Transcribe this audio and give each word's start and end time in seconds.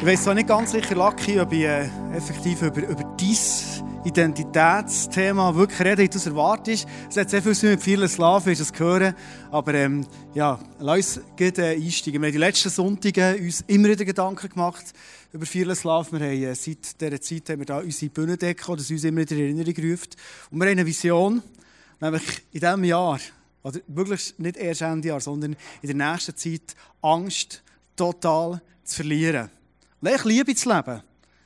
Ich 0.00 0.06
weiß 0.06 0.22
zwar 0.22 0.34
nicht 0.34 0.46
ganz 0.46 0.70
sicher, 0.70 0.94
Lucky, 0.94 1.40
ob 1.40 1.52
ich 1.52 1.64
äh, 1.64 1.90
effektiv 2.14 2.62
über, 2.62 2.88
über 2.88 3.02
dein 3.16 4.04
Identitätsthema 4.04 5.52
wirklich 5.56 5.80
rede, 5.80 6.04
wie 6.04 6.08
du 6.08 6.18
es 6.18 6.26
erwartest. 6.26 6.86
Es 7.10 7.16
hat 7.16 7.30
sehr 7.30 7.42
viel 7.42 7.70
mit 7.70 7.82
vielen 7.82 8.08
Slaven, 8.08 8.52
ist 8.52 8.60
das 8.60 8.78
hören. 8.78 9.12
Aber 9.50 9.74
ähm, 9.74 10.06
ja, 10.34 10.60
lass 10.78 11.16
uns 11.16 11.26
gut, 11.36 11.58
äh, 11.58 11.74
einsteigen. 11.74 12.22
Wir 12.22 12.28
haben 12.28 12.32
die 12.32 12.38
letzten 12.38 12.70
Sonntage 12.70 13.38
uns 13.40 13.64
immer 13.66 13.88
wieder 13.88 14.04
Gedanken 14.04 14.48
gemacht 14.48 14.84
über 15.32 15.44
viele 15.44 15.74
Slaven. 15.74 16.20
Wir 16.20 16.28
haben 16.28 16.42
äh, 16.44 16.54
seit 16.54 17.00
dieser 17.00 17.20
Zeit 17.20 17.50
haben 17.50 17.58
wir 17.58 17.66
da 17.66 17.78
unsere 17.78 18.12
Bühnendecke, 18.12 18.76
das 18.76 18.90
uns 18.92 19.02
immer 19.02 19.22
wieder 19.22 19.34
in 19.34 19.58
Erinnerung 19.58 19.90
ruft. 19.90 20.16
Und 20.52 20.60
wir 20.60 20.66
haben 20.66 20.78
eine 20.78 20.86
Vision, 20.86 21.42
nämlich 22.00 22.22
in 22.52 22.60
diesem 22.60 22.84
Jahr, 22.84 23.18
oder 23.64 23.80
wirklich 23.88 24.32
nicht 24.38 24.58
erst 24.58 24.80
Ende 24.80 25.08
Jahr, 25.08 25.20
sondern 25.20 25.56
in 25.82 25.98
der 25.98 26.12
nächsten 26.12 26.36
Zeit 26.36 26.76
Angst 27.02 27.64
total 27.96 28.62
zu 28.84 28.94
verlieren. 28.94 29.50
Ich 30.00 30.24
Liebe 30.24 30.54
zu 30.54 30.68
leben. 30.68 31.02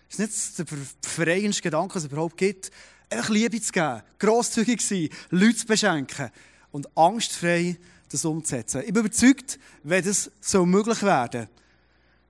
Das 0.09 0.19
ist 0.19 0.59
nicht 0.59 0.71
der 0.71 0.77
befreiendste 1.03 1.63
Gedanke, 1.63 1.95
was 1.95 2.05
es 2.05 2.11
überhaupt 2.11 2.37
gibt. 2.37 2.71
Einfach 3.09 3.31
Liebe 3.31 3.61
zu 3.61 3.73
geben, 3.73 4.03
grosszügig 4.19 4.81
zu 4.81 4.95
sein, 4.95 5.09
Leute 5.31 5.57
zu 5.57 5.67
beschenken 5.67 6.31
und 6.71 6.97
angstfrei 6.97 7.79
das 8.11 8.25
umzusetzen. 8.25 8.83
Ich 8.83 8.93
bin 8.93 9.05
überzeugt, 9.05 9.59
wenn 9.83 10.05
das 10.05 10.31
so 10.41 10.67
möglich 10.67 11.03
werden 11.03 11.49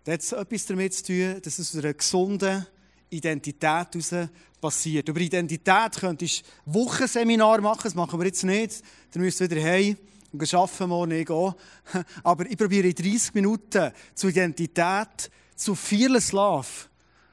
dann 0.05 0.15
hat 0.15 0.21
es 0.21 0.33
etwas 0.33 0.67
damit 0.67 0.95
zu 0.95 1.05
tun, 1.05 1.41
dass 1.43 1.59
es 1.59 1.71
aus 1.71 1.83
einer 1.83 1.95
gesunden 1.95 2.67
Identität 3.11 3.63
heraus 3.63 4.29
passiert. 4.61 5.09
Über 5.09 5.21
Identität 5.21 5.93
könntest 6.01 6.45
du 6.67 6.75
Wochenseminar 6.75 7.61
machen, 7.61 7.83
das 7.85 7.95
machen 7.95 8.19
wir 8.19 8.27
jetzt 8.27 8.43
nicht. 8.43 8.83
Dann 9.13 9.23
müsst 9.23 9.41
ihr 9.41 9.51
wieder 9.51 9.63
heim 9.63 9.97
und 10.33 10.55
arbeiten 10.55 10.89
morgen 10.89 11.13
ich 11.13 11.31
auch. 11.31 11.55
Aber 12.25 12.47
ich 12.47 12.57
probiere 12.57 12.89
in 12.89 12.95
30 12.95 13.35
Minuten 13.35 13.93
zur 14.15 14.31
Identität, 14.31 15.31
zu 15.57 15.75
Fearless 15.75 16.33
Love, 16.33 16.69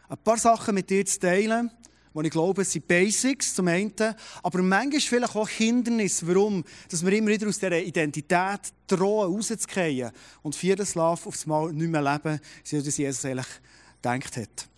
ein 0.08 0.18
paar 0.18 0.38
Sachen 0.38 0.76
mit 0.76 0.90
dir 0.90 1.06
zu 1.06 1.20
teilen, 1.20 1.72
wo 2.14 2.22
ich 2.22 2.32
glaube, 2.32 2.66
sind 2.66 2.88
Basics 2.88 3.54
zum 3.54 3.68
einen, 3.68 3.94
aber 4.44 4.62
manchmal 4.62 5.02
vielleicht 5.02 5.36
auch 5.36 5.48
Hindernisse, 5.48 6.28
warum 6.28 6.64
dass 6.90 7.06
wir 7.06 7.14
immer 7.14 7.30
wieder 7.30 7.48
aus 7.48 7.60
dieser 7.60 7.80
Identität 7.80 8.62
drohen, 8.88 9.34
rauszugehen 9.34 10.12
und 10.42 10.56
Fearless 10.56 10.96
Love 10.96 11.28
aufs 11.28 11.46
Mal 11.46 11.72
nicht 11.72 11.90
mehr 11.90 12.02
leben, 12.02 12.40
so 12.64 12.78
wie 12.78 12.90
Jesus 12.90 13.26
eigentlich 13.26 13.48
gedacht 14.02 14.38
hat. 14.38 14.70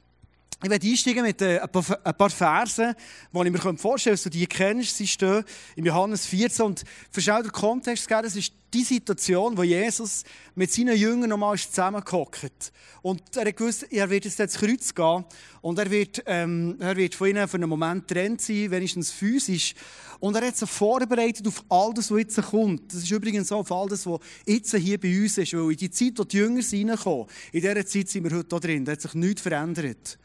Ich 0.64 0.70
werde 0.70 0.88
einsteigen 0.88 1.24
mit 1.24 1.42
äh, 1.42 1.60
ein 1.60 2.16
paar 2.16 2.30
Versen, 2.30 2.94
die 3.34 3.48
ich 3.48 3.52
mir 3.52 3.78
vorstellen 3.78 4.16
kann, 4.16 4.24
dass 4.24 4.24
du 4.24 4.30
die 4.30 4.46
kennst. 4.46 4.96
Sie 4.96 5.08
stehen 5.08 5.44
in 5.76 5.86
Johannes 5.86 6.28
14. 6.28 6.66
Und 6.66 6.84
schnell 7.18 7.42
den 7.42 7.52
Kontext 7.52 8.08
geben, 8.08 8.22
das 8.22 8.36
ist 8.36 8.54
die 8.72 8.84
Situation, 8.84 9.58
wo 9.58 9.64
Jesus 9.64 10.24
mit 10.54 10.72
seinen 10.72 10.96
Jüngern 10.96 11.32
nochmal 11.32 11.58
zusammengehockt. 11.58 12.72
Und 13.02 13.24
er 13.36 13.52
gewusst, 13.54 13.92
er 13.92 14.08
wird 14.08 14.26
jetzt 14.26 14.40
ins 14.40 14.54
Kreuz 14.54 14.94
gehen. 14.94 15.26
Und 15.62 15.80
er 15.80 15.90
wird, 15.90 16.22
ähm, 16.28 16.76
er 16.80 16.96
wird 16.96 17.16
von 17.16 17.30
ihnen 17.30 17.48
für 17.48 17.58
einen 17.58 17.68
Moment 17.68 18.08
trennt 18.08 18.42
sein, 18.42 18.70
wenigstens 18.70 19.12
physisch. 19.12 19.74
Und 20.20 20.36
er 20.36 20.46
hat 20.46 20.58
sich 20.58 20.70
vorbereitet 20.70 21.48
auf 21.48 21.64
all 21.70 21.92
das, 21.96 22.12
was 22.12 22.20
jetzt 22.20 22.40
kommt. 22.40 22.94
Das 22.94 23.02
ist 23.02 23.10
übrigens 23.10 23.52
auch 23.52 23.62
auf 23.62 23.72
all 23.72 23.90
das, 23.90 24.06
was 24.06 24.20
jetzt 24.46 24.76
hier 24.76 25.00
bei 25.00 25.24
uns 25.24 25.40
ist. 25.40 25.54
Weil 25.54 25.72
in 25.72 25.78
die 25.78 25.90
Zeit, 25.90 26.20
wo 26.20 26.24
die 26.24 26.38
Jünger 26.38 26.62
reinkommen, 26.62 27.26
in 27.52 27.62
dieser 27.62 27.84
Zeit 27.84 28.10
sind 28.10 28.30
wir 28.30 28.38
heute 28.38 28.56
hier 28.56 28.60
drin. 28.60 28.86
Da 28.86 28.92
hat 28.92 29.02
sich 29.02 29.16
nichts 29.16 29.42
verändert. 29.42 30.20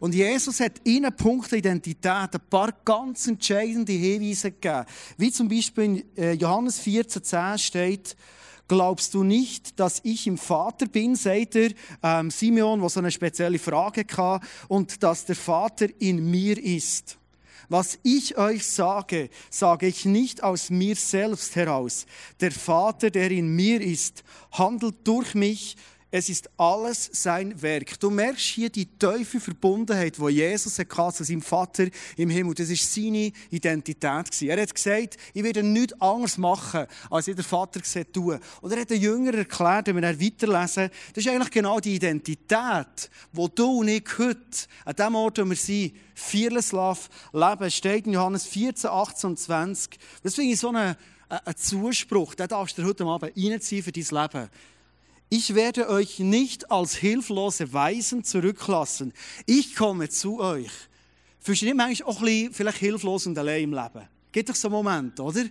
Und 0.00 0.14
Jesus 0.14 0.60
hat 0.60 0.80
ihnen 0.84 1.14
Punkte 1.14 1.56
Identität 1.56 2.06
ein 2.06 2.40
paar 2.50 2.72
ganz 2.84 3.26
entscheidende 3.26 3.92
Hinweise 3.92 4.52
gegeben. 4.52 4.84
Wie 5.16 5.32
zum 5.32 5.48
Beispiel 5.48 5.84
in 5.84 6.16
äh, 6.16 6.32
Johannes 6.32 6.80
14,10 6.80 7.58
steht, 7.58 8.16
Glaubst 8.68 9.14
du 9.14 9.24
nicht, 9.24 9.80
dass 9.80 10.00
ich 10.04 10.26
im 10.26 10.36
Vater 10.36 10.86
bin, 10.86 11.16
sagt 11.16 11.56
er, 11.56 11.70
ähm, 12.02 12.30
Simeon, 12.30 12.80
der 12.80 12.90
so 12.90 13.00
eine 13.00 13.10
spezielle 13.10 13.58
Frage 13.58 14.04
hatte, 14.14 14.46
und 14.68 15.02
dass 15.02 15.24
der 15.24 15.36
Vater 15.36 15.86
in 15.98 16.30
mir 16.30 16.62
ist. 16.62 17.16
Was 17.70 17.98
ich 18.02 18.36
euch 18.36 18.66
sage, 18.66 19.30
sage 19.50 19.86
ich 19.86 20.04
nicht 20.04 20.42
aus 20.42 20.68
mir 20.68 20.96
selbst 20.96 21.56
heraus. 21.56 22.04
Der 22.40 22.52
Vater, 22.52 23.10
der 23.10 23.30
in 23.30 23.48
mir 23.56 23.80
ist, 23.80 24.22
handelt 24.52 24.96
durch 25.04 25.34
mich 25.34 25.76
es 26.10 26.30
ist 26.30 26.48
alles 26.56 27.10
sein 27.12 27.60
Werk. 27.60 28.00
Du 28.00 28.08
merkst 28.08 28.44
hier 28.44 28.70
die 28.70 28.86
tiefe 28.86 29.40
Verbundenheit, 29.40 30.16
die 30.16 30.28
Jesus 30.28 30.78
hatte 30.78 31.12
zu 31.12 31.24
seinem 31.24 31.42
Vater 31.42 31.88
im 32.16 32.30
Himmel. 32.30 32.54
Das 32.54 32.70
war 32.70 32.76
seine 32.76 33.30
Identität. 33.50 34.42
Er 34.42 34.62
hat 34.62 34.74
gesagt, 34.74 35.18
ich 35.34 35.44
werde 35.44 35.62
nichts 35.62 36.00
anderes 36.00 36.38
machen, 36.38 36.86
als 37.10 37.26
der 37.26 37.36
Vater 37.44 37.80
gesagt 37.80 38.14
tun. 38.14 38.38
Und 38.62 38.72
er 38.72 38.80
hat 38.80 38.90
den 38.90 39.02
Jüngern 39.02 39.34
erklärt, 39.34 39.88
wenn 39.88 39.96
wir 39.96 40.20
weiterlesen, 40.20 40.90
das 41.12 41.24
ist 41.24 41.28
eigentlich 41.28 41.50
genau 41.50 41.78
die 41.78 41.96
Identität, 41.96 43.10
wo 43.32 43.48
du 43.48 43.80
und 43.80 43.88
ich 43.88 44.06
heute, 44.16 44.38
an 44.86 44.96
dem 44.96 45.14
Ort, 45.14 45.38
wo 45.38 45.44
wir 45.44 45.56
sind, 45.56 45.92
Fearless 46.14 46.72
Love 46.72 47.00
leben, 47.34 47.70
steht 47.70 48.06
in 48.06 48.14
Johannes 48.14 48.46
14, 48.46 48.88
18 48.88 49.30
und 49.30 49.38
20. 49.38 49.98
Das 50.22 50.34
finde 50.34 50.52
ich 50.52 50.58
so 50.58 50.68
einen, 50.70 50.96
einen 51.28 51.56
Zuspruch, 51.56 52.34
den 52.34 52.48
darfst 52.48 52.78
du 52.78 52.84
heute 52.84 53.04
Abend 53.04 53.32
reinziehen 53.36 53.82
für 53.82 53.92
dein 53.92 54.04
Leben. 54.04 54.48
Ich 55.30 55.54
werde 55.54 55.90
euch 55.90 56.20
nicht 56.20 56.70
als 56.70 56.96
hilflose 56.96 57.72
Weisen 57.72 58.24
zurücklassen. 58.24 59.12
Ich 59.44 59.74
komme 59.74 60.08
zu 60.08 60.40
euch. 60.40 60.70
Fühlst 61.38 61.62
du 61.62 61.66
dich 61.66 61.74
manchmal 61.74 62.08
auch 62.08 62.18
ein 62.20 62.24
bisschen 62.24 62.54
vielleicht 62.54 62.78
hilflos 62.78 63.26
und 63.26 63.36
allein 63.36 63.64
im 63.64 63.72
Leben? 63.72 64.08
Gibt 64.32 64.48
doch 64.48 64.54
so 64.54 64.68
einen 64.68 64.76
Moment, 64.76 65.20
oder? 65.20 65.44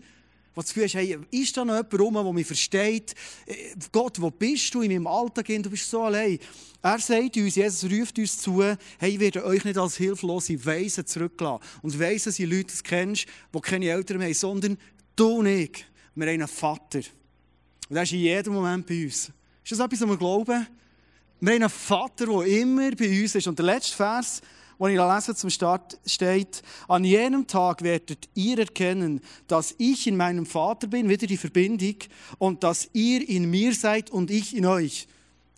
Wo 0.56 0.64
du 0.64 0.84
hast, 0.84 0.96
hey, 0.96 1.20
ist 1.30 1.56
da 1.56 1.64
noch 1.64 1.76
jemand 1.76 2.00
rum, 2.00 2.14
der 2.16 2.34
mich 2.34 2.48
versteht? 2.48 3.14
Äh, 3.46 3.76
Gott, 3.92 4.20
wo 4.20 4.32
bist 4.32 4.74
du 4.74 4.82
in 4.82 4.92
meinem 4.92 5.06
Alltag? 5.06 5.46
Du 5.46 5.70
bist 5.70 5.88
so 5.88 6.02
allein. 6.02 6.40
Er 6.82 6.98
sagt 6.98 7.38
uns, 7.38 7.56
Jesus 7.56 7.92
ruft 7.92 8.18
uns 8.18 8.40
zu, 8.40 8.64
hey, 8.64 8.78
ich 9.12 9.20
werde 9.20 9.46
euch 9.46 9.64
nicht 9.64 9.78
als 9.78 9.98
hilflose 9.98 10.66
Weisen 10.66 11.06
zurücklassen. 11.06 11.64
Und 11.84 12.00
Weisen 12.00 12.32
sind 12.32 12.50
Leute, 12.50 12.74
die 12.74 12.78
du 12.78 12.84
kennst, 12.84 13.28
die 13.54 13.60
keine 13.62 13.90
Eltern 13.90 14.24
haben, 14.24 14.34
sondern 14.34 14.78
du 15.16 15.28
und 15.28 15.46
ich. 15.46 15.86
Wir 16.16 16.26
haben 16.26 16.34
einen 16.34 16.48
Vater. 16.48 17.02
Und 17.90 17.96
er 17.96 18.02
ist 18.04 18.14
in 18.14 18.20
jedem 18.20 18.54
Moment 18.54 18.88
bei 18.88 19.06
uns. 19.06 19.32
Ist 19.68 19.78
das 19.78 19.86
etwas, 19.86 20.00
was 20.00 20.08
wir 20.08 20.18
glauben? 20.18 20.66
Wir 21.42 21.54
haben 21.54 21.62
einen 21.62 21.70
Vater, 21.70 22.26
der 22.26 22.62
immer 22.62 22.90
bei 22.92 23.22
uns 23.22 23.36
ist. 23.36 23.48
Und 23.48 23.60
der 23.60 23.66
letzte 23.66 23.98
Vers, 23.98 24.42
den 24.80 24.88
ich 24.92 24.98
lese 24.98 25.36
zum 25.36 25.50
Start, 25.50 26.00
steht, 26.06 26.62
an 26.88 27.04
jenem 27.04 27.46
Tag 27.46 27.82
werdet 27.82 28.30
ihr 28.34 28.60
erkennen, 28.60 29.20
dass 29.46 29.76
ich 29.78 30.08
in 30.08 30.16
meinem 30.16 30.46
Vater 30.46 30.88
bin, 30.88 31.10
wieder 31.10 31.28
die 31.28 31.36
Verbindung, 31.36 31.96
und 32.38 32.64
dass 32.64 32.90
ihr 32.94 33.28
in 33.28 33.50
mir 33.50 33.74
seid 33.74 34.10
und 34.10 34.32
ich 34.32 34.56
in 34.56 34.66
euch. 34.66 35.06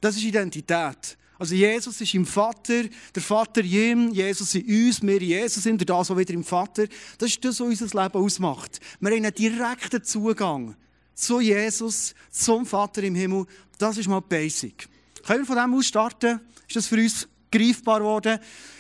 Das 0.02 0.16
ist 0.16 0.24
Identität. 0.24 1.16
Also 1.38 1.54
Jesus 1.54 2.02
ist 2.02 2.16
im 2.16 2.26
Vater, 2.26 2.86
der 3.14 3.22
Vater 3.22 3.62
ihm, 3.62 4.12
Jesus 4.12 4.56
in 4.56 4.88
uns, 4.88 5.04
wir 5.04 5.22
Jesus 5.22 5.62
sind, 5.62 5.88
das, 5.88 6.10
was 6.10 6.18
wieder 6.18 6.34
im 6.34 6.44
Vater. 6.44 6.88
Das 7.20 7.30
ist 7.30 7.46
das, 7.46 7.60
was 7.60 7.80
unser 7.80 8.04
Leben 8.04 8.18
ausmacht. 8.18 8.80
Wir 9.00 9.12
haben 9.12 9.24
einen 9.24 9.36
direkten 9.36 10.04
Zugang 10.04 10.76
zu 11.20 11.42
Jesus, 11.42 12.16
zum 12.32 12.66
Vater 12.66 13.04
im 13.04 13.14
Himmel. 13.14 13.46
Das 13.80 13.98
ist 13.98 14.10
mal 14.10 14.20
Basic. 14.20 14.90
Können 15.26 15.40
wir 15.40 15.46
von 15.46 15.56
dem 15.56 15.74
aus 15.74 15.86
starten? 15.86 16.42
Ist 16.68 16.76
das 16.76 16.88
für 16.88 16.98
uns 16.98 17.26
greifbar 17.50 18.00
geworden? 18.00 18.38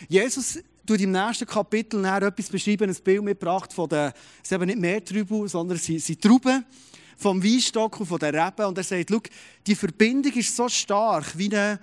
Jesus 0.09 0.59
tut 0.85 0.99
im 0.99 1.11
nächsten 1.11 1.47
Kapitel 1.47 2.03
etwas 2.03 2.49
beschreiben, 2.49 2.89
ein 2.89 2.95
Bild 3.01 3.23
mitgebracht 3.23 3.71
von 3.71 3.87
den, 3.87 4.11
es 4.43 4.49
sind 4.49 4.65
nicht 4.65 4.77
mehr 4.77 5.03
Trüben, 5.03 5.47
sondern 5.47 5.77
sie 5.77 5.99
sind 5.99 6.21
Trauben 6.21 6.65
vom 7.15 7.41
Weinstock 7.41 7.97
und 8.01 8.07
von 8.07 8.19
den 8.19 8.35
Reben. 8.35 8.65
Und 8.65 8.77
er 8.77 8.83
sagt, 8.83 9.31
die 9.65 9.75
Verbindung 9.75 10.33
ist 10.33 10.53
so 10.53 10.67
stark, 10.67 11.37
wie 11.37 11.45
eine 11.45 11.79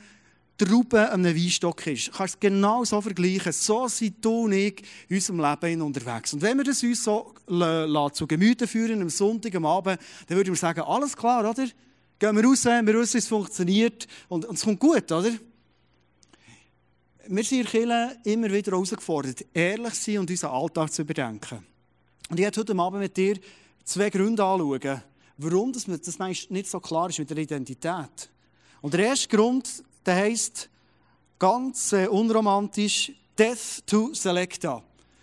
Traube 0.58 1.10
an 1.10 1.24
einem 1.24 1.34
Weinstock 1.34 1.86
ist. 1.86 2.08
Du 2.08 2.12
kannst 2.12 2.34
es 2.34 2.40
genau 2.40 2.84
so 2.84 3.00
vergleichen. 3.00 3.52
So 3.52 3.88
sind 3.88 4.22
du 4.22 4.44
und 4.44 4.52
ich 4.52 4.82
in 5.08 5.16
unserem 5.16 5.40
Leben 5.40 5.80
unterwegs. 5.80 6.34
Und 6.34 6.42
wenn 6.42 6.58
wir 6.58 6.64
das 6.64 6.82
uns 6.82 7.02
so 7.02 7.32
zu 8.12 8.26
Gemüte 8.26 8.66
führen, 8.66 9.00
am 9.00 9.08
Sonntag, 9.08 9.54
am 9.54 9.64
Abend, 9.64 9.98
dann 10.26 10.36
würden 10.36 10.52
wir 10.52 10.58
sagen, 10.58 10.80
alles 10.80 11.16
klar, 11.16 11.48
oder? 11.48 11.66
Gehen 12.18 12.34
wir 12.34 12.44
raus, 12.44 12.64
wir 12.64 12.94
wissen, 12.94 13.18
es 13.18 13.28
funktioniert 13.28 14.06
und, 14.28 14.46
und 14.46 14.54
es 14.54 14.64
kommt 14.64 14.80
gut, 14.80 15.12
oder? 15.12 15.30
Wir 17.28 17.44
sind 17.44 17.60
in 17.60 17.66
Kirche 17.66 18.16
immer 18.24 18.50
wieder 18.50 18.72
herausgefordert, 18.72 19.44
ehrlich 19.52 19.94
zu 19.94 20.12
sein 20.12 20.18
und 20.20 20.30
unseren 20.30 20.50
Alltag 20.50 20.92
zu 20.92 21.02
überdenken. 21.02 21.66
Und 22.30 22.38
ich 22.38 22.44
werde 22.44 22.60
heute 22.60 22.78
Abend 22.78 23.00
mit 23.00 23.16
dir 23.16 23.38
zwei 23.84 24.08
Gründe 24.10 24.42
anschauen, 24.42 25.02
warum 25.36 25.72
das, 25.72 25.84
das 25.84 26.18
nicht 26.48 26.70
so 26.70 26.80
klar 26.80 27.10
ist 27.10 27.18
mit 27.18 27.28
der 27.28 27.36
Identität. 27.36 28.30
Und 28.80 28.94
der 28.94 29.06
erste 29.06 29.28
Grund, 29.28 29.84
der 30.06 30.14
heisst 30.14 30.70
ganz 31.38 31.92
äh, 31.92 32.06
unromantisch 32.06 33.12
Death 33.38 33.86
to 33.86 34.14
Selecta. 34.14 34.82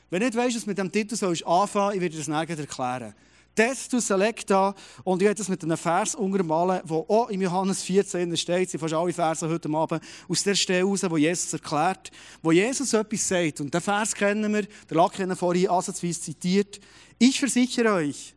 Wenn 0.10 0.20
du 0.20 0.26
nicht 0.28 0.38
weißt, 0.38 0.58
was 0.58 0.66
mit 0.68 0.78
dem 0.78 0.92
Titel 0.92 1.16
sollst 1.16 1.46
anfangen, 1.48 1.96
ich 1.96 2.02
werde 2.02 2.18
das 2.18 2.28
nachher 2.28 2.60
erklären. 2.60 3.16
Death 3.58 3.90
to 3.90 4.00
Selecta. 4.00 4.74
Und 5.04 5.22
ich 5.22 5.28
habe 5.28 5.36
das 5.36 5.50
mit 5.50 5.64
einem 5.64 5.78
Vers 5.78 6.16
untermalen, 6.16 6.82
wo 6.86 7.06
auch 7.08 7.30
im 7.30 7.42
Johannes 7.42 7.84
14 7.84 8.36
steht, 8.38 8.70
sind 8.70 8.80
fast 8.80 8.94
alle 8.94 9.14
Verse 9.14 9.48
heute 9.48 9.70
Abend, 9.70 10.04
aus 10.28 10.44
der 10.44 10.56
Stelle 10.56 10.80
heraus, 10.80 11.04
wo 11.10 11.18
Jesus 11.18 11.54
erklärt, 11.54 12.12
wo 12.42 12.52
Jesus 12.52 12.94
etwas 12.94 13.28
sagt. 13.28 13.62
Und 13.62 13.74
den 13.74 13.82
Vers 13.82 14.16
kennen 14.16 14.54
wir, 14.54 14.64
der 14.90 14.98
Lack 14.98 15.38
vorhin 15.38 15.70
ansatzweise 15.70 16.22
zitiert. 16.22 16.80
Ich 17.20 17.40
versichere 17.40 17.94
euch, 17.94 18.34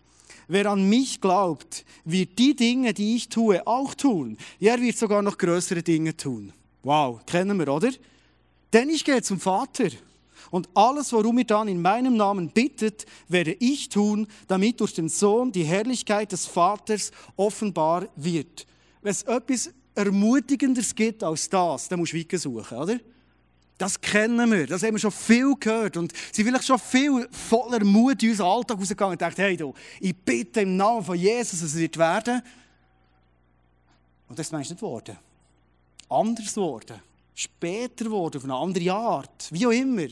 Wer 0.49 0.67
an 0.67 0.89
mich 0.89 1.21
glaubt, 1.21 1.85
wird 2.05 2.39
die 2.39 2.55
Dinge, 2.55 2.95
die 2.95 3.17
ich 3.17 3.29
tue, 3.29 3.67
auch 3.67 3.95
tun. 3.95 4.39
Er 4.61 4.81
wird 4.81 4.97
sogar 4.97 5.21
noch 5.21 5.39
größere 5.39 5.83
Dinge 5.83 6.17
tun. 6.17 6.53
Wow, 6.85 7.27
kennen 7.27 7.59
wir, 7.59 7.69
oder? 7.69 7.91
Denn 8.73 8.89
ich 8.89 9.05
gehe 9.05 9.23
zum 9.23 9.41
Vater. 9.41 9.89
Und 10.51 10.69
alles, 10.75 11.13
worum 11.13 11.39
ihr 11.39 11.45
dann 11.45 11.69
in 11.69 11.81
meinem 11.81 12.17
Namen 12.17 12.51
bittet, 12.51 13.07
werde 13.29 13.57
ich 13.59 13.89
tun, 13.89 14.27
damit 14.47 14.81
durch 14.81 14.95
den 14.95 15.09
Sohn 15.09 15.53
die 15.53 15.65
Herrlichkeit 15.65 16.33
des 16.33 16.47
Vaters 16.47 17.11
offenbar 17.37 18.09
wird. 18.17 18.67
Wenn 19.03 19.11
es 19.11 19.23
etwas 19.23 19.71
Ermutigenderes 19.95 20.95
gibt 20.95 21.23
als 21.23 21.49
das, 21.49 21.89
dann 21.89 22.01
musst 22.01 22.13
du 22.13 22.19
weiter 22.19 22.39
suchen, 22.39 22.77
oder? 22.77 22.99
Das 23.79 24.01
kennen 24.01 24.51
wir, 24.51 24.67
das 24.67 24.83
haben 24.83 24.95
wir 24.95 24.99
schon 24.99 25.13
viel 25.13 25.55
gehört 25.61 25.99
und 25.99 26.13
sind 26.33 26.47
vielleicht 26.47 26.65
schon 26.65 26.79
viel 26.79 27.29
voller 27.31 27.85
Mut 27.85 28.23
in 28.23 28.31
unseren 28.31 28.47
Alltag 28.47 28.79
rausgegangen 28.79 29.13
und 29.13 29.19
gedacht, 29.19 29.37
hey 29.37 29.57
du, 29.57 29.75
ich 30.01 30.17
bitte 30.17 30.63
im 30.63 30.77
Namen 30.77 31.05
von 31.05 31.17
Jesus, 31.17 31.61
dass 31.61 31.71
es 31.71 31.77
wird 31.77 31.99
werden. 31.99 32.41
Und 34.29 34.39
das 34.39 34.47
ist 34.47 34.53
nicht 34.53 34.77
geworden. 34.77 35.19
Anders 36.09 36.55
geworden. 36.55 37.01
Später 37.35 38.05
geworden, 38.07 38.39
auf 38.39 38.45
eine 38.45 38.55
andere 38.55 38.93
Art. 38.93 39.49
Wie 39.51 39.67
auch 39.67 39.71
immer. 39.71 40.07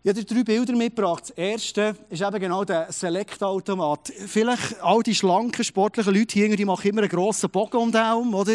Ich 0.00 0.10
habe 0.10 0.24
drei 0.24 0.44
Bilder 0.44 0.76
mitgebracht. 0.76 1.24
Das 1.24 1.30
erste 1.30 1.96
ist 2.08 2.22
eben 2.22 2.38
genau 2.38 2.64
der 2.64 2.92
Select-Automat. 2.92 4.12
Vielleicht 4.28 4.80
all 4.80 5.02
die 5.02 5.12
schlanken, 5.12 5.64
sportlichen 5.64 6.14
Leute 6.14 6.34
hier, 6.34 6.54
die 6.54 6.64
machen 6.64 6.88
immer 6.88 7.00
einen 7.00 7.10
grossen 7.10 7.50
Bogen 7.50 7.78
um 7.78 7.90
den 7.90 8.00
Daumen, 8.00 8.32
oder? 8.32 8.54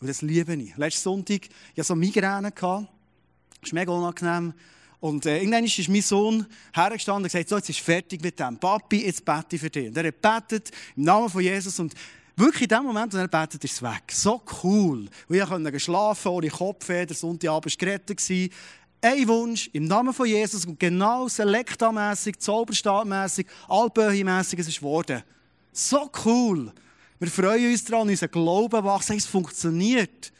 Und 0.00 0.08
das 0.08 0.22
liebe 0.22 0.54
ich. 0.54 0.76
Letzten 0.76 1.02
Sonntag 1.02 1.42
hatte 1.42 1.52
ich 1.76 1.84
so 1.84 1.94
Migräne. 1.94 2.50
Das 2.50 2.62
war 2.62 2.88
mega 3.72 3.92
unangenehm. 3.92 4.52
Und 5.02 5.26
äh, 5.26 5.38
irgendwann 5.38 5.64
ist 5.64 5.88
mein 5.88 6.00
Sohn 6.00 6.46
hergestanden 6.72 7.24
und 7.24 7.32
gesagt, 7.32 7.48
so, 7.48 7.56
jetzt 7.56 7.68
ist 7.68 7.80
fertig 7.80 8.22
mit 8.22 8.38
dem. 8.38 8.56
Papi, 8.56 9.04
jetzt 9.04 9.24
bete 9.24 9.56
ich 9.56 9.60
für 9.60 9.68
dich. 9.70 9.88
Und 9.88 9.96
er 9.96 10.06
hat 10.06 10.20
betet 10.48 10.70
im 10.96 11.04
Namen 11.04 11.28
von 11.28 11.40
Jesus 11.40 11.78
und 11.80 11.92
Wirklich 12.36 12.62
in 12.62 12.68
dem 12.68 12.84
Moment, 12.84 13.14
als 13.14 13.22
er 13.22 13.28
betet, 13.28 13.62
ist 13.64 13.74
es 13.74 13.82
weg. 13.82 14.04
So 14.10 14.42
cool. 14.62 15.08
Und 15.28 15.36
ich 15.36 15.44
konnte 15.44 15.80
schlafen, 15.80 16.28
ohne 16.28 16.48
Kopfweh, 16.48 17.06
Sonntagabend 17.12 17.72
war 17.72 17.86
gerettet. 17.86 18.50
Ein 19.04 19.28
Wunsch 19.28 19.68
im 19.72 19.86
Namen 19.86 20.14
von 20.14 20.26
Jesus 20.26 20.64
und 20.64 20.78
genau 20.78 21.28
selektamässig, 21.28 22.38
zauberstabmässig, 22.38 23.46
allböhimässig 23.68 24.60
es 24.60 24.68
ist 24.68 24.78
geworden. 24.78 25.22
So 25.72 26.10
cool. 26.24 26.72
Wir 27.18 27.28
freuen 27.28 27.70
uns 27.70 27.84
daran, 27.84 28.08
unser 28.08 28.28
Glauben 28.28 28.84
wächst, 28.84 29.10
es 29.10 29.26
funktioniert. 29.26 30.32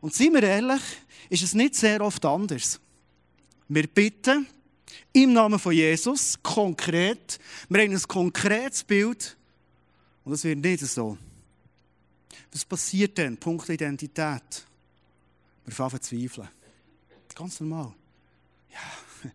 Und 0.00 0.14
seien 0.14 0.34
wir 0.34 0.42
ehrlich, 0.42 0.80
ist 1.28 1.42
es 1.42 1.54
nicht 1.54 1.74
sehr 1.74 2.00
oft 2.00 2.24
anders. 2.24 2.80
Wir 3.68 3.86
bitten 3.86 4.46
im 5.12 5.32
Namen 5.32 5.58
von 5.58 5.72
Jesus, 5.72 6.40
konkret, 6.42 7.38
wir 7.68 7.82
haben 7.82 7.92
ein 7.92 8.02
konkretes 8.02 8.84
Bild 8.84 9.35
und 10.26 10.32
das 10.32 10.42
wird 10.42 10.58
nicht 10.58 10.80
so. 10.80 11.16
Was 12.52 12.64
passiert 12.64 13.16
denn? 13.16 13.36
Punkt 13.36 13.68
Identität. 13.68 14.66
Wir 15.64 15.72
fangen 15.72 16.02
zweifeln. 16.02 16.48
Ganz 17.32 17.60
normal. 17.60 17.92
Ja. 18.72 19.30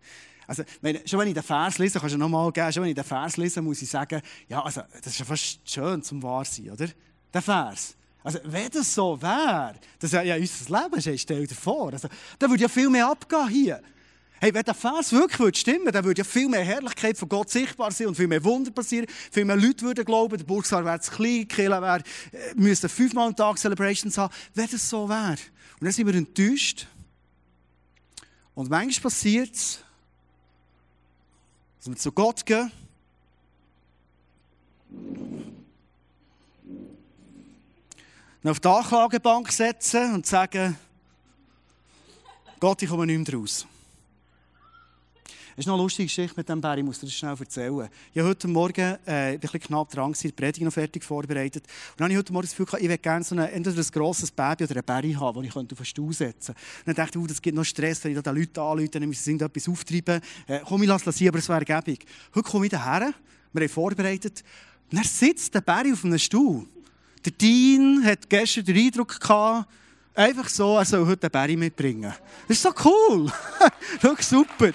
Also, 0.48 0.64
wenn, 0.82 1.08
schon 1.08 1.20
wenn 1.20 1.30
ich 1.30 1.34
den 1.34 1.44
Vers 1.44 1.78
lese, 1.78 1.98
kannst 1.98 2.14
du 2.14 2.20
nochmal 2.20 2.52
geben, 2.52 2.74
schon 2.74 2.84
wenn 2.84 2.90
ich 2.90 2.96
den 2.96 3.06
Vers 3.06 3.38
lese, 3.38 3.62
muss 3.62 3.82
ich 3.82 3.90
sagen, 3.90 4.22
ja, 4.50 4.62
also, 4.62 4.82
das 5.02 5.14
ist 5.14 5.20
ja 5.20 5.24
fast 5.24 5.62
schön 5.64 6.04
zum 6.04 6.22
wahr 6.22 6.44
sein, 6.44 6.72
oder? 6.72 6.88
Der 7.34 7.42
Vers. 7.42 7.96
Also, 8.22 8.40
wenn 8.44 8.70
das 8.70 8.94
so 8.94 9.22
wäre, 9.22 9.76
das 9.98 10.12
wäre 10.12 10.26
ja 10.26 10.36
unser 10.36 10.82
Leben, 10.82 11.18
stell 11.18 11.48
dir 11.48 11.56
vor. 11.56 11.94
Also, 11.94 12.10
da 12.38 12.50
würde 12.50 12.64
ja 12.64 12.68
viel 12.68 12.90
mehr 12.90 13.08
abgehen 13.08 13.48
hier. 13.48 13.82
Hey, 14.44 14.52
wenn 14.56 14.64
der 14.64 14.74
Vers 14.74 15.12
wirklich 15.12 15.60
stimmen 15.60 15.82
würde, 15.82 15.92
dann 15.92 16.04
würde 16.04 16.18
ja 16.18 16.24
viel 16.24 16.50
mehr 16.50 16.64
Herrlichkeit 16.64 17.16
von 17.16 17.30
Gott 17.30 17.52
sichtbar 17.52 17.92
sein 17.92 18.08
und 18.08 18.16
viel 18.16 18.26
mehr 18.26 18.44
Wunder 18.44 18.72
passieren. 18.72 19.06
Viel 19.32 19.46
mehr 19.46 19.56
Leute 19.56 19.86
würden 19.86 20.04
glauben, 20.04 20.36
der 20.36 20.44
Burgsaal 20.44 20.84
wäre 20.84 21.00
zu 21.00 21.12
klein, 21.12 21.48
Kirche 21.48 21.70
wäre, 21.70 22.00
äh, 22.32 22.56
müsste 22.56 22.90
fünfmal 22.90 23.28
am 23.28 23.36
Tag 23.36 23.60
Celebrations 23.60 24.18
haben. 24.18 24.34
Wenn 24.56 24.68
das 24.68 24.90
so 24.90 25.08
wäre. 25.08 25.34
Und 25.34 25.86
dann 25.86 25.92
sind 25.92 26.08
wir 26.08 26.16
enttäuscht. 26.16 26.88
Und 28.56 28.68
manchmal 28.68 29.12
passiert 29.12 29.54
es, 29.54 29.80
dass 31.78 31.90
wir 31.90 31.98
zu 31.98 32.12
Gott 32.12 32.44
gehen. 32.44 32.72
Und 38.42 38.50
auf 38.50 38.60
die 38.60 38.68
Anklagebank 38.68 39.52
setzen 39.52 40.16
und 40.16 40.26
sagen, 40.26 40.76
Gott, 42.60 42.82
ich 42.82 42.90
komme 42.90 43.06
nicht 43.06 43.30
mehr 43.30 43.40
raus. 43.40 43.68
Es 45.54 45.60
ist 45.60 45.68
noch 45.68 45.74
eine 45.74 45.84
lustige 45.84 46.06
Geschichte 46.06 46.34
mit 46.38 46.48
dem 46.48 46.62
Bär, 46.62 46.78
ich 46.78 46.84
muss 46.84 47.00
dir 47.00 47.08
das 47.08 47.16
schnell 47.16 47.36
erzählen. 47.38 47.90
Ich 48.14 48.22
heute 48.22 48.48
Morgen 48.48 48.98
äh, 49.06 49.34
ein 49.34 49.40
bisschen 49.40 49.60
knapp 49.60 49.90
dran 49.90 50.14
die 50.14 50.32
Predigt 50.32 50.62
noch 50.62 50.72
fertig 50.72 51.04
vorbereitet. 51.04 51.66
Und 51.66 52.00
dann 52.00 52.06
habe 52.06 52.14
ich 52.14 52.20
heute 52.20 52.32
Morgen 52.32 52.48
das 52.48 52.56
Gefühl 52.56 52.80
ich 52.80 52.88
würde 52.88 52.98
gerne 52.98 53.26
so 53.26 53.36
eine, 53.36 53.52
entweder 53.52 53.78
ein 53.78 53.92
grosses 53.92 54.32
Baby 54.32 54.64
oder 54.64 54.76
einen 54.76 54.86
Bär 54.86 55.20
haben, 55.20 55.42
den 55.42 55.50
ich 55.50 55.56
auf 55.56 55.66
den 55.66 55.86
Stuhl 55.86 56.14
setzen 56.14 56.56
könnte. 56.56 56.86
Dann 56.86 56.96
dachte 56.96 57.20
ich, 57.20 57.24
oh, 57.24 57.28
das 57.28 57.42
gibt 57.42 57.58
noch 57.58 57.66
Stress, 57.66 58.02
wenn 58.06 58.12
ich 58.12 58.22
da 58.22 58.32
den 58.32 58.40
Leuten 58.40 58.60
anrufe, 58.62 58.88
dann 58.88 59.04
müssen 59.10 59.24
sie 59.24 59.32
irgendetwas 59.32 59.68
auftreiben. 59.68 60.22
Äh, 60.48 60.60
komm, 60.66 60.84
ich 60.84 60.88
lasse 60.88 61.06
das 61.06 61.18
sein, 61.18 61.28
aber 61.28 61.40
es 61.40 61.50
wäre 61.50 61.66
gäbig. 61.66 62.06
Heute 62.34 62.50
komme 62.50 62.68
ich 62.68 62.72
daher, 62.72 63.14
wir 63.52 63.62
haben 63.62 63.70
vorbereitet, 63.70 64.44
und 64.90 64.98
dann 64.98 65.06
sitzt 65.06 65.54
der 65.54 65.62
Bär 65.62 65.84
auf 65.92 66.06
einem 66.06 66.18
Stuhl. 66.18 66.66
Der 67.26 67.34
Dean 67.34 68.06
hat 68.06 68.30
gestern 68.30 68.64
den 68.64 68.78
Eindruck 68.78 69.20
gehabt, 69.20 69.70
einfach 70.16 70.48
so, 70.48 70.78
er 70.78 70.86
soll 70.86 71.06
heute 71.06 71.30
den 71.30 71.32
Bär 71.32 71.58
mitbringen. 71.58 72.14
Das 72.48 72.58
ist 72.58 72.64
so 72.64 72.72
cool. 72.86 73.30
Schau, 74.02 74.16
super. 74.18 74.72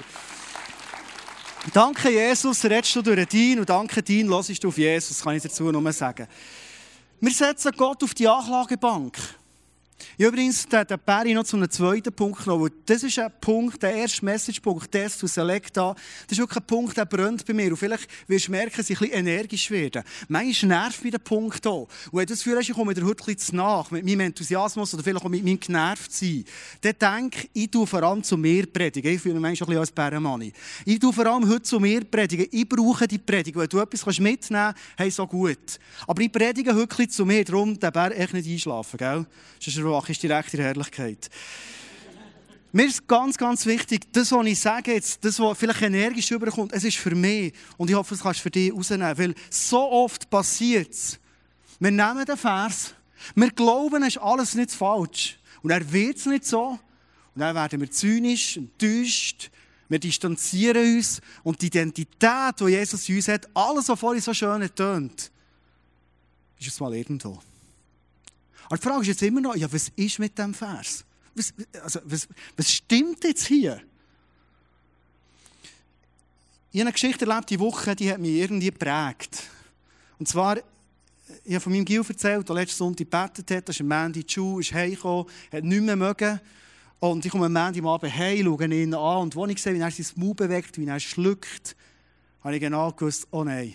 Danke, 1.72 2.10
Jesus, 2.10 2.64
redest 2.64 2.94
du 2.96 3.02
durch 3.02 3.26
Dein 3.26 3.58
und 3.58 3.68
danke, 3.68 4.02
Dein, 4.02 4.28
hörst 4.28 4.62
du 4.62 4.68
auf 4.68 4.78
Jesus, 4.78 5.22
kann 5.22 5.36
ich 5.36 5.42
dazu 5.42 5.64
nur 5.64 5.92
sagen. 5.92 6.28
Wir 7.20 7.32
setzen 7.32 7.72
Gott 7.76 8.02
auf 8.04 8.14
die 8.14 8.28
Anklagebank. 8.28 9.18
Ich 10.18 10.24
übrigens 10.24 10.66
den, 10.66 10.86
den 10.86 10.98
Perry 10.98 11.34
noch 11.34 11.44
zu 11.44 11.56
einem 11.56 11.70
zweiten 11.70 12.12
Punkt 12.12 12.44
genommen. 12.44 12.70
Das 12.86 13.02
ist 13.02 13.18
ein 13.18 13.30
Punkt, 13.40 13.82
der 13.82 13.94
erste 13.94 14.24
Message-Punkt, 14.24 14.90
Test 14.90 15.18
zu 15.18 15.26
Selecta. 15.26 15.94
Das 15.94 16.32
ist 16.32 16.38
wirklich 16.38 16.56
ein 16.56 16.66
Punkt, 16.66 16.96
der 16.96 17.04
brennt 17.04 17.44
bei 17.44 17.52
mir. 17.52 17.70
Und 17.70 17.76
vielleicht 17.76 18.08
wirst 18.26 18.48
du 18.48 18.52
merken, 18.52 18.76
dass 18.76 18.88
ich 18.88 19.00
ein 19.00 19.10
energisch 19.10 19.70
werde. 19.70 20.04
Manchmal 20.28 20.82
nervt 20.82 21.02
mich 21.02 21.12
der 21.12 21.18
Punkt 21.18 21.66
auch. 21.66 21.82
Und 21.82 22.12
wenn 22.12 22.26
du 22.26 22.32
das 22.32 22.38
Gefühl 22.38 22.58
hast, 22.58 22.68
ich 22.68 22.74
komme 22.74 22.94
dir 22.94 23.04
heute 23.04 23.24
ein 23.26 23.36
nach, 23.52 23.90
mit 23.90 24.04
meinem 24.04 24.20
Enthusiasmus 24.20 24.94
oder 24.94 25.02
vielleicht 25.02 25.24
auch 25.24 25.28
mit 25.28 25.44
meinem 25.44 25.60
genervt 25.60 26.12
sein, 26.12 26.44
dann 26.80 26.94
denk, 26.98 27.48
ich 27.52 27.70
tue 27.70 27.86
vor 27.86 28.02
allem 28.02 28.22
zu 28.22 28.36
mir 28.36 28.66
predigen. 28.66 29.12
Ich 29.12 29.20
fühle 29.20 29.34
mich 29.34 29.42
manchmal 29.42 29.66
ein 29.66 29.68
bisschen 29.68 29.80
als 29.80 29.92
Bärenmanni. 29.92 30.52
Ich 30.84 30.98
tue 30.98 31.12
vor 31.12 31.26
allem 31.26 31.48
heute 31.48 31.62
zu 31.62 31.78
mir 31.78 32.04
predigen. 32.04 32.46
Ich 32.50 32.68
brauche 32.68 33.06
die 33.06 33.18
Predigung. 33.18 33.62
Wenn 33.62 33.68
du 33.68 33.80
etwas 33.80 34.18
mitnehmen 34.18 34.38
kannst, 34.48 34.80
hey, 34.96 35.10
so 35.10 35.26
gut. 35.26 35.78
Aber 36.06 36.22
ich 36.22 36.32
predige 36.32 36.74
heute 36.74 37.08
zu 37.08 37.24
mir, 37.26 37.44
darum 37.44 37.78
den 37.78 37.92
Bär 37.92 38.18
echt 38.18 38.32
nicht 38.32 38.48
einschlafen, 38.48 38.96
gell? 38.96 39.26
Ist 40.08 40.22
direkt 40.22 40.54
in 40.54 40.60
Herrlichkeit. 40.60 41.30
Mir 42.72 42.86
ist 42.86 43.06
ganz, 43.08 43.38
ganz 43.38 43.64
wichtig, 43.64 44.12
das, 44.12 44.32
was 44.32 44.46
ich 44.46 44.60
sage 44.60 44.92
jetzt, 44.92 45.24
das, 45.24 45.40
was 45.40 45.56
vielleicht 45.56 45.82
energisch 45.82 46.30
überkommt, 46.30 46.72
es 46.72 46.84
ist 46.84 46.98
für 46.98 47.14
mich. 47.14 47.54
Und 47.76 47.88
ich 47.88 47.96
hoffe, 47.96 48.14
es 48.14 48.20
kannst 48.20 48.40
du 48.40 48.42
für 48.44 48.50
dich 48.50 48.72
rausnehmen. 48.72 49.16
Weil 49.16 49.34
so 49.48 49.90
oft 49.90 50.28
passiert 50.28 50.90
es. 50.90 51.18
Wir 51.78 51.90
nehmen 51.90 52.24
den 52.24 52.36
Vers, 52.36 52.94
Wir 53.34 53.50
glauben, 53.50 54.02
es 54.02 54.16
ist 54.16 54.22
alles 54.22 54.54
nicht 54.54 54.72
falsch. 54.72 55.38
Und 55.62 55.70
er 55.70 55.90
wird 55.90 56.16
es 56.16 56.26
nicht 56.26 56.44
so. 56.44 56.78
Und 57.34 57.40
dann 57.40 57.54
werden 57.54 57.80
wir 57.80 57.90
zynisch, 57.90 58.56
enttäuscht, 58.56 59.50
wir 59.88 59.98
distanzieren 59.98 60.96
uns 60.96 61.20
und 61.44 61.60
die 61.62 61.66
Identität, 61.66 62.60
die 62.60 62.64
Jesus 62.64 63.08
in 63.08 63.16
uns 63.16 63.28
hat, 63.28 63.48
alles, 63.54 63.88
was 63.88 64.00
vorhin 64.00 64.22
so 64.22 64.34
schön 64.34 64.68
tönt, 64.74 65.30
ist 66.58 66.68
es 66.68 66.80
mal 66.80 66.94
irgendwo. 66.94 67.38
Aber 68.66 68.76
die 68.76 68.82
Frage 68.82 69.00
ist 69.02 69.08
jetzt 69.08 69.22
immer 69.22 69.40
noch, 69.40 69.56
ja, 69.56 69.72
was 69.72 69.90
ist 69.96 70.18
mit 70.18 70.38
dem 70.38 70.54
Vers? 70.54 71.04
Was, 71.34 71.52
also, 71.82 72.00
was, 72.04 72.28
was 72.56 72.72
stimmt 72.72 73.24
jetzt 73.24 73.46
hier? 73.46 73.80
Ich 76.72 76.80
habe 76.80 76.88
eine 76.88 76.92
Geschichte 76.92 77.26
erlebt, 77.26 77.50
die 77.50 77.60
Woche, 77.60 77.96
die 77.96 78.10
hat 78.10 78.20
mich 78.20 78.32
irgendwie 78.32 78.70
geprägt. 78.70 79.44
Und 80.18 80.28
zwar, 80.28 80.58
ich 81.44 81.54
habe 81.54 81.60
von 81.60 81.72
meinem 81.72 81.84
Gil 81.84 82.04
erzählt, 82.06 82.48
der 82.48 82.54
letzten 82.54 82.78
Sonntag 82.78 83.10
gebetet 83.10 83.50
hat, 83.50 83.68
ist 83.68 83.80
ein 83.80 83.88
Mann 83.88 84.12
in 84.12 84.24
die 84.24 84.32
Schule, 84.32 84.60
ist 84.60 84.72
heimgekommen, 84.72 85.26
hat 85.52 85.64
nicht 85.64 85.82
mehr 85.82 85.96
mögen. 85.96 86.40
Und 86.98 87.24
ich 87.24 87.30
komme 87.30 87.46
am 87.46 87.56
Ende 87.56 87.80
am 87.80 87.86
Abend 87.86 88.14
heim, 88.14 88.44
schaue 88.44 88.64
ihn 88.64 88.94
an 88.94 89.22
und 89.22 89.36
als 89.36 89.52
ich 89.52 89.62
sehe, 89.62 89.74
wie 89.74 89.80
er 89.80 89.90
sein 89.90 90.06
Mund 90.16 90.36
bewegt, 90.36 90.78
wie 90.78 90.86
er 90.86 91.00
schluckt, 91.00 91.76
habe 92.42 92.54
ich 92.54 92.60
genau 92.60 92.92
gewusst, 92.92 93.26
oh 93.30 93.44
nein. 93.44 93.74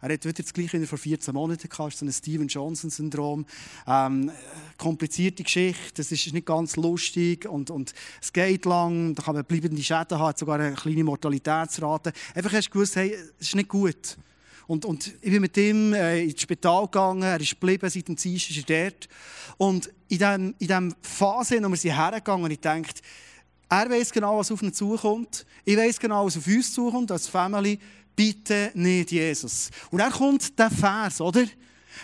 Er 0.00 0.12
hat 0.12 0.24
wieder 0.24 0.42
das 0.42 0.52
Gleiche 0.52 0.80
wie 0.80 0.86
vor 0.86 0.98
14 0.98 1.34
Monaten 1.34 1.68
gehabt, 1.68 1.96
so 1.96 2.06
ein 2.06 2.12
Steven 2.12 2.46
Johnson-Syndrom. 2.46 3.44
Ähm, 3.86 4.30
komplizierte 4.76 5.42
Geschichte, 5.42 6.02
es 6.02 6.12
ist 6.12 6.32
nicht 6.32 6.46
ganz 6.46 6.76
lustig 6.76 7.48
und, 7.48 7.70
und 7.70 7.92
es 8.22 8.32
geht 8.32 8.64
lang, 8.64 9.14
da 9.14 9.22
kann 9.22 9.34
man 9.34 9.44
bleibende 9.44 9.82
Schäden 9.82 10.18
haben, 10.18 10.36
sogar 10.36 10.60
eine 10.60 10.74
kleine 10.74 11.04
Mortalitätsrate. 11.04 12.12
Einfach 12.34 12.52
hast 12.52 12.68
du 12.68 12.70
gewusst, 12.72 12.96
hey, 12.96 13.16
es 13.40 13.48
ist 13.48 13.56
nicht 13.56 13.68
gut. 13.68 14.16
Und, 14.68 14.84
und 14.84 15.14
ich 15.22 15.30
bin 15.30 15.40
mit 15.40 15.56
ihm 15.56 15.94
äh, 15.94 16.24
ins 16.24 16.42
Spital 16.42 16.84
gegangen, 16.84 17.22
er 17.22 17.40
ist 17.40 17.58
geblieben, 17.58 17.88
seit 17.88 18.06
dem 18.06 18.16
Dienstag 18.16 18.56
ist 18.56 18.70
er 18.70 18.90
dort. 18.90 19.08
Und 19.56 19.86
in 20.08 20.18
dieser 20.18 20.34
in 20.34 20.94
Phase, 21.00 21.62
wo 21.62 21.68
wir 21.68 21.76
sind 21.76 21.96
hergegangen, 21.96 22.50
ich 22.50 22.60
dachte, 22.60 23.00
er 23.70 23.90
weiß 23.90 24.12
genau, 24.12 24.38
was 24.38 24.52
auf 24.52 24.62
ihn 24.62 24.72
zukommt. 24.72 25.44
Ich 25.64 25.76
weiß 25.76 25.98
genau, 25.98 26.26
was 26.26 26.36
auf 26.36 26.46
uns 26.46 26.72
zukommt, 26.72 27.10
als 27.10 27.28
Family. 27.28 27.78
Bitte 28.18 28.72
nicht 28.74 29.12
Jesus. 29.12 29.70
Und 29.92 29.98
dann 30.00 30.10
kommt 30.10 30.58
der 30.58 30.72
Vers, 30.72 31.20
oder? 31.20 31.44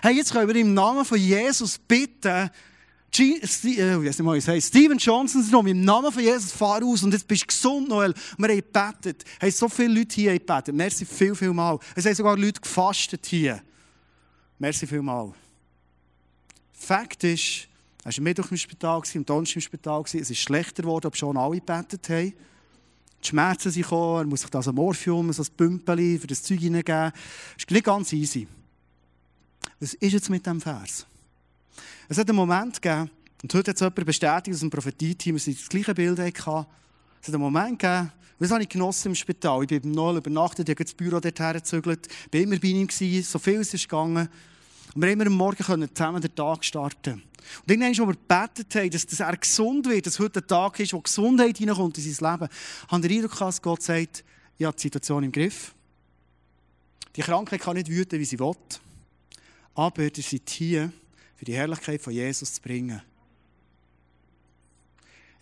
Hey, 0.01 0.15
jetzt 0.15 0.31
können 0.31 0.47
wir 0.47 0.55
im 0.55 0.73
Namen 0.73 1.05
von 1.05 1.19
Jesus 1.19 1.77
bitten, 1.77 2.49
G 3.11 3.41
äh, 3.41 4.61
Steven 4.61 4.97
Johnson 4.97 5.43
Syndrom, 5.43 5.67
im 5.67 5.85
Namen 5.85 6.13
von 6.13 6.23
Jesus, 6.23 6.53
fahr 6.53 6.85
aus 6.85 7.03
und 7.03 7.11
jetzt 7.11 7.27
bist 7.27 7.43
du 7.43 7.47
gesund, 7.49 7.89
Noel. 7.89 8.15
Wir 8.39 8.49
haben 8.49 8.57
gebetet. 8.57 9.25
Haben 9.43 9.51
so 9.51 9.69
viele 9.69 9.93
Leute 9.93 10.15
hier 10.15 10.39
gebetet. 10.39 10.73
Merci 10.73 11.05
viel, 11.05 11.35
viel 11.35 11.53
mal. 11.53 11.81
Es 11.97 12.07
haben 12.07 12.15
sogar 12.15 12.39
Leute 12.39 12.61
gefastet 12.61 13.27
hier. 13.27 13.61
Merci 14.57 14.87
viel 14.87 15.03
mal. 15.03 15.33
Fakt 16.73 17.25
ist, 17.25 17.67
er 18.05 18.17
war 18.17 18.23
Mittwoch 18.23 18.53
im 18.53 18.57
Spital, 18.57 19.03
am 19.17 19.27
Donnerstag 19.27 19.57
im 19.57 19.63
Spital. 19.63 20.05
Es 20.05 20.15
ist 20.15 20.39
schlechter 20.39 20.85
geworden, 20.85 21.09
ob 21.09 21.17
schon 21.17 21.37
alle 21.37 21.57
gebetet 21.57 22.09
haben. 22.09 22.35
Die 23.25 23.31
Schmerzen 23.31 23.71
sind 23.71 23.83
gekommen, 23.83 24.19
er 24.19 24.27
muss 24.27 24.43
sich 24.43 24.51
da 24.51 24.63
so 24.63 24.73
Morphium, 24.73 25.33
so 25.33 25.43
ein 25.43 25.49
Pümpeli 25.57 26.19
für 26.19 26.27
das 26.27 26.43
Zeug 26.43 26.61
hineingeben. 26.61 27.11
Das 27.13 27.13
ist 27.59 27.71
nicht 27.71 27.85
ganz 27.85 28.13
easy. 28.13 28.47
Was 29.81 29.95
ist 29.95 30.13
jetzt 30.13 30.29
mit 30.29 30.45
diesem 30.45 30.61
Vers? 30.61 31.07
Es 32.09 32.19
hat 32.19 32.29
einen 32.29 32.37
Moment 32.37 32.81
gegeben, 32.81 33.11
und 33.43 33.55
heute 33.55 33.71
hat 33.71 33.77
es 33.77 33.81
jemand 33.81 34.07
bestätigt 34.07 34.55
aus 34.55 34.61
dem 34.61 34.71
Prophetie-Team, 34.71 35.37
dass 35.37 35.45
sie 35.45 35.55
das 35.55 35.69
gleiche 35.69 35.95
Bild 35.95 36.19
hatten. 36.19 36.67
Es 37.21 37.29
hat 37.29 37.35
einen 37.35 37.43
Moment 37.43 37.79
gegeben, 37.79 38.13
das 38.39 38.51
habe 38.51 38.63
ich 38.63 38.69
genossen 38.69 39.09
im 39.09 39.15
Spital. 39.15 39.63
Ich 39.63 39.69
bin 39.69 39.81
beim 39.81 39.93
Noel 39.93 40.19
übernachtet, 40.19 40.69
ich 40.69 40.75
habe 40.75 40.85
das 40.85 40.93
Büro 40.95 41.19
dorthin 41.19 41.53
gezügelt, 41.55 42.09
bin 42.31 42.43
immer 42.43 42.59
bei 42.59 42.69
ihm 42.69 42.87
gewesen, 42.87 43.23
so 43.23 43.39
viel 43.39 43.61
ist 43.61 43.73
es 43.73 43.83
gegangen. 43.83 44.29
Und 44.95 45.03
wir 45.03 45.11
haben 45.11 45.21
am 45.23 45.33
Morgen 45.33 45.63
zusammen 45.63 46.21
den 46.21 46.35
Tag 46.35 46.65
starten. 46.65 47.23
Und 47.63 47.71
irgendwann, 47.71 47.89
als 47.89 47.99
wir 47.99 48.07
gebetet 48.07 48.75
haben, 48.75 48.91
dass, 48.91 49.07
dass 49.07 49.21
er 49.21 49.37
gesund 49.37 49.87
wird, 49.87 50.07
dass 50.07 50.19
heute 50.19 50.41
ein 50.41 50.47
Tag 50.47 50.79
ist, 50.81 50.93
wo 50.93 51.01
Gesundheit 51.01 51.59
hineinkommt 51.59 51.99
in 51.99 52.13
sein 52.13 52.33
Leben, 52.33 52.49
haben 52.89 53.03
wir 53.03 53.11
Eindruck 53.11 53.39
dass 53.39 53.61
Gott 53.61 53.83
sagt, 53.83 54.25
ich 54.57 54.65
habe 54.65 54.77
die 54.77 54.83
Situation 54.83 55.25
im 55.25 55.33
Griff. 55.33 55.75
Die 57.17 57.23
Krankheit 57.23 57.61
kann 57.61 57.77
nicht 57.77 57.89
wüten, 57.89 58.19
wie 58.19 58.25
sie 58.25 58.39
will. 58.39 58.55
Aber 59.75 60.03
ihr 60.03 60.11
seid 60.15 60.49
hier, 60.49 60.93
für 61.37 61.45
die 61.45 61.55
Herrlichkeit 61.55 62.01
von 62.01 62.13
Jesus 62.13 62.55
zu 62.55 62.63
bringen. 62.63 63.03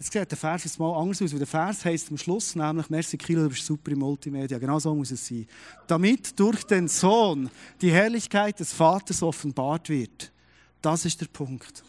Jetzt 0.03 0.13
sieht 0.13 0.31
der 0.33 0.37
Vers 0.37 0.65
jetzt 0.65 0.81
mal 0.81 1.01
anders 1.01 1.23
aus, 1.23 1.31
weil 1.31 1.39
der 1.39 1.47
Vers 1.47 1.85
heisst 1.85 2.11
am 2.11 2.19
Schluss 2.19 2.57
nämlich, 2.57 2.91
merci 2.91 3.17
Kilo, 3.17 3.45
du 3.45 3.51
bist 3.51 3.65
super 3.65 3.93
im 3.93 4.01
Multimedia, 4.01 4.59
genau 4.59 4.81
so 4.81 4.93
muss 4.93 5.13
es 5.13 5.25
sein. 5.25 5.47
Damit 5.87 6.37
durch 6.41 6.65
den 6.65 6.89
Sohn 6.89 7.49
die 7.81 7.93
Herrlichkeit 7.93 8.59
des 8.59 8.73
Vaters 8.73 9.23
offenbart 9.23 9.89
wird. 9.89 10.33
Das 10.81 11.05
ist 11.05 11.21
der 11.21 11.29
Punkt. 11.29 11.85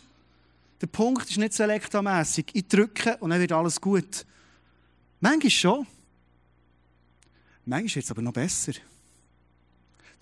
Der 0.80 0.86
Punkt 0.86 1.28
ist 1.28 1.40
nicht 1.40 1.54
selektamässig. 1.54 2.52
Ich 2.54 2.68
drücke 2.68 3.18
und 3.18 3.32
dann 3.32 3.42
wird 3.42 3.52
alles 3.52 3.82
gut. 3.82 4.28
Manchmal 5.20 5.50
schon. 5.50 5.88
Manchmal 7.66 7.96
wird 7.96 8.06
es 8.06 8.12
aber 8.12 8.22
noch 8.22 8.34
besser. 8.34 8.74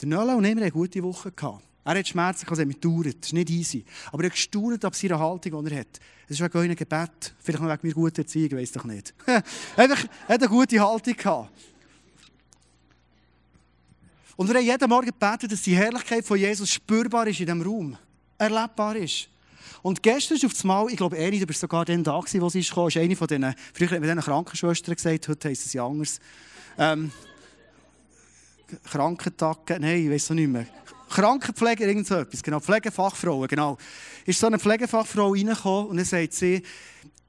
Der 0.01 0.07
Nola 0.07 0.35
und 0.35 0.45
ich 0.45 0.51
haben 0.51 0.59
eine 0.59 0.71
gute 0.71 1.03
Woche 1.03 1.33
gehabt. 1.33 1.61
Er 1.83 1.97
hat 1.97 2.07
Schmerzen, 2.07 2.45
es 2.49 2.59
hat 2.59 2.67
mich 2.67 2.79
gedauert. 2.79 3.17
Das 3.19 3.27
ist 3.27 3.33
nicht 3.33 3.49
easy. 3.49 3.83
Aber 4.11 4.23
er 4.23 4.27
hat 4.27 4.33
gestaunt 4.33 4.85
ab 4.85 4.95
seiner 4.95 5.19
Haltung, 5.19 5.65
die 5.65 5.73
er 5.73 5.79
hat. 5.79 5.99
Es 6.25 6.39
ist 6.39 6.41
wegen 6.41 6.57
einem 6.59 6.75
Gebet. 6.75 7.33
Vielleicht 7.39 7.61
noch 7.61 7.69
wegen 7.69 7.87
mir 7.87 7.93
guter 7.93 8.21
Erziehung, 8.21 8.59
weiß 8.59 8.71
doch 8.73 8.83
nicht. 8.83 9.13
Er 9.25 9.89
hat 9.89 10.09
eine 10.27 10.47
gute 10.47 10.79
Haltung 10.79 11.15
gehabt. 11.15 11.49
Und 14.35 14.47
wir 14.47 14.55
haben 14.55 14.65
jeden 14.65 14.89
Morgen 14.89 15.07
gebetet, 15.07 15.51
dass 15.51 15.61
die 15.61 15.75
Herrlichkeit 15.75 16.25
von 16.25 16.37
Jesus 16.37 16.71
spürbar 16.71 17.27
ist 17.27 17.39
in 17.39 17.45
diesem 17.45 17.61
Raum. 17.61 17.97
Erlebbar 18.37 18.95
ist. 18.95 19.27
Und 19.81 20.01
gestern 20.01 20.37
ist 20.37 20.45
auf 20.45 20.53
das 20.53 20.63
Mal, 20.63 20.87
ich 20.89 20.97
glaube, 20.97 21.17
Eri, 21.17 21.39
du 21.39 21.45
bist 21.45 21.59
sogar 21.59 21.85
da 21.85 21.93
gewesen, 21.93 22.41
wo 22.41 22.49
sie 22.49 22.63
kam, 22.63 22.87
ist 22.87 22.97
eine 22.97 23.15
von 23.15 23.27
diesen, 23.27 23.55
früher 23.73 23.89
hat 23.89 23.99
man 23.99 24.03
diesen 24.03 24.21
Krankenschwestern 24.21 24.95
gesagt, 24.95 25.27
heute 25.27 25.49
heisst 25.49 25.65
es 25.65 25.73
ja 25.73 25.85
anders. 25.85 26.19
Ähm, 26.77 27.11
Krankentagen, 28.85 29.81
nein, 29.81 30.05
ich 30.05 30.11
weiß 30.11 30.23
es 30.23 30.29
nicht 30.31 30.47
mehr. 30.47 30.67
Krankenpfleger, 31.11 31.87
irgend 31.87 32.07
so 32.07 32.15
etwas, 32.15 32.41
genau, 32.41 32.59
Pflegefachfrauen, 32.59 33.47
genau. 33.47 33.77
Ist 34.25 34.39
so 34.39 34.47
eine 34.47 34.59
Pflegefachfrau 34.59 35.31
reingekommen 35.31 35.89
und 35.89 35.97
dann 35.97 36.05
sagt 36.05 36.33
sie, 36.33 36.63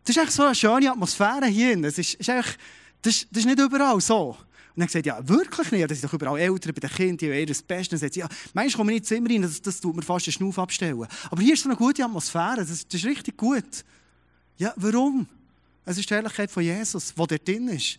das 0.04 0.16
ist 0.16 0.22
echt 0.22 0.32
so 0.32 0.44
eine 0.44 0.54
schöne 0.54 0.90
Atmosphäre 0.90 1.46
hier. 1.46 1.76
Das 1.80 1.98
ist, 1.98 2.14
ist 2.14 2.28
echt, 2.28 2.58
das, 3.02 3.26
das 3.30 3.40
ist 3.40 3.46
nicht 3.46 3.58
überall 3.58 4.00
so. 4.00 4.36
Und 4.74 4.80
dann 4.80 4.86
gesagt, 4.86 5.04
ja, 5.04 5.28
wirklich 5.28 5.70
nicht. 5.70 5.90
Das 5.90 6.00
sind 6.00 6.08
doch 6.08 6.14
überall 6.14 6.38
Eltern 6.38 6.72
bei 6.72 6.80
den 6.80 6.90
Kindern, 6.90 7.16
die 7.18 7.30
haben 7.30 7.46
das 7.46 7.62
Beste. 7.62 7.90
Dann 7.90 8.00
sagt 8.00 8.14
sie, 8.14 8.20
ja, 8.20 8.28
manchmal 8.54 8.78
kommen 8.78 8.90
wir 8.90 8.94
nicht 8.94 9.06
Zimmer 9.06 9.28
rein, 9.28 9.42
das, 9.42 9.60
das 9.60 9.80
tut 9.80 9.94
mir 9.94 10.02
fast 10.02 10.26
den 10.26 10.32
Schnuff 10.32 10.58
abstellen. 10.58 11.06
Aber 11.30 11.42
hier 11.42 11.54
ist 11.54 11.62
so 11.62 11.68
eine 11.68 11.76
gute 11.76 12.04
Atmosphäre, 12.04 12.56
das, 12.56 12.68
das 12.68 13.00
ist 13.00 13.04
richtig 13.04 13.36
gut. 13.36 13.84
Ja, 14.56 14.72
warum? 14.76 15.26
Es 15.84 15.98
ist 15.98 16.08
die 16.08 16.14
Herrlichkeit 16.14 16.50
von 16.50 16.62
Jesus, 16.62 17.08
die 17.08 17.14
dort 17.16 17.46
drin 17.46 17.68
ist. 17.68 17.98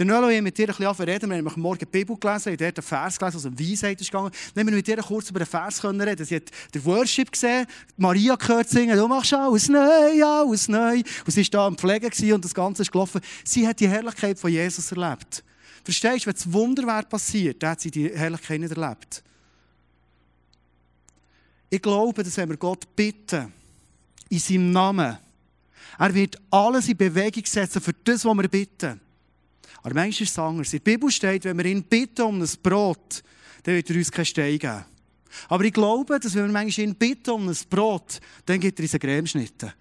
Der 0.00 0.06
Nolo 0.06 0.34
hat 0.34 0.42
mit 0.42 0.56
dir 0.56 0.66
ein 0.66 0.74
bisschen 0.74 1.04
reden. 1.04 1.28
Wir 1.28 1.36
haben 1.36 1.60
morgen 1.60 1.80
die 1.80 1.84
Bibel 1.84 2.16
gelesen, 2.16 2.56
dort 2.56 2.78
einen 2.78 2.82
Vers 2.82 3.18
gelesen, 3.18 3.36
also 3.36 3.48
eine 3.48 3.58
Weisheit 3.58 4.00
ist 4.00 4.10
gegangen. 4.10 4.30
Dann 4.54 4.62
haben 4.62 4.68
wir 4.68 4.76
mit 4.76 4.86
dir 4.86 4.96
kurz 4.96 5.28
über 5.28 5.40
den 5.40 5.46
Vers 5.46 5.84
reden 5.84 6.24
Sie 6.24 6.36
hat 6.36 6.44
den 6.74 6.84
Worship 6.86 7.30
gesehen, 7.30 7.66
Maria 7.98 8.34
gehört 8.36 8.70
singen, 8.70 8.96
du 8.96 9.06
machst 9.06 9.34
alles 9.34 9.68
neu, 9.68 10.24
alles 10.24 10.68
neu. 10.68 11.02
Und 11.26 11.30
sie 11.30 11.42
war 11.42 11.50
da 11.50 11.66
am 11.66 11.76
Pflegen 11.76 12.32
und 12.32 12.42
das 12.42 12.54
Ganze 12.54 12.80
ist 12.80 12.90
gelaufen. 12.90 13.20
Sie 13.44 13.68
hat 13.68 13.78
die 13.78 13.88
Herrlichkeit 13.88 14.38
von 14.38 14.50
Jesus 14.50 14.90
erlebt. 14.90 15.44
Verstehst 15.84 16.24
du, 16.24 16.28
wenn 16.28 16.34
das 16.34 16.50
Wunder 16.50 16.86
wäre 16.86 17.02
passiert, 17.02 17.62
dann 17.62 17.72
hat 17.72 17.82
sie 17.82 17.90
die 17.90 18.08
Herrlichkeit 18.08 18.58
nicht 18.58 18.74
erlebt. 18.74 19.22
Ich 21.68 21.82
glaube, 21.82 22.22
dass 22.22 22.38
wenn 22.38 22.48
wir 22.48 22.56
Gott 22.56 22.96
bitten, 22.96 23.52
in 24.30 24.38
seinem 24.38 24.72
Namen, 24.72 25.18
er 25.98 26.14
wird 26.14 26.40
alles 26.50 26.88
in 26.88 26.96
Bewegung 26.96 27.44
setzen 27.44 27.82
für 27.82 27.92
das, 27.92 28.24
was 28.24 28.34
wir 28.34 28.48
bitten. 28.48 28.98
Aber 29.82 29.94
manchmal 29.94 30.22
ist 30.22 30.32
es 30.32 30.38
anders. 30.38 30.72
In 30.72 30.82
der 30.82 30.90
Bibel 30.90 31.10
steht, 31.10 31.44
wenn 31.44 31.56
wir 31.56 31.64
ihn 31.64 31.82
bitten 31.82 32.22
um 32.22 32.40
ein 32.40 32.48
Brot, 32.62 33.22
dann 33.62 33.74
wird 33.74 33.90
er 33.90 33.96
uns 33.96 34.10
keinen 34.10 34.24
Stein 34.24 34.58
geben. 34.58 34.84
Aber 35.48 35.64
ich 35.64 35.72
glaube, 35.72 36.18
dass 36.18 36.34
wenn 36.34 36.46
wir 36.46 36.52
manchmal 36.52 36.88
ihn 36.88 36.94
bitten 36.94 37.30
um 37.30 37.48
ein 37.48 37.56
Brot, 37.68 38.20
dann 38.46 38.60
gibt 38.60 38.78
er 38.78 38.82
uns 38.82 38.94
einen 38.94 39.00
Cremeschnitte. 39.00 39.74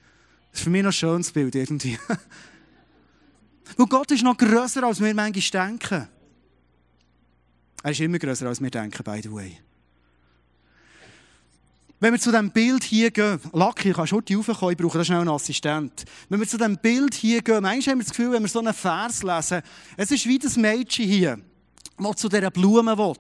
Das 0.51 0.60
ist 0.60 0.63
für 0.63 0.70
mich 0.70 0.84
noch 0.84 0.89
ein 0.89 0.94
schönes 0.94 1.32
Bild 1.32 1.56
irgendwie. 1.56 1.98
Weil 3.77 3.86
Gott 3.88 4.12
ist 4.12 4.24
noch 4.24 4.38
grösser, 4.38 4.84
als 4.84 5.00
wir 5.00 5.13
manchmal 5.13 5.70
denken. 5.70 6.08
Er 7.84 7.91
ist 7.91 8.00
immer 8.00 8.20
grösser, 8.20 8.48
als 8.48 8.62
wir 8.62 8.70
denken, 8.70 9.03
by 9.03 9.22
the 9.22 9.32
way. 9.32 9.58
Wenn 12.01 12.13
wir 12.13 12.20
zu 12.20 12.32
diesem 12.32 12.50
Bild 12.51 12.86
hier 12.86 13.12
gehen, 13.12 13.41
Lucky, 13.51 13.91
kannst 13.91 14.13
du 14.13 14.18
heute 14.18 14.34
raufkommen, 14.34 14.72
ich 14.72 14.77
brauche 14.77 14.98
da 14.98 15.03
schnell 15.03 15.20
einen 15.20 15.29
Assistent. 15.29 16.06
Wenn 16.29 16.39
wir 16.39 16.48
zu 16.48 16.58
diesem 16.58 16.77
Bild 16.77 17.13
hier 17.13 17.41
gehen, 17.41 17.62
manchmal 17.62 17.91
haben 17.91 18.00
wir 18.00 18.06
das 18.06 18.15
Gefühl, 18.15 18.32
wenn 18.32 18.41
wir 18.41 18.48
so 18.48 18.60
einen 18.60 18.74
Vers 18.74 19.22
lesen, 19.22 19.62
es 19.98 20.10
ist 20.10 20.25
wie 20.25 20.39
das 20.39 20.56
Mädchen 20.56 21.06
hier, 21.06 21.39
das 21.98 22.15
zu 22.15 22.29
dieser 22.29 22.51
Blume 22.51 22.98
will. 22.98 23.15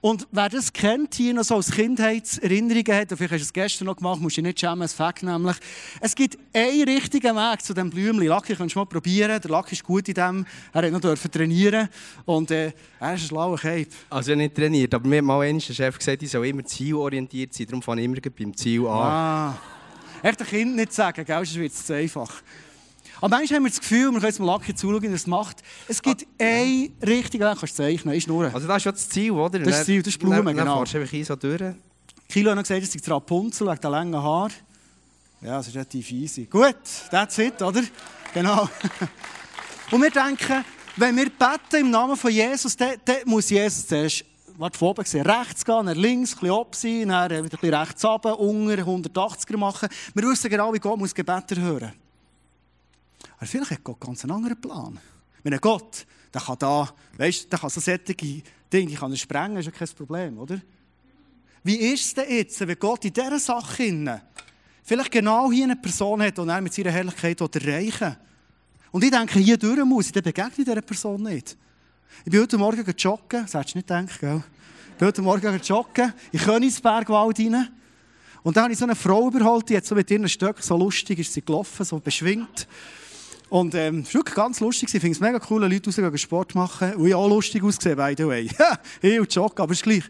Und 0.00 0.26
wer 0.30 0.48
das 0.48 0.72
kennt, 0.72 1.14
hier 1.14 1.34
noch 1.34 1.44
so 1.44 1.56
als 1.56 1.70
Kindheitserinnerungen 1.70 2.94
hat, 2.94 3.08
vielleicht 3.08 3.32
hast 3.32 3.40
du 3.40 3.44
es 3.44 3.52
gestern 3.52 3.86
noch 3.86 3.96
gemacht, 3.96 4.20
musst 4.20 4.36
du 4.36 4.42
nicht 4.42 4.60
schämen, 4.60 4.82
es 4.82 4.94
fängt 4.94 5.22
nämlich. 5.22 5.56
Es 6.00 6.14
gibt 6.14 6.38
einen 6.52 6.88
richtigen 6.88 7.36
Weg 7.36 7.62
zu 7.62 7.74
diesem 7.74 7.90
Blümchen. 7.90 8.26
Lucky, 8.26 8.54
kannst 8.54 8.74
du 8.74 8.80
mal 8.80 8.86
probieren. 8.86 9.40
Der 9.40 9.50
Lucky 9.50 9.74
ist 9.74 9.84
gut 9.84 10.08
in 10.08 10.14
dem. 10.14 10.46
Er 10.72 10.82
hat 10.82 10.92
noch 10.92 11.14
trainieren 11.14 11.88
und 12.24 12.50
äh, 12.50 12.72
er 12.98 13.14
ist 13.14 13.22
ein 13.22 13.28
schlauer 13.28 13.58
Cape. 13.58 13.88
Also 14.08 14.34
nicht 14.34 14.54
trainiert, 14.54 14.94
aber 14.94 15.06
mir 15.08 15.18
hat 15.18 15.24
mal 15.24 15.52
der 15.52 15.60
Chef 15.60 15.98
gesagt, 15.98 16.22
ich 16.22 16.30
soll 16.30 16.46
immer 16.46 16.64
zielorientiert 16.64 17.54
sein, 17.54 17.66
darum 17.66 17.82
fange 17.82 18.02
ich 18.02 18.04
immer 18.06 18.16
beim 18.20 18.56
Ziel 18.56 18.86
an. 18.86 18.86
Ah. 18.86 19.58
Echt 20.22 20.40
ein 20.40 20.46
Kind 20.46 20.76
nicht 20.76 20.92
sagen, 20.92 21.24
gell? 21.24 21.36
sonst 21.36 21.54
wird 21.56 21.72
es 21.72 21.86
zu 21.86 21.94
einfach. 21.94 22.42
Aber 23.20 23.36
manchmal 23.36 23.56
haben 23.56 23.64
wir 23.64 23.70
das 23.70 23.80
Gefühl, 23.80 24.10
wir 24.10 24.12
können 24.12 24.24
jetzt 24.24 24.40
mal 24.40 24.46
Lucky 24.46 24.74
zuschauen, 24.74 25.02
wie 25.02 25.06
er 25.06 25.14
es 25.14 25.26
macht. 25.26 25.62
Es 25.88 26.00
gibt 26.00 26.26
ah, 26.40 26.44
einen 26.44 26.92
richtigen 27.02 27.44
Weg, 27.44 27.58
kannst 27.58 27.78
du 27.78 27.82
zeichnen, 27.82 28.14
ist 28.14 28.28
nur. 28.28 28.52
Also 28.52 28.66
das 28.66 28.78
ist 28.78 28.84
ja 28.84 28.92
das 28.92 29.08
Ziel, 29.08 29.32
oder? 29.32 29.58
Das 29.58 29.68
ist 29.68 29.78
das 29.78 29.86
Ziel, 29.86 30.02
das 30.02 30.14
ist 30.14 30.18
Blumen, 30.18 30.36
dann, 30.36 30.46
dann 30.46 30.56
genau. 30.56 30.84
Dann 30.84 30.86
fährst 30.86 31.12
du 31.12 31.24
so 31.24 31.36
durch. 31.36 31.74
Kilo 32.28 32.50
hat 32.50 32.56
noch 32.56 32.62
gesagt, 32.62 32.82
es 32.82 32.94
ist 32.94 33.10
Rapunzel 33.10 33.66
wegen 33.66 33.80
der 33.80 33.90
langen 33.90 34.22
Haare. 34.22 34.52
Ja, 35.42 35.56
das 35.56 35.68
ist 35.68 35.74
relativ 35.74 36.10
easy. 36.12 36.44
Gut, 36.44 36.76
that's 37.10 37.38
it, 37.38 37.60
oder? 37.62 37.82
Genau. 38.32 38.68
Und 39.90 40.02
wir 40.02 40.10
denken, 40.10 40.64
wenn 40.96 41.16
wir 41.16 41.30
beten 41.30 41.86
im 41.86 41.90
Namen 41.90 42.16
von 42.16 42.30
Jesus, 42.30 42.76
dann, 42.76 42.94
dann 43.04 43.16
muss 43.24 43.50
Jesus 43.50 43.86
zuerst 43.86 44.24
warte, 44.60 44.78
von 44.78 44.88
oben 44.88 45.02
gesehen, 45.02 45.26
rechts 45.26 45.64
gehen, 45.64 45.86
dann 45.86 45.96
links, 45.96 46.34
ein 46.34 46.40
bisschen 46.40 46.54
ab 46.54 46.74
sein, 46.74 47.08
dann 47.08 47.30
wieder 47.30 47.40
ein 47.40 47.48
bisschen 47.48 47.74
rechts 47.74 48.04
runter, 48.04 48.38
unter, 48.38 48.82
180er 48.82 49.56
machen. 49.56 49.88
Wir 50.14 50.24
wissen 50.24 50.50
genau, 50.50 50.72
wie 50.72 50.78
Gott 50.78 50.98
muss 50.98 51.14
Gebet 51.14 51.56
hören. 51.56 51.92
Aber 53.40 53.46
vielleicht 53.46 53.70
hat 53.70 53.84
Gott 53.84 53.98
ganz 53.98 54.22
einen 54.22 54.32
anderen 54.32 54.60
Plan. 54.60 54.98
Wenn 55.42 55.54
ein 55.54 55.60
Gott, 55.60 56.06
der 56.32 56.42
kann 56.42 56.58
da, 56.58 56.92
weißt, 57.16 57.50
der 57.50 57.58
kann 57.58 57.70
so 57.70 57.80
solche 57.80 58.42
Dinge, 58.70 58.94
kann 58.94 59.10
er 59.10 59.16
sprengen, 59.16 59.56
ist 59.56 59.64
ja 59.64 59.72
kein 59.72 59.88
Problem, 59.96 60.38
oder? 60.38 60.60
Wie 61.64 61.76
ist 61.76 62.04
es 62.04 62.14
denn 62.14 62.30
jetzt, 62.30 62.60
wenn 62.60 62.78
Gott 62.78 63.02
in 63.06 63.14
dieser 63.14 63.38
Sache 63.38 64.22
vielleicht 64.82 65.10
genau 65.10 65.50
hier 65.50 65.64
eine 65.64 65.76
Person 65.76 66.20
hat, 66.20 66.36
die 66.36 66.42
er 66.42 66.60
mit 66.60 66.74
seiner 66.74 66.90
Herrlichkeit 66.90 67.40
erreichen 67.40 68.00
will? 68.00 68.16
Und 68.90 69.04
ich 69.04 69.10
denke, 69.10 69.38
hier 69.38 69.56
durch 69.56 69.84
muss, 69.86 70.12
dann 70.12 70.22
begegne 70.22 70.50
ich 70.58 70.64
dieser 70.64 70.82
Person 70.82 71.22
nicht. 71.22 71.56
Ich 72.26 72.30
bin 72.30 72.42
heute 72.42 72.58
Morgen 72.58 72.84
joggen, 72.98 73.42
das 73.44 73.54
hättest 73.54 73.74
du 73.74 73.78
nicht 73.78 73.88
gedacht, 73.88 74.20
gell? 74.20 74.42
Ich 74.90 74.98
bin 74.98 75.08
heute 75.08 75.22
Morgen 75.22 75.60
joggen, 75.62 76.12
in 76.30 76.40
Königsbergwald 76.40 77.38
rein. 77.38 77.68
Und 78.42 78.54
da 78.54 78.64
habe 78.64 78.72
ich 78.74 78.78
so 78.78 78.84
eine 78.84 78.94
Frau 78.94 79.28
überholt, 79.28 79.70
die 79.70 79.78
hat 79.78 79.86
so 79.86 79.94
mit 79.94 80.10
ihren 80.10 80.28
Stöcken 80.28 80.62
so 80.62 80.76
lustig 80.76 81.18
ist 81.20 81.32
sie 81.32 81.40
gelaufen, 81.40 81.86
so 81.86 81.98
beschwingt. 81.98 82.68
Und 83.50 83.74
ähm, 83.74 84.04
es 84.06 84.14
war 84.14 84.22
ganz 84.22 84.60
lustig. 84.60 84.94
Ich 84.94 85.00
finde 85.00 85.14
es 85.14 85.20
mega 85.20 85.40
cool, 85.50 85.62
Leute 85.62 85.86
rausgehen 85.86 86.18
Sport 86.18 86.54
machen. 86.54 86.94
Und 86.94 87.06
ich 87.08 87.14
auch 87.14 87.28
lustig 87.28 87.62
ausgesehen, 87.62 87.96
by 87.96 88.14
the 88.16 88.26
way. 88.26 88.48
ich 89.02 89.20
und 89.20 89.34
Joggen, 89.34 89.60
aber 89.60 89.72
es 89.72 89.78
ist 89.78 89.82
gleich. 89.82 90.04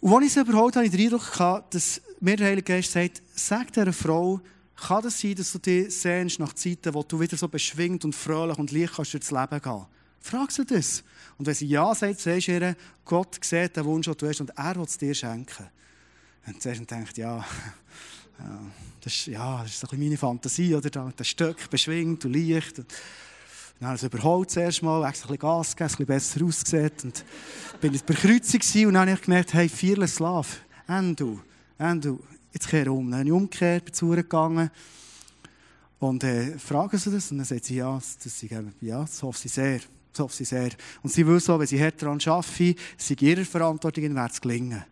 Und 0.00 0.12
als 0.12 0.26
ich 0.26 0.32
sie 0.32 0.40
überholt 0.40 0.74
habe, 0.74 0.86
ich 0.86 0.92
den 0.92 1.00
Eindruck 1.00 1.64
dass 1.70 2.02
mir 2.20 2.36
der 2.36 2.48
Heilige 2.48 2.74
Geist 2.74 2.92
sagt, 2.92 3.22
sag 3.32 3.72
dieser 3.72 3.92
Frau, 3.92 4.40
kann 4.74 5.02
das 5.02 5.20
sein, 5.20 5.36
dass 5.36 5.52
du 5.52 5.58
dich 5.58 5.94
sehnst 5.96 6.40
nach 6.40 6.52
Zeiten, 6.52 6.92
wo 6.92 7.02
du 7.02 7.18
wieder 7.18 7.36
so 7.36 7.48
beschwingt 7.48 8.04
und 8.04 8.14
fröhlich 8.14 8.58
und 8.58 8.72
leicht 8.72 8.94
kannst 8.94 9.14
durchs 9.14 9.30
Leben 9.30 9.62
gehen? 9.62 9.86
Frag 10.20 10.50
sie 10.50 10.64
das. 10.64 11.04
Und 11.38 11.46
wenn 11.46 11.54
sie 11.54 11.66
Ja 11.66 11.94
sagt, 11.94 12.18
sagst 12.18 12.48
du 12.48 12.52
ihr, 12.52 12.76
Gott 13.04 13.38
sieht 13.42 13.76
den 13.76 13.84
Wunsch, 13.84 14.06
den 14.06 14.16
du 14.16 14.28
hast 14.28 14.40
und 14.40 14.50
er 14.50 14.74
will 14.74 14.84
es 14.84 14.98
dir 14.98 15.14
schenken. 15.14 15.68
Und 16.46 16.60
zuerst 16.60 16.90
denkt, 16.90 17.16
ja, 17.16 17.44
das 19.00 19.12
ist, 19.12 19.26
ja, 19.26 19.62
das 19.62 19.72
ist 19.72 19.92
ein 19.92 19.98
meine 19.98 20.16
Fantasie, 20.16 20.74
oder? 20.74 20.90
Das 20.90 21.28
Stück 21.28 21.70
beschwingt 21.70 22.24
und 22.24 22.32
leicht. 22.34 22.78
Und 22.78 22.86
dann 23.78 23.88
habe 23.88 23.96
ich 23.96 24.02
es 24.02 24.12
überholt 24.12 24.50
zuerst 24.50 24.82
mal, 24.82 25.08
extra 25.08 25.28
ein 25.28 25.36
bisschen 25.36 25.48
Gas 25.48 25.76
gegeben, 25.76 25.92
ein 25.92 25.96
bisschen 25.96 26.06
besser 26.06 26.44
ausgesehen. 26.44 26.90
Und 27.04 27.24
bin 27.80 27.94
ich 27.94 28.04
bei 28.04 28.14
Kreuzung 28.14 28.86
und 28.86 28.94
dann 28.94 29.08
habe 29.08 29.12
ich 29.12 29.22
gemerkt, 29.22 29.54
hey, 29.54 29.68
Fearless 29.68 30.18
Love, 30.18 30.48
und 30.88 31.20
du, 32.04 32.20
jetzt 32.52 32.68
kehre 32.68 32.90
um. 32.90 33.10
Dann 33.10 33.20
habe 33.20 33.28
ich 33.28 33.32
umgekehrt, 33.32 33.84
bin 33.84 33.94
zu 33.94 34.08
gegangen 34.08 34.70
und 35.98 36.24
äh, 36.24 36.58
fragen 36.58 36.98
sie 36.98 37.10
das 37.10 37.30
und 37.30 37.38
dann 37.38 37.46
sagt 37.46 37.64
sie, 37.66 37.76
ja, 37.76 37.94
das, 37.94 38.24
ist, 38.24 38.42
ja, 38.80 39.00
das 39.00 39.22
hoffe 39.22 39.38
sie 39.38 39.48
sehr. 39.48 39.80
Das 40.12 40.20
hoffe 40.20 40.34
sie 40.34 40.44
sehr. 40.44 40.70
Und 41.02 41.12
sie 41.12 41.26
will 41.26 41.40
so, 41.40 41.58
wenn 41.58 41.66
sie 41.66 41.82
hart 41.82 42.00
daran 42.00 42.20
arbeiten, 42.24 42.74
sie 42.96 43.16
ihrer 43.20 43.44
Verantwortung 43.44 44.14
wird 44.14 44.32
es 44.32 44.40
gelingen. 44.40 44.84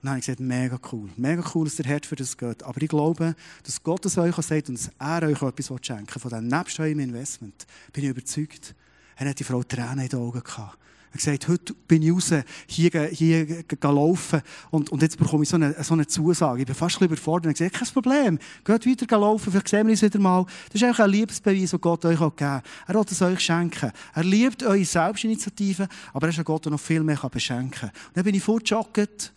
Und 0.00 0.04
dann 0.04 0.10
habe 0.10 0.20
ich 0.20 0.26
gesagt, 0.26 0.40
mega 0.40 0.78
cool. 0.92 1.08
Mega 1.16 1.42
cool, 1.54 1.64
dass 1.64 1.74
der 1.74 1.86
Herz 1.86 2.06
für 2.06 2.14
das 2.14 2.36
geht. 2.36 2.62
Aber 2.62 2.80
ich 2.80 2.88
glaube, 2.88 3.34
dass 3.64 3.82
Gott 3.82 4.06
es 4.06 4.16
euch 4.16 4.36
sagt 4.36 4.68
und 4.68 4.78
dass 4.78 4.92
er 4.96 5.26
euch 5.26 5.42
etwas 5.42 5.72
schenken 5.82 6.14
will, 6.14 6.20
von 6.20 6.30
dem 6.30 6.46
nebst 6.46 6.78
eurem 6.78 7.00
Investment, 7.00 7.66
bin 7.92 8.04
ich 8.04 8.10
überzeugt. 8.10 8.76
Er 9.16 9.28
hat 9.28 9.40
die 9.40 9.44
Frau 9.44 9.60
Tränen 9.64 9.98
in 9.98 10.08
den 10.08 10.20
Augen 10.20 10.40
gehabt. 10.40 10.78
Er 11.10 11.14
hat 11.14 11.18
gesagt, 11.18 11.48
heute 11.48 11.74
bin 11.88 12.02
ich 12.02 12.12
raus, 12.12 12.32
hier, 12.68 13.06
hier 13.06 13.64
laufen 13.82 14.40
und, 14.70 14.90
und 14.90 15.02
jetzt 15.02 15.18
bekomme 15.18 15.42
ich 15.42 15.48
so 15.48 15.56
eine, 15.56 15.82
so 15.82 15.94
eine 15.94 16.06
Zusage. 16.06 16.60
Ich 16.60 16.66
bin 16.66 16.76
fast 16.76 17.00
ein 17.00 17.06
überfordert. 17.06 17.60
Er 17.60 17.66
hat 17.66 17.72
gesagt, 17.72 17.92
kein 17.92 18.02
Problem, 18.02 18.38
geht 18.62 18.86
weiter 18.86 19.18
laufen, 19.18 19.50
vielleicht 19.50 19.68
sehen 19.68 19.88
wir 19.88 19.92
uns 19.92 20.02
wieder 20.02 20.20
mal. 20.20 20.44
Das 20.66 20.76
ist 20.76 20.84
einfach 20.84 21.04
ein 21.04 21.10
Liebesbeweis, 21.10 21.70
den 21.70 21.80
Gott 21.80 22.04
euch 22.04 22.20
auch 22.20 22.36
gegeben 22.36 22.62
Er 22.86 22.94
will 22.94 23.04
es 23.10 23.20
euch 23.20 23.40
schenken. 23.40 23.90
Er 24.14 24.22
liebt 24.22 24.62
eure 24.62 24.84
Selbstinitiative, 24.84 25.88
aber 26.12 26.26
er 26.26 26.30
ist 26.30 26.38
ein 26.38 26.44
Gott, 26.44 26.66
der 26.66 26.72
noch 26.72 26.80
viel 26.80 27.02
mehr 27.02 27.16
beschenken 27.16 27.70
kann. 27.72 27.88
Und 27.88 28.16
dann 28.16 28.24
bin 28.24 28.36
ich 28.36 28.42
fortgejoggt 28.44 29.32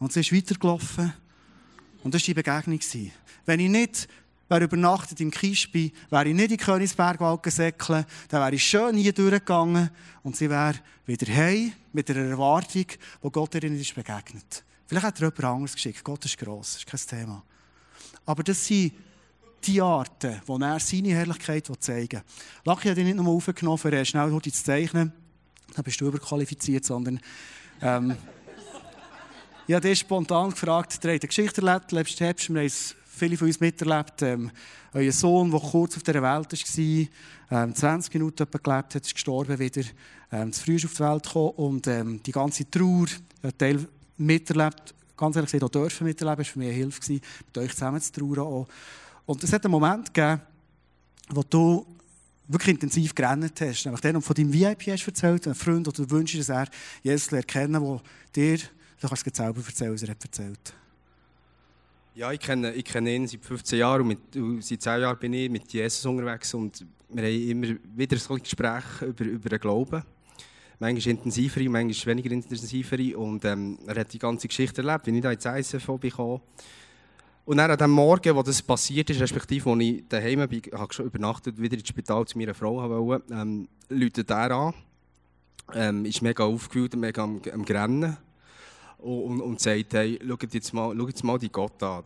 und 0.00 0.12
sie 0.12 0.20
ist 0.20 0.32
weitergelaufen. 0.32 1.12
Und 2.02 2.14
das 2.14 2.22
war 2.22 2.26
die 2.26 2.34
Begegnung. 2.34 2.80
Wenn 3.46 3.60
ich 3.60 3.68
nicht 3.68 4.08
wäre 4.48 4.64
übernachtet 4.64 5.20
im 5.20 5.30
Kispi, 5.30 5.92
wäre 6.10 6.28
ich 6.28 6.34
nicht 6.34 6.50
in 6.50 6.56
Königsbergwald 6.56 7.42
gesäckelt, 7.42 8.04
dann 8.28 8.40
wäre 8.40 8.54
ich 8.54 8.64
schön 8.64 8.96
hier 8.96 9.12
durchgegangen 9.12 9.90
und 10.24 10.36
sie 10.36 10.50
wäre 10.50 10.74
wieder 11.06 11.32
heim 11.32 11.72
mit 11.92 12.10
einer 12.10 12.30
Erwartung, 12.30 12.86
wo 13.22 13.30
Gott 13.30 13.54
ihr 13.54 13.62
ist 13.62 13.94
begegnet. 13.94 14.64
Vielleicht 14.86 15.06
hat 15.06 15.20
er 15.20 15.28
jemand 15.28 15.44
anderes 15.44 15.74
geschickt. 15.74 16.02
Gott 16.02 16.24
ist 16.24 16.36
gross, 16.36 16.72
das 16.72 16.98
ist 16.98 17.10
kein 17.10 17.20
Thema. 17.20 17.44
Aber 18.26 18.42
das 18.42 18.66
sind 18.66 18.92
die 19.62 19.80
Arten, 19.80 20.40
wo 20.46 20.58
er 20.58 20.80
seine 20.80 21.10
Herrlichkeit 21.10 21.70
zeigen 21.78 22.10
will. 22.10 22.22
Lucky 22.64 22.88
hat 22.88 22.98
ihn 22.98 23.06
nicht 23.06 23.16
nur 23.16 23.28
aufgenommen, 23.28 23.92
er 23.92 24.04
schnell 24.04 24.42
zu 24.42 24.50
zeichnen. 24.50 25.12
Dann 25.74 25.84
bist 25.84 26.00
du 26.00 26.08
überqualifiziert, 26.08 26.84
sondern 26.84 27.20
ähm, 27.82 28.16
ich 29.70 29.76
habe 29.76 29.86
dich 29.86 30.00
spontan 30.00 30.50
gefragt, 30.50 30.94
ihr 30.94 30.96
habt 30.96 31.22
eine 31.22 31.28
Geschichte 31.28 31.64
erlebt, 31.64 31.92
du 31.92 31.96
Herbst, 31.96 32.52
wir 32.52 32.60
haben 32.60 32.70
viele 33.06 33.36
von 33.36 33.46
uns 33.46 33.60
miterlebt. 33.60 34.20
Ähm, 34.20 34.50
euer 34.92 35.12
Sohn, 35.12 35.48
der 35.48 35.60
kurz 35.60 35.96
auf 35.96 36.02
dieser 36.02 36.20
Welt 36.22 36.52
war, 36.52 37.62
ähm, 37.62 37.72
20 37.72 38.14
Minuten 38.14 38.48
gelebt 38.50 38.94
hat, 38.96 38.96
ist 38.96 39.14
gestorben 39.14 39.56
wieder, 39.60 39.82
ähm, 40.32 40.52
zu 40.52 40.64
früh 40.64 40.74
auf 40.74 40.92
die 40.92 40.98
Welt 40.98 41.22
gekommen 41.22 41.50
und 41.50 41.86
ähm, 41.86 42.20
die 42.20 42.32
ganze 42.32 42.68
Trauer, 42.68 43.06
ein 43.44 43.56
Teil 43.56 43.86
miterlebt, 44.16 44.92
ganz 45.16 45.36
ehrlich 45.36 45.52
gesagt, 45.52 45.62
auch 45.62 45.80
dürfen 45.82 46.04
miterleben, 46.04 46.38
war 46.38 46.44
für 46.44 46.58
mich 46.58 46.68
eine 46.68 46.76
Hilfe, 46.76 47.12
mit 47.12 47.58
euch 47.58 47.70
zusammen 47.70 48.00
zu 48.00 48.10
trauern. 48.10 48.38
Auch. 48.40 48.68
Und 49.26 49.44
es 49.44 49.52
hat 49.52 49.64
einen 49.64 49.70
Moment 49.70 50.12
gegeben, 50.12 50.40
wo 51.28 51.44
du 51.44 51.86
wirklich 52.48 52.74
intensiv 52.74 53.14
gerannt 53.14 53.60
hast. 53.60 53.84
Nämlich 53.84 54.00
den, 54.00 54.20
von 54.20 54.34
deinem 54.34 54.52
VIP 54.52 54.88
hast 54.88 55.06
erzählt, 55.06 55.46
einem 55.46 55.54
Freund, 55.54 55.86
oder 55.86 56.04
du 56.04 56.10
wünschst, 56.10 56.40
dass 56.40 56.48
er 56.48 56.66
Jesus 57.04 57.30
erkennen 57.30 57.80
der 57.80 58.00
dir 58.34 58.58
Du 59.00 59.08
kannst 59.08 59.26
es 59.26 59.34
selber 59.34 59.62
erzählen, 59.66 59.94
was 59.94 60.02
er 60.02 60.10
hat 60.10 60.22
erzählt. 60.22 60.74
Ja, 62.14 62.32
ich 62.32 62.40
kenne, 62.40 62.74
ich 62.74 62.84
kenne 62.84 63.14
ihn 63.14 63.26
seit 63.26 63.42
15 63.42 63.78
Jahren 63.78 64.02
und 64.02 64.08
mit, 64.08 64.62
seit 64.62 64.82
10 64.82 65.00
Jahren 65.00 65.18
bin 65.18 65.32
ich 65.32 65.48
mit 65.48 65.72
Jesus 65.72 66.04
unterwegs 66.04 66.52
und 66.52 66.84
wir 67.08 67.22
haben 67.22 67.48
immer 67.48 67.76
wieder 67.96 68.18
so 68.18 68.34
ein 68.34 68.42
Gespräch 68.42 68.84
über, 69.00 69.24
über 69.24 69.48
den 69.48 69.58
Glauben. 69.58 70.02
Manchmal 70.78 71.14
intensivere, 71.14 71.68
manchmal 71.70 72.16
weniger 72.16 72.30
intensivere 72.30 73.16
und 73.16 73.44
ähm, 73.46 73.78
er 73.86 74.00
hat 74.00 74.12
die 74.12 74.18
ganze 74.18 74.48
Geschichte 74.48 74.82
erlebt, 74.82 75.06
wie 75.06 75.16
ich 75.16 75.22
da 75.22 75.32
ins 75.32 75.46
ISF 75.46 75.86
bekam. 75.98 76.40
Und 77.46 77.56
dann 77.56 77.70
an 77.70 77.78
dem 77.78 77.90
Morgen, 77.90 78.36
wo 78.36 78.42
das 78.42 78.60
passiert 78.60 79.08
ist, 79.08 79.20
respektive 79.20 79.70
als 79.70 79.80
ich 79.80 80.04
daheim 80.08 80.46
bin, 80.46 80.62
habe 80.72 80.92
schon 80.92 81.06
übernachtet, 81.06 81.58
wieder 81.58 81.78
ins 81.78 81.88
Spital 81.88 82.26
zu 82.26 82.36
meiner 82.36 82.54
Frau 82.54 82.76
wollte, 82.88 83.32
ähm, 83.32 83.66
läutet 83.88 84.30
er 84.30 84.50
an, 84.50 84.74
ähm, 85.72 86.04
ist 86.04 86.20
mega 86.20 86.44
aufgewühlt 86.44 86.94
und 86.94 87.00
mega 87.00 87.22
am, 87.22 87.40
am 87.50 87.64
Grennen 87.64 88.18
und, 89.02 89.40
und 89.40 89.60
sagt, 89.60 89.94
hey, 89.94 90.18
schaut 90.26 90.54
jetzt 90.54 90.72
mal, 90.72 90.96
schaut 90.96 91.08
jetzt 91.08 91.24
mal 91.24 91.38
die 91.38 91.50
Gott 91.50 91.82
an. 91.82 92.04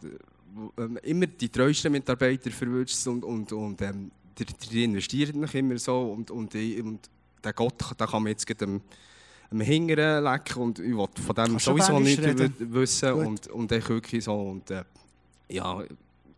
Ähm, 0.79 0.99
immer 1.03 1.27
die 1.27 1.49
treuesten 1.49 1.91
Mitarbeiter 1.91 2.51
verwünscht 2.51 3.07
und, 3.07 3.25
und, 3.25 3.53
und 3.53 3.83
ähm, 3.83 4.11
die, 4.39 4.45
die 4.45 4.85
investieren 4.85 5.41
noch 5.41 5.53
immer 5.55 5.77
so 5.79 6.13
und, 6.13 6.31
und, 6.31 6.55
und 6.55 7.11
der 7.43 7.53
Gott, 7.53 7.75
da 7.97 8.07
kann 8.07 8.23
man 8.23 8.31
jetzt 8.31 8.63
am, 8.63 8.81
am 9.51 9.61
Hingern 9.61 10.25
lecken 10.25 10.63
und 10.63 10.79
ich 10.79 10.97
will 10.97 10.97
von 10.97 11.35
dem 11.35 11.45
Kannst 11.47 11.65
sowieso 11.65 11.99
nicht 11.99 12.23
wissen 12.59 13.13
und, 13.13 13.47
und 13.49 13.73
ich 13.73 13.89
wirklich 13.89 14.25
so 14.25 14.35
und 14.35 14.71
äh, 14.71 14.85
ja, 15.49 15.83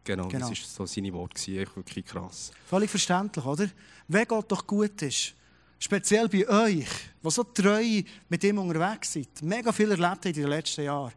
genau, 0.03 0.29
genau, 0.29 0.49
das 0.49 0.79
war 0.79 0.87
so 0.87 0.87
seine 0.87 1.13
Worte, 1.13 1.67
wirklich 1.75 2.05
krass. 2.05 2.53
Völlig 2.67 2.91
verständlich, 2.91 3.45
oder? 3.45 3.69
Wenn 4.09 4.27
Gott 4.27 4.51
doch 4.51 4.67
gut 4.67 5.01
ist, 5.03 5.35
Speziell 5.79 6.29
bei 6.29 6.49
euch, 6.49 6.89
die 7.23 7.31
so 7.31 7.45
treu 7.45 8.03
mit 8.29 8.45
ihm 8.45 8.59
unterwegs 8.59 9.13
seid. 9.13 9.29
Mega 9.43 9.73
viel 9.73 9.91
erlebt 9.91 10.07
habt 10.07 10.27
in 10.27 10.33
den 10.33 10.49
letzten 10.49 10.85
Jahren. 10.85 11.13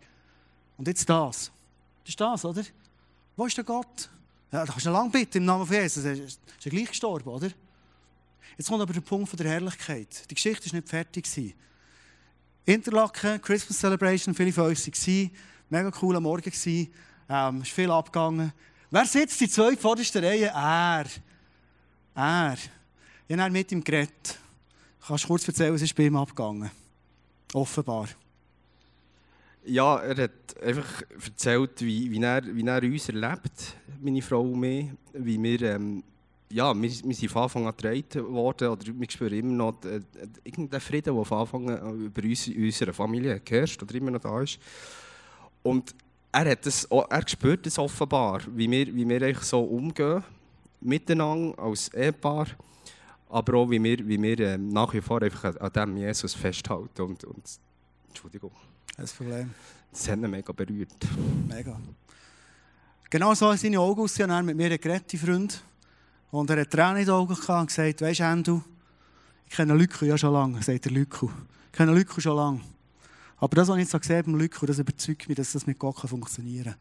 Und 0.77 0.87
jetzt 0.87 1.09
das. 1.09 1.51
Das 2.03 2.09
ist 2.09 2.19
das, 2.19 2.45
oder? 2.45 2.63
Wo 3.35 3.45
ist 3.45 3.57
der 3.57 3.63
Gott? 3.63 4.09
Ja, 4.51 4.65
da 4.65 4.71
kannst 4.71 4.85
du 4.85 4.89
lange 4.89 5.11
bitten 5.11 5.37
im 5.37 5.45
Namen 5.45 5.65
von 5.65 5.75
Jesus. 5.75 6.03
Er 6.03 6.13
ist 6.13 6.39
ja 6.61 6.71
gleich 6.71 6.89
gestorben, 6.89 7.29
oder? 7.29 7.49
Jetzt 8.57 8.67
kommt 8.67 8.81
aber 8.81 8.93
der 8.93 9.01
Punkt 9.01 9.39
der 9.39 9.47
Herrlichkeit. 9.47 10.29
Die 10.29 10.35
Geschichte 10.35 10.65
ist 10.65 10.73
nicht 10.73 10.89
fertig. 10.89 11.55
Interlaken, 12.65 13.41
Christmas 13.41 13.79
Celebration, 13.79 14.35
viele 14.35 14.51
von 14.51 14.65
euch 14.65 14.85
waren. 14.85 15.31
Mega 15.69 15.91
cooler 15.91 16.19
Morgen. 16.19 16.41
Gewesen. 16.41 16.93
Ähm, 17.29 17.61
ist 17.61 17.71
viel 17.71 17.91
abgegangen. 17.91 18.51
Wer 18.91 19.05
sitzt 19.05 19.41
in 19.41 19.49
zwei 19.49 19.77
vordersten 19.77 20.23
Reihen? 20.23 20.49
Er. 20.49 21.05
Er. 22.15 22.57
Ich 23.27 23.37
habe 23.37 23.51
mit 23.51 23.71
ihm 23.71 23.83
geredet. 23.83 24.39
Kannst 25.05 25.23
du 25.23 25.27
kurz 25.27 25.47
erzählen, 25.47 25.73
was 25.73 25.81
ist 25.81 25.95
bei 25.95 26.03
ihm 26.03 26.15
abgegangen? 26.15 26.69
Offenbar. 27.53 28.07
Ja, 29.65 29.97
er 29.97 30.23
hat 30.23 30.61
einfach 30.63 31.03
erzählt, 31.23 31.81
wie, 31.81 32.09
wie, 32.11 32.21
er, 32.21 32.43
wie 32.43 32.65
er 32.65 32.83
uns 32.83 33.09
erlebt, 33.09 33.75
meine 34.01 34.21
Frau 34.21 34.41
und 34.41 34.59
mich. 34.59 34.89
Wie 35.13 35.41
wir, 35.41 35.61
ähm, 35.61 36.03
ja, 36.49 36.73
wir, 36.73 36.89
wir 36.89 37.15
sind 37.15 37.29
von 37.29 37.43
Anfang 37.43 37.67
an 37.67 37.75
getragen 37.75 38.33
worden, 38.33 38.69
oder 38.69 38.85
wir 38.85 39.09
spüren 39.09 39.33
immer 39.33 39.53
noch 39.53 39.83
äh, 39.83 40.01
irgendeinen 40.43 40.81
Frieden, 40.81 41.15
der 41.15 41.25
von 41.25 41.39
Anfang 41.39 41.69
an 41.69 42.05
über 42.05 42.23
uns, 42.23 42.47
unsere 42.47 42.93
Familie 42.93 43.41
herrscht 43.47 43.81
oder 43.83 43.95
immer 43.95 44.11
noch 44.11 44.21
da 44.21 44.41
ist. 44.41 44.59
Und 45.61 45.93
er, 46.31 46.51
hat 46.51 46.65
das, 46.65 46.85
er 46.85 47.27
spürt 47.27 47.65
das 47.65 47.77
offenbar, 47.77 48.41
wie 48.55 48.69
wir, 48.69 48.95
wie 48.95 49.07
wir 49.07 49.21
eigentlich 49.21 49.39
so 49.39 49.61
umgehen, 49.61 50.23
miteinander 50.81 51.57
als 51.59 51.93
Ehepaar, 51.93 52.47
aber 53.29 53.57
auch 53.59 53.69
wie 53.69 53.81
wir, 53.81 54.07
wie 54.07 54.21
wir 54.21 54.39
ähm, 54.39 54.69
nach 54.69 54.93
wie 54.93 55.01
vor 55.01 55.21
einfach 55.21 55.55
an, 55.55 55.71
dem 55.71 55.97
Jesus 55.97 56.33
festhalten. 56.33 57.01
Und, 57.03 57.23
und, 57.23 57.59
Entschuldigung. 58.07 58.51
Kein 58.95 59.05
Problem. 59.05 59.49
Das 59.91 60.09
hat 60.09 60.19
ihn 60.19 60.29
mega 60.29 60.51
berührt. 60.51 60.91
Mega. 61.47 61.79
Genau 63.09 63.33
so 63.35 63.53
seine 63.53 63.79
Augen 63.79 64.01
aussehen. 64.01 64.45
Mit 64.45 64.57
mir 64.57 64.77
geredet, 64.77 65.11
Freund. 65.19 65.63
Und 66.31 66.49
er 66.49 66.61
hat 66.61 66.71
Tränen 66.71 66.97
in 66.97 67.05
den 67.05 67.13
Augen 67.13 67.33
gehabt 67.33 67.49
und 67.49 67.67
gesagt, 67.67 68.01
weisst 68.01 68.47
du, 68.47 68.63
ich 69.47 69.55
kenne 69.55 69.73
Lücke 69.73 70.05
ja 70.05 70.17
schon 70.17 70.33
lange, 70.33 70.61
sagt 70.61 70.85
der 70.85 70.91
Lücke. 70.91 71.27
Ich 71.71 71.77
kenne 71.77 71.91
Lücke 71.91 72.21
schon 72.21 72.35
lange. 72.35 72.61
Aber 73.37 73.55
das, 73.55 73.67
was 73.67 73.77
ich 73.77 73.81
jetzt 73.81 73.91
so 73.91 73.99
gesehen 73.99 74.25
beim 74.25 74.35
Lücke, 74.35 74.65
das 74.65 74.77
überzeugt 74.77 75.27
mich, 75.27 75.37
dass 75.37 75.53
das 75.53 75.65
mit 75.65 75.79
Gott 75.79 75.97
funktionieren 75.97 76.73
kann. 76.73 76.75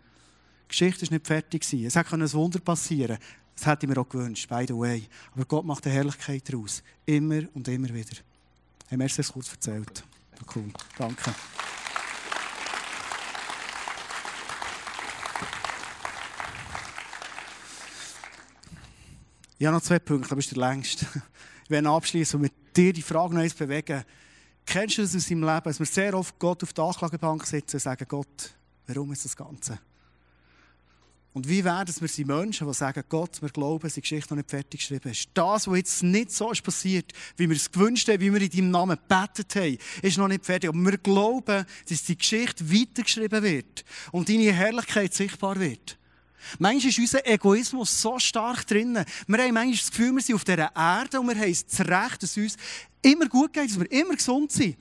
Die 0.64 0.68
Geschichte 0.68 1.06
war 1.06 1.12
nicht 1.14 1.26
fertig. 1.26 1.72
Es 1.72 1.96
hätte 1.96 2.14
ein 2.14 2.32
Wunder 2.32 2.58
passieren 2.58 3.18
Das 3.58 3.66
hätte 3.66 3.86
ich 3.86 3.90
mir 3.90 4.00
auch 4.00 4.08
gewünscht, 4.08 4.48
by 4.48 4.64
the 4.68 4.74
way. 4.74 5.08
Aber 5.34 5.44
Gott 5.44 5.64
macht 5.64 5.84
eine 5.84 5.94
Herrlichkeit 5.96 6.48
daraus. 6.48 6.80
Immer 7.04 7.42
und 7.54 7.66
immer 7.66 7.88
wieder. 7.88 8.16
Haben 8.88 9.00
wir 9.00 9.06
es 9.06 9.32
kurz 9.32 9.50
erzählt. 9.50 10.04
Cool. 10.54 10.70
Danke. 10.96 11.34
Ich 19.58 19.66
habe 19.66 19.74
noch 19.74 19.82
zwei 19.82 19.98
Punkte, 19.98 20.30
aber 20.30 20.38
ist 20.38 20.50
der 20.52 20.58
längste. 20.58 21.06
Ich 21.64 21.70
werde 21.70 21.90
abschließen 21.90 22.38
und 22.38 22.42
mit 22.44 22.54
dir 22.74 22.94
die 22.94 23.02
Frage 23.02 23.34
noch 23.34 23.54
bewegen. 23.54 24.02
Kennst 24.64 24.96
du 24.96 25.02
das 25.02 25.14
aus 25.14 25.26
deinem 25.26 25.42
Leben, 25.42 25.64
dass 25.64 25.78
wir 25.78 25.84
sehr 25.84 26.14
oft 26.14 26.38
Gott 26.38 26.62
auf 26.62 26.72
der 26.72 26.84
Anklagebank 26.84 27.44
sitzen 27.44 27.76
und 27.76 27.82
sagen, 27.82 28.06
Gott, 28.08 28.54
warum 28.86 29.12
ist 29.12 29.26
das 29.26 29.36
Ganze? 29.36 29.78
Und 31.34 31.48
wie 31.48 31.64
wäre 31.64 31.84
es, 31.86 32.00
wir 32.00 32.08
sind 32.08 32.26
Menschen, 32.26 32.66
die 32.66 32.74
sagen, 32.74 33.04
Gott, 33.08 33.40
wir 33.42 33.50
glauben, 33.50 33.88
die 33.94 34.00
Geschichte 34.00 34.30
noch 34.30 34.38
nicht 34.38 34.50
fertig 34.50 34.80
geschrieben 34.80 35.10
ist. 35.10 35.28
Das, 35.34 35.68
was 35.68 35.76
jetzt 35.76 36.02
nicht 36.02 36.32
so 36.32 36.50
ist 36.50 36.62
passiert, 36.62 37.12
wie 37.36 37.48
wir 37.48 37.56
es 37.56 37.70
gewünscht 37.70 38.08
haben, 38.08 38.20
wie 38.20 38.32
wir 38.32 38.40
in 38.40 38.50
deinem 38.50 38.70
Namen 38.70 38.96
gebetet 38.96 39.54
haben, 39.54 39.78
ist 40.02 40.18
noch 40.18 40.28
nicht 40.28 40.44
fertig. 40.44 40.68
Aber 40.68 40.78
wir 40.78 40.98
glauben, 40.98 41.64
dass 41.88 42.02
die 42.04 42.16
Geschichte 42.16 42.72
weitergeschrieben 42.72 43.42
wird 43.42 43.84
und 44.10 44.28
deine 44.28 44.52
Herrlichkeit 44.52 45.14
sichtbar 45.14 45.60
wird. 45.60 45.98
Manchmal 46.58 46.90
ist 46.90 46.98
unser 46.98 47.26
Egoismus 47.26 48.00
so 48.00 48.18
stark 48.18 48.66
drin. 48.66 48.94
Wir 49.26 49.38
haben 49.38 49.54
manchmal 49.54 49.76
das 49.76 49.90
Gefühl, 49.90 50.14
wir 50.14 50.22
sind 50.22 50.34
auf 50.34 50.44
dieser 50.44 50.74
Erde 50.74 51.20
und 51.20 51.28
wir 51.28 51.36
haben 51.36 51.56
das 51.68 51.80
Recht, 51.80 52.22
dass 52.22 52.36
es 52.36 52.36
uns 52.36 52.56
immer 53.02 53.28
gut 53.28 53.52
geht, 53.52 53.70
dass 53.70 53.78
wir 53.78 53.90
immer 53.92 54.14
gesund 54.14 54.50
sind. 54.50 54.76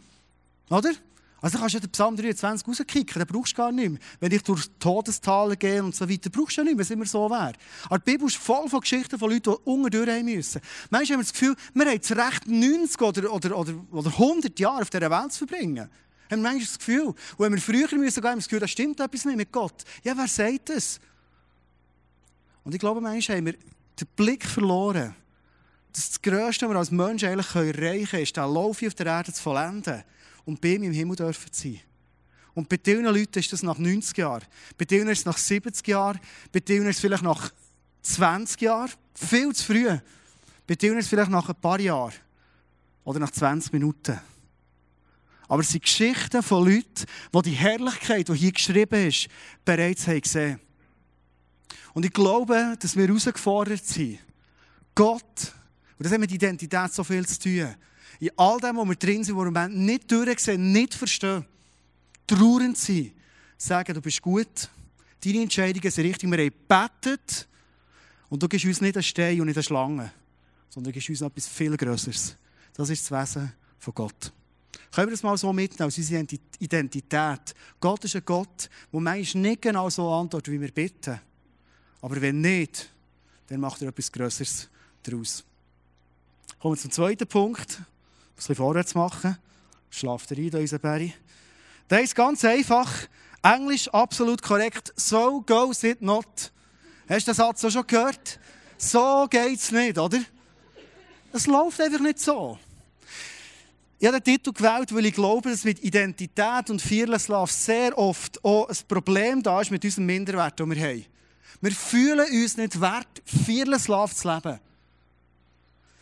Oder? 0.69 0.91
Also 1.39 1.60
kannst 1.60 1.76
du 1.76 1.80
den 1.80 1.91
Psalm 1.91 2.15
23 2.15 2.67
rauskicken, 2.67 3.19
den 3.19 3.28
brauchst 3.28 3.54
du 3.54 3.58
gar 3.58 3.71
nicht 3.71 3.89
mehr. 3.89 4.00
Wenn 4.19 4.32
ich 4.32 4.41
durch 4.41 4.65
Todestal 4.80 5.56
gehe 5.56 5.84
und 5.84 5.95
so 5.95 6.10
weiter, 6.10 6.32
brauchst 6.32 6.58
du 6.58 6.62
ja 6.62 6.65
nicht 6.65 6.78
mehr, 6.78 6.80
wenn 6.80 6.84
es 6.84 6.91
immer 6.91 7.06
so 7.06 7.30
wäre. 7.30 7.54
Aber 7.86 8.00
die 8.00 8.12
Bibel 8.12 8.28
ist 8.28 8.38
voll 8.38 8.67
von 8.67 8.80
Geschichten 8.80 9.19
von 9.19 9.30
Leuten, 9.30 9.52
die 9.52 9.69
unten 9.69 9.91
durch 9.91 10.23
müssen. 10.23 10.62
Manchmal 10.89 11.17
haben 11.17 11.19
wir 11.19 11.26
das 11.26 11.34
Gefühl, 11.34 11.56
wir 11.76 11.86
haben 11.86 12.00
das 12.00 12.12
Recht, 12.12 12.47
90 12.47 13.02
oder, 13.02 13.34
oder, 13.34 13.58
oder, 13.58 13.73
oder 13.91 14.10
100 14.10 14.60
Jahre 14.60 14.82
auf 14.82 14.89
dieser 14.89 15.12
Welt 15.12 15.32
zu 15.32 15.45
verbringen. 15.45 15.89
Haben 16.32 16.41
manchmal 16.41 16.65
das 16.65 16.80
Gefühl. 16.80 17.06
Und 17.08 17.15
wenn 17.38 17.54
wir 17.54 17.62
früher 17.62 17.97
müssen 17.97 18.21
gehen, 18.21 18.32
haben 18.32 18.38
wir 18.38 18.41
das 18.41 18.45
Gefühl, 18.45 18.60
da 18.60 18.67
stimmt 18.67 19.00
etwas 19.00 19.26
nicht 19.26 19.38
mit 19.38 19.52
Gott. 19.52 19.84
Ja, 20.04 20.17
wer 20.17 20.28
sagt 20.28 20.69
das? 20.69 21.00
Und 22.63 22.73
ich 22.73 22.80
glaube, 22.80 23.00
manchmal 23.00 23.38
haben 23.38 23.45
wir 23.45 23.54
den 23.54 24.08
Blick 24.15 24.43
verloren, 24.43 25.15
dass 25.93 26.10
das 26.10 26.21
Größte, 26.21 26.65
was 26.65 26.73
wir 26.73 26.80
als 26.80 26.91
Menschen 26.91 27.30
eigentlich 27.30 27.56
erreichen 27.56 28.08
können, 28.08 28.23
ist, 28.23 28.38
den 28.38 28.54
Lauf 28.54 28.84
auf 28.84 28.93
der 28.95 29.06
Erde 29.06 29.32
zu 29.32 29.41
vollenden 29.41 30.04
und 30.47 30.60
bei 30.60 30.69
ihm 30.69 30.83
im 30.83 30.91
Himmel 30.91 31.15
dürfen 31.15 31.49
sein. 31.51 31.79
Und 32.55 32.67
bei 32.67 32.79
vielen 32.83 33.05
Leuten 33.05 33.38
ist 33.38 33.53
das 33.53 33.62
nach 33.62 33.77
90 33.77 34.17
Jahren. 34.17 34.43
Bei 34.75 34.86
vielen 34.89 35.07
ist 35.10 35.19
es 35.19 35.25
nach 35.25 35.38
70 35.38 35.88
Jahren. 35.88 36.19
Bei 36.51 36.60
vielen 36.65 36.88
ist 36.88 36.95
es 36.95 37.01
vielleicht 37.01 37.21
nach 37.21 37.51
20 38.01 38.62
Jahren. 38.62 38.89
Viel 39.13 39.53
zu 39.53 39.63
früh. 39.63 39.88
Bei 40.65 40.75
vielen 40.79 40.97
ist 40.97 41.05
es 41.05 41.10
vielleicht 41.10 41.29
nach 41.29 41.47
ein 41.47 41.62
paar 41.62 41.79
Jahren. 41.79 42.13
Oder 43.03 43.19
nach 43.19 43.29
20 43.29 43.73
Minuten. 43.73 44.19
Aber 45.47 45.62
es 45.62 45.69
sind 45.69 45.83
Geschichten 45.83 46.41
von 46.41 46.65
Leuten, 46.65 47.05
die 47.36 47.41
die 47.43 47.51
Herrlichkeit, 47.51 48.27
die 48.27 48.33
hier 48.33 48.51
geschrieben 48.51 49.07
ist, 49.07 49.27
bereits 49.63 50.07
haben 50.07 50.21
gesehen 50.21 50.60
und 51.97 52.05
ich 52.05 52.13
glaube, 52.13 52.77
dass 52.79 52.95
wir 52.95 53.07
herausgefordert 53.07 53.83
sind, 53.83 54.19
Gott, 54.93 55.53
und 55.97 56.05
das 56.05 56.12
hat 56.12 56.19
mit 56.19 56.31
Identität 56.31 56.93
so 56.93 57.03
viel 57.03 57.25
zu 57.25 57.39
tun, 57.39 57.73
in 58.20 58.32
all 58.36 58.60
dem, 58.60 58.78
wo 58.78 58.86
wir 58.86 58.96
drin 58.96 59.24
sind, 59.24 59.36
wo 59.36 59.43
wir 59.43 59.67
nicht 59.67 60.12
durchsehen, 60.12 60.72
nicht 60.72 60.93
verstehen, 60.93 61.46
traurig 62.26 62.76
sind, 62.78 63.13
sagen, 63.58 63.93
du 63.93 64.02
bist 64.02 64.22
gut, 64.22 64.70
deine 65.24 65.41
Entscheidungen 65.41 65.91
sind 65.91 66.06
richtig, 66.06 66.30
wir 66.30 66.52
haben 66.70 67.17
und 68.30 68.43
du 68.43 68.48
gibst 68.48 68.65
uns 68.65 68.82
nicht 68.82 68.96
einen 68.96 69.04
Stein 69.04 69.39
und 69.39 69.48
nicht 69.48 69.58
eine 69.58 69.63
Schlange, 69.63 70.12
sondern 70.70 70.91
du 70.91 70.93
gibst 70.93 71.10
uns 71.10 71.22
etwas 71.22 71.48
viel 71.48 71.76
Größeres. 71.76 72.36
Das 72.74 72.89
ist 72.89 73.10
das 73.10 73.20
Wesen 73.20 73.54
von 73.80 73.93
Gott. 73.93 74.32
Können 74.91 75.08
wir 75.08 75.12
das 75.12 75.24
mal 75.24 75.38
so 75.38 75.52
mitnehmen, 75.54 75.88
aus 75.88 75.98
unserer 75.98 76.24
Identität? 76.60 77.56
Gott 77.80 78.04
ist 78.04 78.15
ein 78.15 78.24
Gott, 78.26 78.70
der 78.91 79.00
manchmal 79.00 79.41
nicht 79.43 79.62
genau 79.62 79.89
so 79.89 80.12
antwortet, 80.12 80.54
wie 80.54 80.62
wir 80.62 80.72
bitten. 80.72 81.20
Aber 82.02 82.22
wenn 82.22 82.41
nicht, 82.41 82.89
dann 83.48 83.60
macht 83.60 83.82
er 83.82 83.89
etwas 83.89 84.12
Größeres 84.12 84.70
daraus. 85.04 85.43
Kommen 86.60 86.76
wir 86.76 86.82
zum 86.82 86.91
zweiten 86.91 87.28
Punkt. 87.28 87.82
Bisschen 88.38 88.56
vorwärts 88.56 88.95
machen. 88.95 89.38
Schlaft 89.89 90.32
er 90.32 90.38
ein, 90.38 90.50
da 90.50 90.60
unser 90.60 90.80
Barry. 90.80 91.13
Der 91.89 92.02
ist 92.02 92.15
ganz 92.15 92.45
einfach. 92.45 92.91
Englisch 93.43 93.88
absolut 93.89 94.41
korrekt. 94.41 94.93
So 94.95 95.41
goes 95.41 95.84
it 95.84 96.02
not. 96.02 96.52
Hast 97.10 97.28
du 97.28 97.32
den 97.32 97.36
Satz 97.36 97.63
auch 97.65 97.71
schon 97.71 97.88
gehört? 97.88 98.39
So 98.78 99.28
geht 99.30 99.60
es 99.60 99.71
nicht, 99.71 99.97
oder? 99.97 100.19
Es 101.34 101.47
läuft 101.47 101.80
einfach 101.82 102.00
nicht 102.00 102.19
so. 102.19 102.58
Ich 104.00 104.08
habe 104.08 104.21
den 104.21 104.36
Titel 104.36 104.54
gewählt, 104.54 104.93
weil 104.93 105.08
ich 105.08 105.13
glaube, 105.15 105.50
dass 105.50 105.63
mit 105.63 105.84
Identität 105.84 106.69
und 106.69 106.82
Fearless 106.82 107.30
Love 107.30 107.52
sehr 107.52 107.97
oft 107.97 108.43
auch 108.45 108.69
ein 108.69 108.78
Problem 108.88 109.41
da 109.41 109.60
ist 109.62 109.71
mit 109.71 109.84
unserem 109.84 110.06
Minderwert, 110.06 110.60
den 110.60 110.69
wir 110.69 110.82
haben. 110.82 111.06
Wir 111.62 111.71
fühlen 111.71 112.28
uns 112.30 112.58
nicht 112.58 112.80
wert, 112.80 113.08
Fearless 113.26 113.88
Love 113.88 114.13
zu 114.13 114.32
leben. 114.32 114.60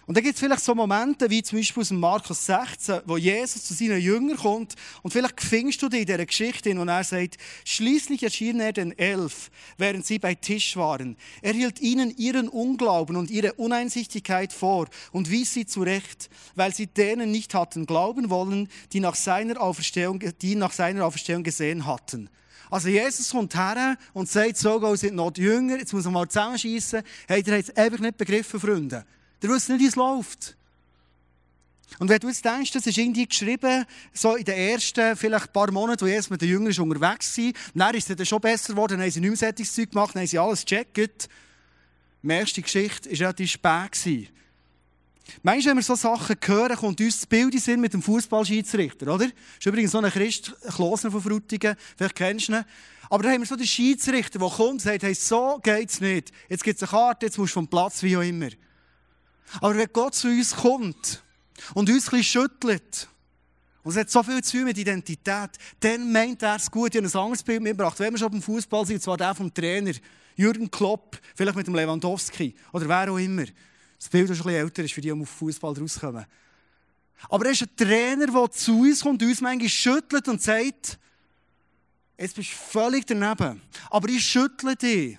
Und 0.07 0.15
da 0.15 0.21
gibt 0.21 0.35
es 0.35 0.39
vielleicht 0.39 0.63
so 0.63 0.75
Momente, 0.75 1.29
wie 1.31 1.41
zum 1.41 1.57
Beispiel 1.57 1.81
aus 1.81 1.87
dem 1.87 1.99
Markus 1.99 2.45
16, 2.45 3.01
wo 3.05 3.17
Jesus 3.17 3.63
zu 3.63 3.73
seinen 3.73 3.99
Jüngern 3.99 4.37
kommt 4.37 4.75
und 5.01 5.11
vielleicht 5.11 5.41
findest 5.41 5.81
du 5.81 5.89
dich 5.89 6.01
in 6.01 6.05
dieser 6.05 6.25
Geschichte, 6.25 6.77
wo 6.77 6.83
er 6.83 7.03
sagt, 7.03 7.37
schließlich 7.63 8.21
erschien 8.21 8.59
er 8.59 8.71
den 8.71 8.97
Elf, 8.99 9.49
während 9.77 10.05
sie 10.05 10.19
bei 10.19 10.35
Tisch 10.35 10.77
waren. 10.77 11.17
Er 11.41 11.53
hielt 11.53 11.81
ihnen 11.81 12.15
ihren 12.17 12.49
Unglauben 12.49 13.15
und 13.15 13.31
ihre 13.31 13.53
Uneinsichtigkeit 13.53 14.53
vor 14.53 14.87
und 15.11 15.31
wies 15.31 15.53
sie 15.53 15.65
zurecht, 15.65 16.29
weil 16.53 16.71
sie 16.71 16.85
denen 16.85 17.31
nicht 17.31 17.55
hatten 17.55 17.87
glauben 17.87 18.29
wollen, 18.29 18.69
die 18.93 18.99
nach 18.99 19.15
seiner 19.15 19.59
Auferstehung, 19.59 20.21
die 20.39 20.55
nach 20.55 20.71
seiner 20.71 21.03
Auferstehung 21.03 21.41
gesehen 21.41 21.87
hatten. 21.87 22.29
Also 22.69 22.89
Jesus 22.89 23.31
kommt 23.31 23.55
her 23.55 23.97
und 24.13 24.29
sagt, 24.29 24.57
so 24.57 24.95
sind 24.95 25.15
noch 25.15 25.31
die 25.31 25.41
Jünger, 25.41 25.77
jetzt 25.77 25.93
muss 25.93 26.05
man 26.05 26.13
mal 26.13 26.27
zusammenschießen. 26.27 27.01
Hey, 27.27 27.43
ihr 27.45 27.53
habt 27.53 27.69
es 27.69 27.75
einfach 27.75 27.99
nicht 27.99 28.17
begriffen, 28.17 28.59
Freunde. 28.59 29.03
Ihr 29.41 29.49
wisst 29.49 29.69
nicht, 29.69 29.81
wie 29.81 29.87
es 29.87 29.95
läuft. 29.95 30.55
Und 31.99 32.09
wenn 32.09 32.19
du 32.19 32.27
jetzt 32.27 32.43
denkst, 32.43 32.71
das 32.71 32.87
ist 32.87 32.97
irgendwie 32.97 33.27
geschrieben, 33.27 33.85
so 34.13 34.35
in 34.35 34.43
den 34.43 34.57
ersten 34.57 35.15
vielleicht 35.15 35.53
paar 35.53 35.71
Monaten, 35.71 36.01
wo 36.01 36.07
Jesus 36.07 36.29
mit 36.29 36.41
den 36.41 36.49
Jüngern 36.49 36.77
unterwegs 36.77 37.37
war, 37.37 37.51
dann 37.73 37.95
ist 37.95 38.09
es 38.09 38.17
dann 38.17 38.25
schon 38.25 38.41
besser 38.41 38.73
geworden, 38.73 38.93
dann 38.93 39.01
haben 39.01 39.11
sie 39.11 39.21
nicht 39.21 39.41
mehr 39.41 39.55
Zeug 39.55 39.91
gemacht, 39.91 40.13
dann 40.13 40.21
haben 40.21 40.27
sie 40.27 40.39
alles 40.39 40.65
gecheckt. 40.65 41.29
Die 42.21 42.29
erste 42.29 42.61
Geschichte 42.61 43.09
war 43.11 43.19
relativ 43.19 43.51
spät. 43.51 44.31
Manchmal, 45.41 45.71
wenn 45.71 45.77
wir 45.77 45.83
so 45.83 45.95
Sachen 45.95 46.35
hören, 46.43 46.75
kommt 46.75 46.99
uns 47.01 47.17
das 47.17 47.25
Bild 47.25 47.53
in 47.53 47.59
Sinn 47.59 47.81
mit 47.81 47.93
dem 47.93 48.01
Fußballschiedsrichter, 48.01 49.13
oder? 49.13 49.25
Das 49.25 49.33
ist 49.59 49.65
übrigens 49.65 49.91
so 49.91 49.99
ein 49.99 50.11
Christ, 50.11 50.53
Klosner 50.75 51.11
von 51.11 51.21
Frutigen, 51.21 51.75
vielleicht 51.95 52.15
kennst 52.15 52.49
du 52.49 52.53
ihn. 52.53 52.65
Aber 53.09 53.23
da 53.23 53.29
haben 53.29 53.41
wir 53.41 53.47
so 53.47 53.55
den 53.55 53.67
Schiedsrichter, 53.67 54.39
der 54.39 54.49
kommt 54.49 54.71
und 54.71 54.81
sagt, 54.81 55.03
hey, 55.03 55.13
so 55.13 55.59
geht's 55.63 56.01
nicht. 56.01 56.31
Jetzt 56.49 56.63
gibt 56.63 56.81
es 56.81 56.83
eine 56.83 56.89
Karte, 56.89 57.25
jetzt 57.27 57.37
musst 57.37 57.51
du 57.51 57.55
vom 57.55 57.67
Platz, 57.67 58.03
wie 58.03 58.17
auch 58.17 58.21
immer. 58.21 58.49
Aber 59.61 59.75
wenn 59.75 59.87
Gott 59.91 60.15
zu 60.15 60.27
uns 60.27 60.55
kommt 60.55 61.23
und 61.73 61.89
uns 61.89 62.11
ein 62.11 62.23
schüttelt 62.23 63.07
Und 63.83 63.91
es 63.91 63.97
hat 63.97 64.09
so 64.09 64.23
viel 64.23 64.43
zu 64.43 64.57
tun 64.57 64.65
mit 64.65 64.77
Identität. 64.77 65.51
Dann 65.79 66.11
meint 66.11 66.41
er 66.41 66.55
es 66.55 66.69
gut. 66.69 66.95
Ich 66.95 67.01
habe 67.01 67.07
ein 67.07 67.19
anderes 67.19 67.43
Bild 67.43 67.61
mitgebracht. 67.61 67.99
Wenn 67.99 68.13
wir 68.13 68.17
schon 68.17 68.31
beim 68.31 68.41
Fußball 68.41 68.85
sind, 68.85 69.01
zwar 69.01 69.17
der 69.17 69.35
vom 69.35 69.53
Trainer, 69.53 69.93
Jürgen 70.35 70.69
Klopp, 70.69 71.19
vielleicht 71.35 71.55
mit 71.55 71.67
dem 71.67 71.75
Lewandowski 71.75 72.55
oder 72.73 72.87
wer 72.89 73.11
auch 73.11 73.17
immer. 73.17 73.45
Das 73.97 74.09
Bild, 74.09 74.27
schon 74.27 74.35
ein 74.35 74.43
bisschen 74.43 74.59
älter 74.59 74.83
ist, 74.83 74.93
für 74.93 75.01
die, 75.01 75.11
die 75.11 75.21
auf 75.21 75.29
Fußball 75.29 75.73
rauskommen. 75.73 76.25
Aber 77.29 77.45
er 77.45 77.51
ist 77.51 77.61
ein 77.61 77.75
Trainer, 77.75 78.27
der 78.27 78.51
zu 78.51 78.81
uns 78.81 79.01
kommt, 79.01 79.23
uns 79.23 79.41
manchmal 79.41 79.69
schüttelt 79.69 80.27
und 80.27 80.41
sagt, 80.41 80.99
jetzt 82.17 82.35
bist 82.35 82.51
du 82.51 82.55
völlig 82.55 83.05
daneben. 83.05 83.61
Aber 83.89 84.09
ich 84.09 84.25
schüttle 84.25 84.75
dich 84.75 85.17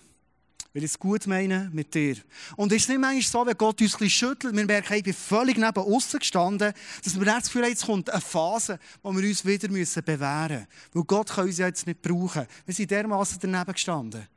weil 0.76 0.84
ich 0.84 0.90
es 0.90 0.98
gut 0.98 1.26
meine 1.26 1.70
mit 1.72 1.94
dir. 1.94 2.16
Und 2.54 2.70
es 2.70 2.82
ist 2.82 2.90
nicht 2.90 3.00
manchmal 3.00 3.22
so, 3.22 3.46
wenn 3.46 3.56
Gott 3.56 3.80
uns 3.80 3.98
ein 3.98 4.10
schüttelt, 4.10 4.54
wir 4.54 4.66
merken, 4.66 4.92
ich 4.92 5.04
bin 5.04 5.14
völlig 5.14 5.56
neben 5.56 5.78
außen 5.78 6.18
gestanden, 6.18 6.74
dass 7.02 7.18
wir 7.18 7.24
das 7.24 7.44
Gefühl 7.44 7.62
haben, 7.62 7.70
jetzt 7.70 7.86
kommt 7.86 8.10
eine 8.10 8.20
Phase, 8.20 8.78
wo 9.02 9.10
wir 9.10 9.26
uns 9.26 9.46
wieder 9.46 9.70
müssen 9.70 10.04
bewähren 10.04 10.58
müssen. 10.58 10.66
Weil 10.92 11.04
Gott 11.04 11.30
kann 11.30 11.46
uns 11.46 11.56
ja 11.56 11.66
jetzt 11.66 11.86
nicht 11.86 12.02
brauchen. 12.02 12.46
Wir 12.66 12.74
sind 12.74 12.90
dermaßen 12.90 13.38
daneben 13.40 13.72
gestanden. 13.72 14.28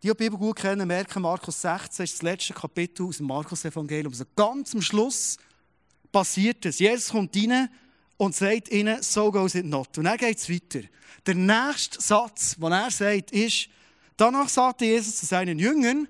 Die, 0.00 0.06
die 0.06 0.14
die 0.14 0.14
Bibel 0.14 0.38
gut 0.38 0.54
kennen, 0.54 0.86
merken, 0.86 1.20
Markus 1.20 1.60
16 1.60 2.04
ist 2.04 2.14
das 2.14 2.22
letzte 2.22 2.54
Kapitel 2.54 3.04
aus 3.04 3.16
dem 3.16 3.26
Markus-Evangelium. 3.26 4.12
Also 4.12 4.24
ganz 4.36 4.72
am 4.72 4.82
Schluss 4.82 5.36
passiert 6.12 6.64
es. 6.64 6.78
Jesus 6.78 7.08
kommt 7.08 7.34
rein 7.36 7.68
und 8.18 8.36
sagt 8.36 8.68
ihnen, 8.68 9.02
so 9.02 9.32
goes 9.32 9.56
it 9.56 9.66
not. 9.66 9.98
Und 9.98 10.04
dann 10.04 10.16
geht 10.16 10.38
es 10.38 10.48
weiter. 10.48 10.86
Der 11.26 11.34
nächste 11.34 12.00
Satz, 12.00 12.54
den 12.54 12.70
er 12.70 12.88
sagt, 12.92 13.32
ist, 13.32 13.68
Danach 14.16 14.48
sagte 14.48 14.84
Jesus 14.84 15.16
zu 15.16 15.26
seinen 15.26 15.58
Jüngern, 15.58 16.08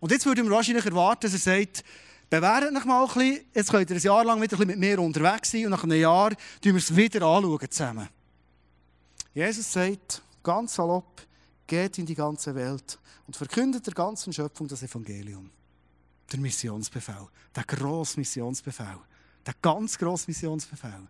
und 0.00 0.12
jetzt 0.12 0.26
würde 0.26 0.42
man 0.42 0.52
wahrscheinlich 0.52 0.86
erwarten, 0.86 1.22
dass 1.22 1.32
er 1.32 1.38
sagt, 1.38 1.84
bewährt 2.30 2.64
euch 2.64 2.84
mal 2.84 3.02
ein 3.02 3.08
bisschen, 3.08 3.44
jetzt 3.54 3.70
könnt 3.70 3.90
ihr 3.90 3.96
ein 3.96 4.02
Jahr 4.02 4.24
lang 4.24 4.40
wieder 4.40 4.64
mit 4.64 4.78
mir 4.78 4.98
unterwegs 5.00 5.50
sein 5.50 5.64
und 5.64 5.70
nach 5.70 5.82
einem 5.82 6.00
Jahr 6.00 6.30
schauen 6.30 6.38
wir 6.62 6.76
es 6.76 6.94
wieder 6.94 7.22
anschauen 7.22 7.70
zusammen. 7.70 8.08
Jesus 9.34 9.72
sagt 9.72 10.22
ganz 10.42 10.74
salopp, 10.74 11.22
geht 11.66 11.98
in 11.98 12.06
die 12.06 12.14
ganze 12.14 12.54
Welt 12.54 12.98
und 13.26 13.36
verkündet 13.36 13.86
der 13.86 13.94
ganzen 13.94 14.32
Schöpfung 14.32 14.68
das 14.68 14.82
Evangelium. 14.82 15.50
Der 16.32 16.40
Missionsbefehl, 16.40 17.26
der 17.54 17.64
grosse 17.64 18.18
Missionsbefehl, 18.18 18.98
der 19.46 19.54
ganz 19.62 19.96
grosse 19.96 20.26
Missionsbefehl. 20.28 21.08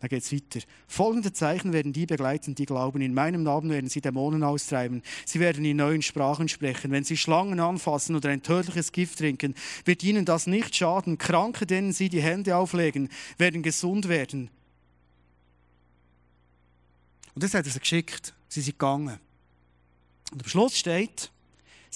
Da 0.00 0.08
geht 0.08 0.22
es 0.22 0.32
weiter. 0.32 0.60
Folgende 0.86 1.32
Zeichen 1.32 1.72
werden 1.72 1.92
die 1.92 2.04
begleiten, 2.04 2.54
die 2.54 2.66
glauben. 2.66 3.00
In 3.00 3.14
meinem 3.14 3.42
Namen 3.42 3.70
werden 3.70 3.88
sie 3.88 4.00
Dämonen 4.00 4.42
austreiben. 4.42 5.02
Sie 5.24 5.40
werden 5.40 5.64
in 5.64 5.78
neuen 5.78 6.02
Sprachen 6.02 6.48
sprechen. 6.48 6.90
Wenn 6.90 7.04
sie 7.04 7.16
Schlangen 7.16 7.58
anfassen 7.58 8.14
oder 8.14 8.28
ein 8.28 8.42
tödliches 8.42 8.92
Gift 8.92 9.18
trinken, 9.18 9.54
wird 9.84 10.02
ihnen 10.02 10.24
das 10.24 10.46
nicht 10.46 10.76
schaden. 10.76 11.16
Kranke, 11.16 11.64
denen 11.64 11.92
sie 11.92 12.10
die 12.10 12.20
Hände 12.20 12.56
auflegen, 12.56 13.08
werden 13.38 13.62
gesund 13.62 14.08
werden. 14.08 14.50
Und 17.34 17.42
das 17.42 17.54
hat 17.54 17.66
er 17.66 17.72
sie 17.72 17.80
geschickt. 17.80 18.34
Sie 18.48 18.60
sind 18.60 18.78
gegangen. 18.78 19.18
Und 20.32 20.42
am 20.42 20.48
Schluss 20.48 20.76
steht, 20.76 21.30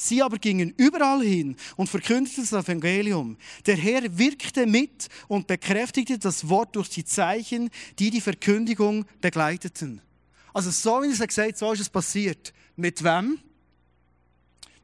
Sie 0.01 0.23
aber 0.23 0.39
gingen 0.39 0.73
überall 0.77 1.23
hin 1.23 1.57
und 1.75 1.89
verkündeten 1.89 2.47
das 2.49 2.53
Evangelium. 2.53 3.37
Der 3.67 3.75
Herr 3.75 4.17
wirkte 4.17 4.65
mit 4.65 5.09
und 5.27 5.49
bekräftigte 5.49 6.21
das 6.21 6.49
Wort 6.49 6.77
durch 6.77 6.89
die 6.89 7.05
Zeichen, 7.05 7.69
die 7.99 8.11
die 8.11 8.21
Verkündigung 8.21 9.07
begleiteten. 9.21 10.01
Also 10.55 10.71
so 10.71 11.03
wie 11.03 11.09
es 11.09 11.19
gesagt 11.19 11.59
so 11.59 11.73
ist 11.73 11.81
es 11.81 11.89
passiert. 11.89 12.53
Mit 12.77 13.03
wem? 13.03 13.41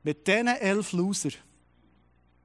Mit 0.02 0.26
diesen 0.26 0.48
elf 0.48 0.90
Loser. 0.90 1.28
Ich 1.28 1.36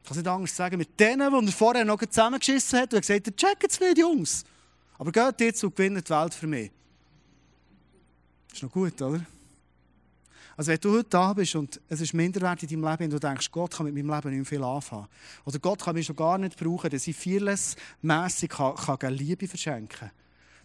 kann 0.03 0.11
es 0.11 0.17
nicht 0.17 0.27
anders 0.27 0.55
sagen. 0.55 0.77
Mit 0.77 0.99
denen, 0.99 1.27
die 1.41 1.47
er 1.47 1.51
vorher 1.51 1.85
noch 1.85 1.99
zusammengeschissen 1.99 2.81
hat 2.81 2.93
und 2.93 3.01
gesagt 3.01 3.25
hat, 3.25 3.35
checkt 3.35 3.71
es 3.71 3.79
nicht, 3.79 3.97
Jungs. 3.97 4.45
Aber 4.99 5.11
geht 5.11 5.41
jetzt 5.41 5.63
und 5.63 5.75
gewinnt 5.75 6.07
die 6.07 6.11
Welt 6.11 6.35
für 6.35 6.45
mich. 6.45 6.69
Ist 8.53 8.61
noch 8.61 8.71
gut, 8.71 9.01
oder? 9.01 9.25
Also 10.59 10.73
wenn 10.73 10.79
du 10.81 10.97
heute 10.97 11.09
da 11.09 11.31
bist 11.31 11.55
und 11.55 11.79
es 11.87 12.01
ist 12.01 12.13
Minderwert 12.13 12.61
in 12.63 12.67
deinem 12.67 12.91
Leben 12.91 13.03
und 13.05 13.13
du 13.13 13.19
denkst, 13.25 13.49
Gott 13.49 13.77
kann 13.77 13.85
mit 13.85 13.95
meinem 13.95 14.13
Leben 14.13 14.37
nicht 14.37 14.49
viel 14.49 14.61
anfangen. 14.61 15.07
Oder 15.45 15.57
Gott 15.57 15.81
kann 15.81 15.95
mich 15.95 16.05
schon 16.05 16.17
gar 16.17 16.37
nicht 16.37 16.59
brauchen, 16.59 16.89
dass 16.89 17.07
ich 17.07 17.15
vielesmässig 17.15 18.49
kann, 18.49 18.75
kann 18.75 19.13
Liebe 19.13 19.47
verschenken 19.47 19.87
kann. 19.87 20.11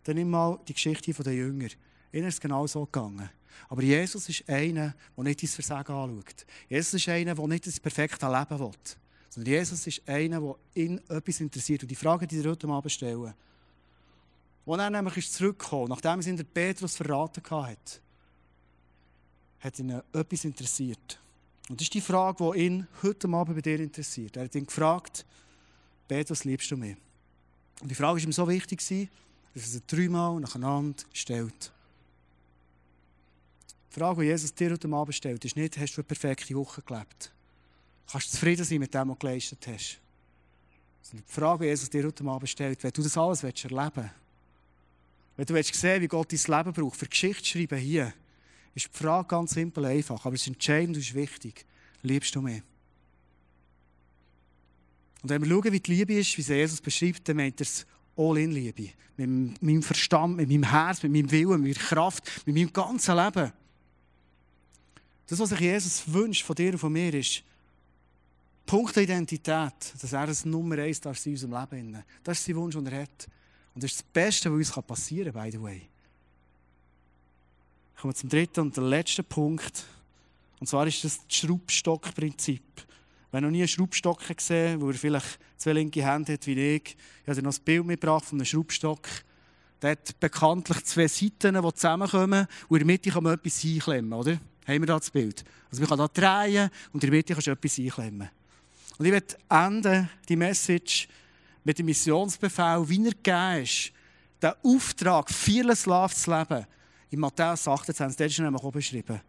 Dann 0.02 0.16
nimm 0.16 0.30
mal 0.30 0.58
die 0.66 0.74
Geschichte 0.74 1.12
der 1.12 1.32
Jünger. 1.32 1.68
Ihnen 2.12 2.26
ist 2.26 2.34
es 2.34 2.40
genau 2.40 2.66
so 2.66 2.86
gegangen. 2.86 3.30
Aber 3.68 3.82
Jesus 3.84 4.28
ist 4.28 4.48
einer, 4.48 4.96
der 5.16 5.24
nicht 5.24 5.40
dein 5.40 5.48
Versagen 5.48 5.94
anschaut. 5.94 6.44
Jesus 6.68 6.94
ist 6.94 7.08
einer, 7.08 7.36
der 7.36 7.46
nicht 7.46 7.64
das 7.68 7.78
perfekte 7.78 8.26
Leben 8.26 8.58
will. 8.58 8.72
Sondern 9.28 9.52
Jesus 9.54 9.86
ist 9.86 10.02
einer, 10.08 10.40
der 10.40 10.56
ihn 10.74 11.00
etwas 11.08 11.38
interessiert. 11.38 11.82
Und 11.82 11.88
die 11.92 11.94
Frage, 11.94 12.26
die 12.26 12.34
ich 12.34 12.42
dir 12.42 12.50
heute 12.50 12.66
Abend 12.66 12.90
stelle, 12.90 13.32
wo 14.64 14.74
er 14.74 14.90
nämlich 14.90 15.30
zurückgekommen 15.30 15.90
nachdem 15.90 16.18
er 16.18 16.26
ihn 16.26 16.44
Petrus 16.52 16.96
verraten 16.96 17.44
hat, 17.48 18.00
hat 19.64 19.78
ihn 19.78 20.02
etwas 20.12 20.44
interessiert. 20.44 21.18
Und 21.70 21.80
das 21.80 21.86
ist 21.86 21.94
die 21.94 22.02
Frage, 22.02 22.52
die 22.52 22.60
ihn 22.60 22.86
heute 23.02 23.26
Abend 23.28 23.56
bei 23.56 23.62
dir 23.62 23.80
interessiert. 23.80 24.36
Er 24.36 24.44
hat 24.44 24.54
ihn 24.54 24.66
gefragt, 24.66 25.24
Petrus, 26.06 26.44
liebst 26.44 26.70
du 26.70 26.76
mich? 26.76 26.96
Und 27.80 27.90
die 27.90 27.94
Frage 27.94 28.18
war 28.18 28.24
ihm 28.24 28.32
so 28.32 28.46
wichtig, 28.46 28.78
dass 28.78 29.62
er 29.62 29.62
sie 29.62 29.82
dreimal 29.86 30.38
nacheinander 30.38 31.02
stellt. 31.12 31.72
Die 33.90 33.98
Frage, 33.98 34.20
die 34.20 34.26
Jesus 34.26 34.54
dir 34.54 34.70
heute 34.70 34.88
Abend 34.92 35.14
stellt, 35.14 35.44
ist 35.44 35.56
nicht, 35.56 35.78
hast 35.78 35.94
du 35.94 36.02
eine 36.02 36.06
perfekte 36.06 36.54
Woche 36.54 36.82
gelebt? 36.82 37.32
Kannst 38.10 38.26
du 38.26 38.30
zufrieden 38.32 38.64
sein 38.64 38.80
mit 38.80 38.92
dem, 38.92 39.08
was 39.08 39.18
du 39.18 39.26
geleistet 39.26 39.66
hast? 39.66 39.98
die 41.12 41.22
Frage, 41.26 41.64
die 41.64 41.68
Jesus 41.68 41.88
dir 41.88 42.04
heute 42.04 42.24
Abend 42.24 42.48
stellt, 42.48 42.82
wenn 42.82 42.90
du 42.90 43.02
das 43.02 43.16
alles 43.16 43.42
erleben 43.44 43.92
willst, 43.94 44.10
wenn 45.36 45.46
du 45.46 45.54
willst 45.54 45.74
sehen 45.74 46.02
wie 46.02 46.08
Gott 46.08 46.32
dein 46.32 46.58
Leben 46.58 46.72
braucht, 46.72 46.96
für 46.96 47.06
Geschichte 47.06 47.44
schreiben 47.44 47.78
hier, 47.78 48.12
ist 48.74 48.90
die 48.92 48.98
Frage 48.98 49.28
ganz 49.28 49.52
simpel 49.52 49.84
einfach, 49.84 50.24
aber 50.24 50.34
es 50.34 50.42
ist 50.42 50.48
entscheidend 50.48 50.96
und 50.96 51.02
ist 51.02 51.14
wichtig. 51.14 51.64
Liebst 52.02 52.34
du 52.34 52.40
mich? 52.40 52.62
Und 55.22 55.30
wenn 55.30 55.42
wir 55.42 55.48
schauen, 55.48 55.72
wie 55.72 55.80
die 55.80 55.94
Liebe 55.94 56.14
ist, 56.14 56.36
wie 56.36 56.42
sie 56.42 56.54
Jesus 56.54 56.80
beschreibt, 56.80 57.28
dann 57.28 57.36
meint 57.36 57.60
er 57.60 57.64
es 57.64 57.86
All-in-Liebe. 58.16 58.90
Mit 59.16 59.62
meinem 59.62 59.82
Verstand, 59.82 60.36
mit 60.36 60.48
meinem 60.48 60.64
Herz, 60.64 61.02
mit 61.02 61.12
meinem 61.12 61.30
Willen, 61.30 61.62
mit 61.62 61.76
meiner 61.76 61.88
Kraft, 61.88 62.46
mit 62.46 62.54
meinem 62.54 62.72
ganzen 62.72 63.16
Leben. 63.16 63.52
Das, 65.26 65.38
was 65.38 65.48
sich 65.48 65.60
Jesus 65.60 66.02
wünscht 66.06 66.44
von 66.44 66.56
dir 66.56 66.72
und 66.72 66.78
von 66.78 66.92
mir, 66.92 67.14
ist 67.14 67.42
Punkt 68.66 68.96
der 68.96 69.04
Identität, 69.04 69.72
dass 70.00 70.12
er 70.12 70.26
das 70.26 70.44
Nummer 70.44 70.78
eins 70.78 71.00
darf 71.00 71.24
in 71.24 71.32
unserem 71.32 71.52
Leben. 71.52 72.04
Das 72.22 72.38
ist 72.38 72.46
sein 72.46 72.56
Wunsch, 72.56 72.74
den 72.74 72.86
er 72.86 73.02
hat. 73.02 73.28
Und 73.74 73.82
das 73.82 73.92
ist 73.92 74.00
das 74.00 74.06
Beste, 74.12 74.50
was 74.50 74.76
uns 74.76 74.86
passieren 74.86 75.32
kann, 75.32 75.44
by 75.44 75.50
the 75.50 75.62
way. 75.62 75.88
Kommen 78.04 78.12
wir 78.12 78.20
zum 78.20 78.28
dritten 78.28 78.60
und 78.60 78.76
letzten 78.76 79.24
Punkt. 79.24 79.86
Und 80.60 80.66
zwar 80.66 80.86
ist 80.86 81.02
das 81.04 81.26
das 81.26 81.36
Schraubstockprinzip. 81.38 82.62
Wenn 83.32 83.44
noch 83.44 83.50
nie 83.50 83.60
einen 83.60 83.68
Schraubstock 83.68 84.20
gesehen 84.36 84.82
wo 84.82 84.90
er 84.90 84.94
vielleicht 84.94 85.38
zwei 85.56 85.72
linke 85.72 86.04
Hände 86.04 86.34
hat 86.34 86.46
wie 86.46 86.52
ich, 86.52 86.82
ich 86.84 87.26
habe 87.26 87.36
dir 87.36 87.42
noch 87.42 87.56
ein 87.56 87.64
Bild 87.64 87.86
mitgebracht 87.86 88.26
von 88.26 88.36
einem 88.36 88.44
Schraubstock. 88.44 89.08
Der 89.80 89.92
hat 89.92 90.20
bekanntlich 90.20 90.84
zwei 90.84 91.08
Seiten, 91.08 91.54
die 91.54 91.72
zusammenkommen 91.72 92.46
und 92.68 92.76
in 92.78 92.86
der 92.86 92.94
Mitte 92.94 93.10
kann 93.10 93.24
man 93.24 93.32
etwas 93.32 93.64
einklemmen, 93.64 94.12
oder? 94.12 94.32
Haben 94.66 94.80
wir 94.82 94.86
da 94.86 94.98
das 94.98 95.10
Bild? 95.10 95.42
Also 95.70 95.80
man 95.80 95.88
kann 95.88 95.98
da 95.98 96.08
drehen 96.08 96.68
und 96.92 97.02
in 97.02 97.08
der 97.08 97.16
Mitte 97.16 97.32
kannst 97.32 97.46
du 97.46 97.52
etwas 97.52 97.78
einklemmen. 97.78 98.28
Und 98.98 99.06
ich 99.06 99.12
möchte 99.12 99.38
enden, 99.48 100.10
die 100.28 100.36
Message, 100.36 101.08
mit 101.64 101.78
dem 101.78 101.86
Missionsbefehl, 101.86 102.84
wie 102.86 103.06
er 103.06 103.12
gegeben 103.12 103.62
ist, 103.62 103.92
den 104.42 104.52
Auftrag, 104.62 105.30
vieles 105.30 105.86
Love 105.86 106.14
zu 106.14 106.30
leben, 106.30 106.66
in 107.10 107.20
Matthäus 107.20 107.66
28, 107.68 108.16
der 108.16 108.26
ist 108.26 108.38
nämlich 108.38 108.62
auch 108.62 108.72
beschrieben. 108.72 109.20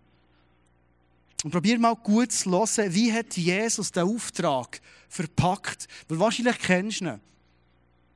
Und 1.43 1.51
probier 1.51 1.77
mal 1.77 1.95
gut 1.95 2.31
zu 2.31 2.49
hören, 2.49 2.93
wie 2.93 3.13
hat 3.13 3.37
Jesus 3.37 3.91
den 3.91 4.03
Auftrag 4.03 4.81
verpackt. 5.09 5.87
Weil 6.07 6.19
wahrscheinlich 6.19 6.57
kennst 6.57 7.01
du 7.01 7.05
ihn. 7.05 7.21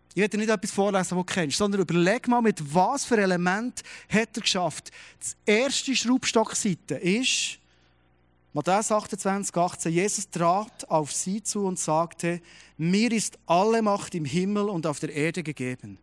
Ich 0.09 0.21
werde 0.21 0.31
dir 0.31 0.37
nicht 0.39 0.49
etwas 0.49 0.71
vorlesen, 0.71 1.09
das 1.09 1.09
du 1.09 1.23
kennst, 1.23 1.57
sondern 1.57 1.81
überleg 1.81 2.27
mal, 2.27 2.41
mit 2.41 2.73
was 2.73 3.05
für 3.05 3.17
Element 3.17 3.83
hat 4.09 4.35
er 4.35 4.41
geschafft. 4.41 4.91
Das 5.19 5.35
erste 5.45 5.95
Schraubstockseite 5.95 6.95
ist, 6.95 7.59
Matthäus 8.51 8.91
28, 8.91 9.55
18, 9.55 9.93
Jesus 9.93 10.29
trat 10.29 10.89
auf 10.89 11.11
sie 11.11 11.43
zu 11.43 11.65
und 11.65 11.77
sagte, 11.77 12.41
mir 12.77 13.11
ist 13.11 13.37
alle 13.45 13.83
Macht 13.83 14.15
im 14.15 14.25
Himmel 14.25 14.69
und 14.69 14.87
auf 14.87 14.99
der 14.99 15.13
Erde 15.13 15.43
gegeben. 15.43 15.99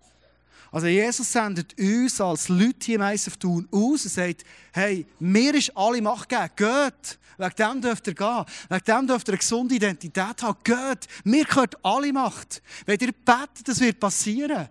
Also 0.77 0.89
Jesus 0.89 1.33
sendet 1.33 1.75
uns 1.79 2.21
als 2.21 2.51
Leute 2.51 2.85
hier 2.85 2.97
im 2.97 3.01
ISF 3.01 3.39
Thun 3.39 3.67
aus 3.73 4.05
und 4.05 4.11
sagt, 4.13 4.45
hey, 4.75 5.07
mir 5.19 5.55
ist 5.55 5.75
alle 5.75 6.03
Macht 6.03 6.29
gegeben, 6.29 6.51
geht. 6.55 7.19
Wegen 7.39 7.55
dem 7.57 7.81
dürft 7.81 8.07
ihr 8.09 8.15
gehen. 8.15 8.45
Wegen 8.69 8.85
dem 8.85 9.07
dürft 9.07 9.27
ihr 9.27 9.33
eine 9.33 9.39
gesunde 9.39 9.75
Identität 9.75 10.43
haben. 10.43 10.59
Geht. 10.63 11.09
Mir 11.25 11.47
gehört 11.47 11.83
alle 11.83 12.13
Macht. 12.13 12.61
Wenn 12.85 13.01
ihr 13.01 13.13
betet, 13.13 13.67
das 13.67 13.81
wird 13.81 13.99
passieren. 13.99 14.69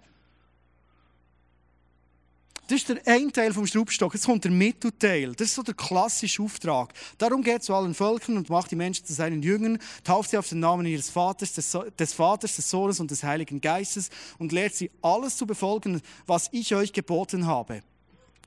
Das 2.67 2.77
ist 2.79 2.89
der 2.89 2.97
eine 3.05 3.31
Teil 3.31 3.53
vom 3.53 3.67
Schraubstock. 3.67 4.15
Jetzt 4.15 4.25
kommt 4.25 4.43
der 4.43 4.51
Mittelteil. 4.51 5.33
Das 5.35 5.49
ist 5.49 5.55
so 5.55 5.61
der 5.61 5.75
klassische 5.75 6.41
Auftrag. 6.41 6.93
Darum 7.19 7.43
geht 7.43 7.63
zu 7.63 7.75
allen 7.75 7.93
Völkern 7.93 8.37
und 8.37 8.49
macht 8.49 8.71
die 8.71 8.75
Menschen 8.75 9.05
zu 9.05 9.13
seinen 9.13 9.43
Jüngern, 9.43 9.77
tauft 10.03 10.31
sie 10.31 10.37
auf 10.37 10.49
den 10.49 10.61
Namen 10.61 10.87
ihres 10.87 11.11
Vaters, 11.11 11.53
des, 11.53 11.77
des 11.99 12.13
Vaters, 12.13 12.55
des 12.55 12.67
Sohnes 12.67 12.99
und 12.99 13.11
des 13.11 13.23
Heiligen 13.23 13.61
Geistes 13.61 14.09
und 14.39 14.51
lehrt 14.51 14.73
sie 14.73 14.89
alles 15.03 15.37
zu 15.37 15.45
befolgen, 15.45 16.01
was 16.25 16.49
ich 16.53 16.73
euch 16.73 16.91
geboten 16.91 17.45
habe. 17.45 17.83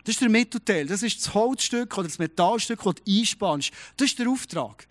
Das 0.02 0.16
ist 0.16 0.20
der 0.20 0.31
Mittelteil. 0.31 0.87
Das 0.87 1.04
ist 1.04 1.24
das 1.24 1.35
Holzstück 1.35 1.96
oder 1.96 2.09
das 2.09 2.18
Metallstück, 2.18 2.83
das 2.83 2.94
du 2.96 3.02
einspannst. 3.07 3.70
Das 3.96 4.09
ist 4.09 4.18
der 4.18 4.28
Auftrag. 4.28 4.88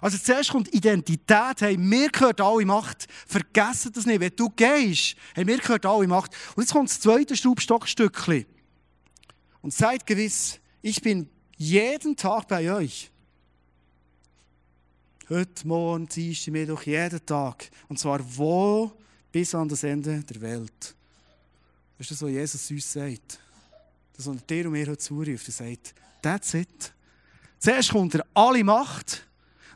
Also 0.00 0.16
zuerst 0.16 0.50
kommt 0.50 0.72
Identität. 0.74 1.60
Hey, 1.60 1.76
mir 1.76 2.08
gehört 2.08 2.40
alle 2.40 2.64
Macht. 2.64 3.08
Vergessen 3.26 3.92
das 3.92 4.06
nicht. 4.06 4.20
Wenn 4.20 4.34
du 4.34 4.48
gehst, 4.48 5.16
hey, 5.34 5.44
mir 5.44 5.58
gehört 5.58 5.84
alle 5.84 6.06
Macht. 6.06 6.34
Und 6.56 6.62
jetzt 6.62 6.72
kommt 6.72 6.88
das 6.88 7.00
zweite 7.00 7.36
Schraubstockstückchen. 7.36 8.46
Und 9.62 9.74
seid 9.74 10.06
gewiss, 10.06 10.58
ich 10.82 11.00
bin 11.02 11.28
jeden 11.56 12.16
Tag 12.16 12.48
bei 12.48 12.72
euch. 12.72 13.10
Heute, 15.28 15.66
morgen, 15.66 16.08
Dienstag, 16.08 16.52
Mittwoch, 16.52 16.82
jeden 16.82 17.24
Tag. 17.24 17.70
Und 17.88 17.98
zwar 17.98 18.20
wo? 18.36 18.90
Bis 19.30 19.54
an 19.54 19.68
das 19.68 19.84
Ende 19.84 20.24
der 20.24 20.40
Welt. 20.40 20.94
Das 21.98 22.10
ist 22.10 22.12
das, 22.12 22.22
was 22.22 22.30
Jesus 22.30 22.70
uns 22.70 22.92
sagt. 22.92 23.38
Das, 24.16 24.26
was 24.26 24.46
dir 24.46 24.66
und 24.66 24.72
mir 24.72 24.86
heute 24.86 24.98
zuruft. 24.98 25.46
Er 25.46 25.52
sagt, 25.52 25.94
that's 26.22 26.54
it. 26.54 26.92
Zuerst 27.58 27.90
kommt 27.90 28.14
er 28.14 28.26
alle 28.34 28.64
Macht. 28.64 29.26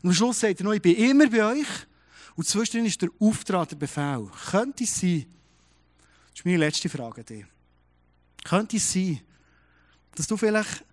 Und 0.01 0.09
am 0.09 0.15
Schluss 0.15 0.39
sagt 0.39 0.59
er 0.59 0.65
noch, 0.65 0.73
ich 0.73 0.81
bin 0.81 0.95
immer 0.95 1.29
bei 1.29 1.45
euch. 1.45 1.67
Und 2.35 2.47
zwischendrin 2.47 2.87
ist 2.87 3.01
der 3.01 3.09
Auftrag, 3.19 3.69
der 3.69 3.75
Befehl. 3.77 4.29
Könnte 4.49 4.83
es 4.83 4.99
sein, 4.99 5.25
das 6.31 6.39
ist 6.39 6.45
meine 6.45 6.57
letzte 6.57 6.89
Frage 6.89 7.21
an 7.21 7.25
dich. 7.25 7.45
Könnte 8.43 8.77
es 8.77 8.91
sein, 8.91 9.21
dass 10.15 10.27
du 10.27 10.37
vielleicht 10.37 10.83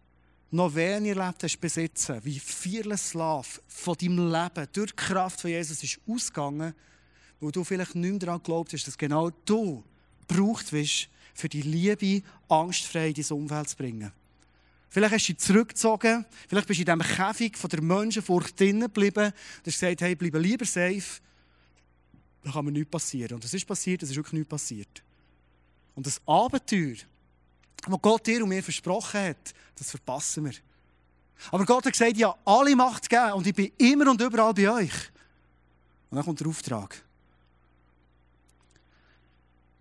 noch 0.51 0.75
weniger 0.75 1.21
erlebt 1.21 1.43
hast 1.43 1.61
besitzen, 1.61 2.21
wie 2.25 2.39
viele 2.39 2.97
Slav 2.99 3.61
von 3.69 3.97
deinem 3.97 4.31
Leben 4.31 4.69
durch 4.73 4.91
die 4.91 4.97
Kraft 4.97 5.41
von 5.41 5.51
Jesus 5.51 5.83
ist 5.83 5.99
ausgegangen, 6.07 6.75
wo 7.41 7.51
du 7.51 7.65
vielleicht 7.65 7.95
nicht 7.95 8.11
mehr 8.11 8.19
daran 8.19 8.39
geglaubt 8.39 8.73
hast, 8.73 8.87
dass 8.87 8.99
genau 8.99 9.31
du 9.45 9.83
gebraucht 10.29 10.73
wirst, 10.73 11.09
für 11.35 11.49
die 11.49 11.63
Liebe 11.63 12.23
angstfrei 12.49 13.09
in 13.09 13.15
dein 13.15 13.37
Umfeld 13.37 13.69
zu 13.71 13.77
bringen. 13.77 14.13
Vielleicht 14.91 15.15
hast 15.15 15.29
du 15.29 15.33
dich 15.33 15.43
zurückgezogen, 15.43 16.27
vielleicht 16.49 16.69
bist 16.69 16.79
du 16.79 16.83
in 16.83 16.99
diesem 16.99 17.17
Käfig 17.17 17.57
von 17.57 17.71
der 17.71 17.81
Menschenfurcht 17.81 18.61
drinnen 18.61 18.83
geblieben 18.83 19.25
und 19.25 19.67
hast 19.67 19.81
gesagt, 19.81 20.03
hey, 20.03 20.15
bleib 20.15 20.35
lieber 20.35 20.67
safe, 20.67 21.23
da 22.45 22.53
kann 22.53 22.67
mir 22.67 22.73
nichts 22.73 22.91
passieren. 22.91 23.37
Und 23.37 23.45
das 23.45 23.55
ist 23.55 23.67
passiert, 23.67 24.03
das 24.03 24.11
ist 24.11 24.17
wirklich 24.17 24.35
nichts 24.35 24.51
passiert. 24.51 25.03
Und 25.95 26.07
das 26.07 26.21
Abenteuer, 26.27 26.97
was 27.87 28.03
Gott 28.03 28.27
dir 28.27 28.43
und 28.43 28.49
mir 28.49 28.63
versprochen 28.63 29.21
hat, 29.21 29.55
das 29.77 29.91
verpassen 29.91 30.45
wir. 30.45 30.53
Aber 31.51 31.65
Gott 31.65 31.85
hat 31.85 31.93
gesagt, 31.93 32.17
ja, 32.17 32.35
alle 32.45 32.77
Macht 32.77 33.09
gegeben 33.09 33.33
und 33.33 33.47
ich 33.47 33.55
bin 33.55 33.73
immer 33.79 34.11
und 34.11 34.21
überall 34.21 34.55
bei 34.55 34.71
euch. 34.71 35.11
Und 36.11 36.17
dann 36.17 36.25
kommt 36.25 36.41
der 36.41 36.47
Auftrag. 36.47 37.03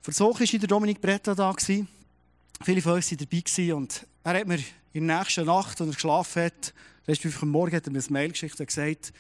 Für 0.02 0.12
so 0.12 0.34
war 0.34 0.46
der 0.46 0.68
Dominik 0.68 1.00
Bretta 1.00 1.36
da. 1.36 1.54
Viele 2.64 2.82
von 2.82 2.94
uns 2.94 3.12
waren 3.12 3.18
dabei 3.18 3.74
und 3.76 4.08
er 4.24 4.40
hat 4.40 4.48
mir 4.48 4.60
in 4.94 5.08
der 5.08 5.20
nächsten 5.20 5.46
Nacht, 5.46 5.80
als 5.80 5.90
er 5.90 5.94
geschlafen 5.94 6.44
hat, 6.44 6.74
respektive 7.08 7.44
am 7.44 7.50
Morgen 7.50 7.76
hat 7.76 7.86
er 7.86 7.92
mir 7.92 8.00
eine 8.00 8.12
Mail 8.12 8.32
geschickt 8.32 8.60
und 8.60 8.66
gesagt, 8.66 9.14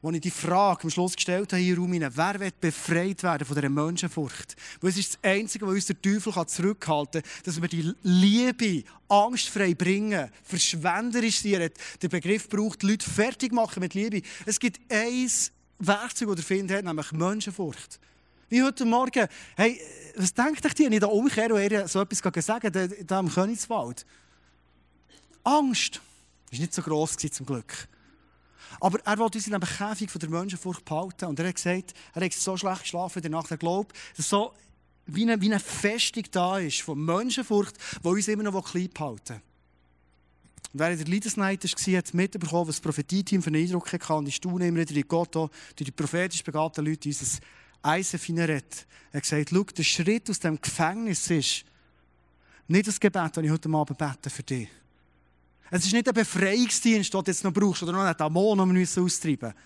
als 0.00 0.14
ich 0.14 0.20
die 0.20 0.30
Frage 0.30 0.84
am 0.84 0.90
Schluss 0.90 1.16
gestellt 1.16 1.52
habe, 1.52 1.60
hier 1.60 1.76
Raum 1.76 1.92
wer 1.92 2.40
wird 2.40 2.60
befreit 2.60 3.22
werden 3.24 3.44
von 3.44 3.56
dieser 3.56 3.68
Menschenfurcht? 3.68 4.54
Weil 4.80 4.90
es 4.90 4.98
ist 4.98 5.14
das 5.14 5.24
Einzige, 5.30 5.66
was 5.66 5.74
uns 5.74 5.86
der 5.86 6.00
Teufel 6.00 6.46
zurückhalten 6.46 7.22
kann, 7.22 7.32
dass 7.44 7.60
wir 7.60 7.68
die 7.68 7.92
Liebe 8.02 8.84
angstfrei 9.08 9.74
bringen, 9.74 10.30
verschwenderisch 10.44 11.40
sein. 11.40 11.62
Er 11.62 11.70
den 12.00 12.10
Begriff 12.10 12.48
braucht, 12.48 12.84
Leute 12.84 13.08
fertig 13.08 13.52
machen 13.52 13.80
mit 13.80 13.94
Liebe. 13.94 14.22
Es 14.46 14.60
gibt 14.60 14.80
ein 14.88 15.28
Werkzeug, 15.80 16.28
das 16.28 16.38
er 16.38 16.44
findet, 16.44 16.84
nämlich 16.84 17.12
Menschenfurcht. 17.12 17.98
Wie 18.48 18.62
heute 18.62 18.84
Morgen, 18.84 19.26
hey, 19.56 19.80
was 20.16 20.32
denkt 20.32 20.64
euch 20.64 20.74
die, 20.74 20.84
wenn 20.84 20.92
ich 20.92 21.00
da 21.00 21.06
umkehre 21.08 21.52
und 21.54 21.70
ihr 21.70 21.88
so 21.88 22.00
etwas 22.00 22.44
sagen 22.44 22.72
da, 22.72 22.86
da 22.86 23.20
im 23.20 23.28
Königswald? 23.28 24.06
Angst. 25.42 26.00
Das 26.50 26.58
war 26.58 26.60
nicht 26.60 26.74
so 26.74 26.82
gross 26.82 27.16
zum 27.16 27.44
Glück. 27.44 27.88
Aber 28.80 28.98
er 29.04 29.18
wollte 29.18 29.38
uns 29.38 29.46
einem 29.46 29.60
Käfig 29.60 30.10
von 30.10 30.20
der 30.20 30.30
Menschenfurcht 30.30 30.84
behalten. 30.84 31.26
Und 31.26 31.38
er 31.38 31.48
hat 31.48 31.56
gesagt, 31.56 31.94
er 32.14 32.24
hat 32.24 32.32
so 32.32 32.56
schlecht 32.56 32.82
geschlafen 32.82 33.18
in 33.18 33.22
der 33.22 33.30
Nacht. 33.30 33.50
Er 33.50 33.56
glaubt, 33.56 33.96
dass 34.16 34.28
so 34.28 34.52
wie 35.06 35.22
eine, 35.22 35.40
wie 35.40 35.46
eine 35.46 35.60
Festung 35.60 36.24
da 36.30 36.58
ist 36.58 36.82
von 36.82 37.02
Menschenfurcht, 37.02 37.76
die 38.02 38.08
uns 38.08 38.28
immer 38.28 38.42
noch 38.42 38.70
klein 38.70 38.90
behalten 38.92 39.40
Und 40.74 40.80
in 40.80 40.98
der 40.98 41.06
Leaders 41.06 41.36
Night 41.36 41.64
war, 41.64 41.98
hat 41.98 42.14
mitbekommen, 42.14 42.68
was 42.68 42.76
das 42.76 42.82
Prophetie-Team 42.82 43.42
für 43.42 43.48
einen 43.48 43.64
Eindruck 43.64 43.92
hatte. 43.92 44.14
Und 44.14 44.28
ich 44.28 44.36
staune 44.36 44.68
immer 44.68 44.80
wieder 44.80 44.94
in 44.94 45.08
Gott, 45.08 45.34
durch 45.34 45.50
die 45.78 45.90
prophetisch 45.90 46.44
begabten 46.44 46.84
Leute, 46.84 47.08
unser 47.08 47.38
Eisen 47.82 48.38
redet. 48.38 48.86
Er 49.12 49.18
hat 49.18 49.22
gesagt, 49.22 49.78
der 49.78 49.82
Schritt 49.82 50.28
aus 50.28 50.40
dem 50.40 50.60
Gefängnis 50.60 51.30
ist 51.30 51.64
nicht 52.66 52.86
das 52.86 53.00
Gebet, 53.00 53.34
das 53.34 53.44
ich 53.44 53.50
heute 53.50 53.70
Abend 53.70 53.96
bete 53.96 54.28
für 54.28 54.42
dich. 54.42 54.68
Es 55.70 55.84
ist 55.84 55.92
nicht 55.92 56.08
ein 56.08 56.14
Befreiungsdienst, 56.14 57.12
den 57.12 57.24
du 57.24 57.30
jetzt 57.30 57.44
noch 57.44 57.52
brauchst 57.52 57.82
oder 57.82 57.92
noch 57.92 58.00
einen 58.00 58.16
Dämon, 58.16 58.58
den 58.58 58.74
wir 58.74 59.04
austreiben 59.04 59.48
müssen. 59.48 59.58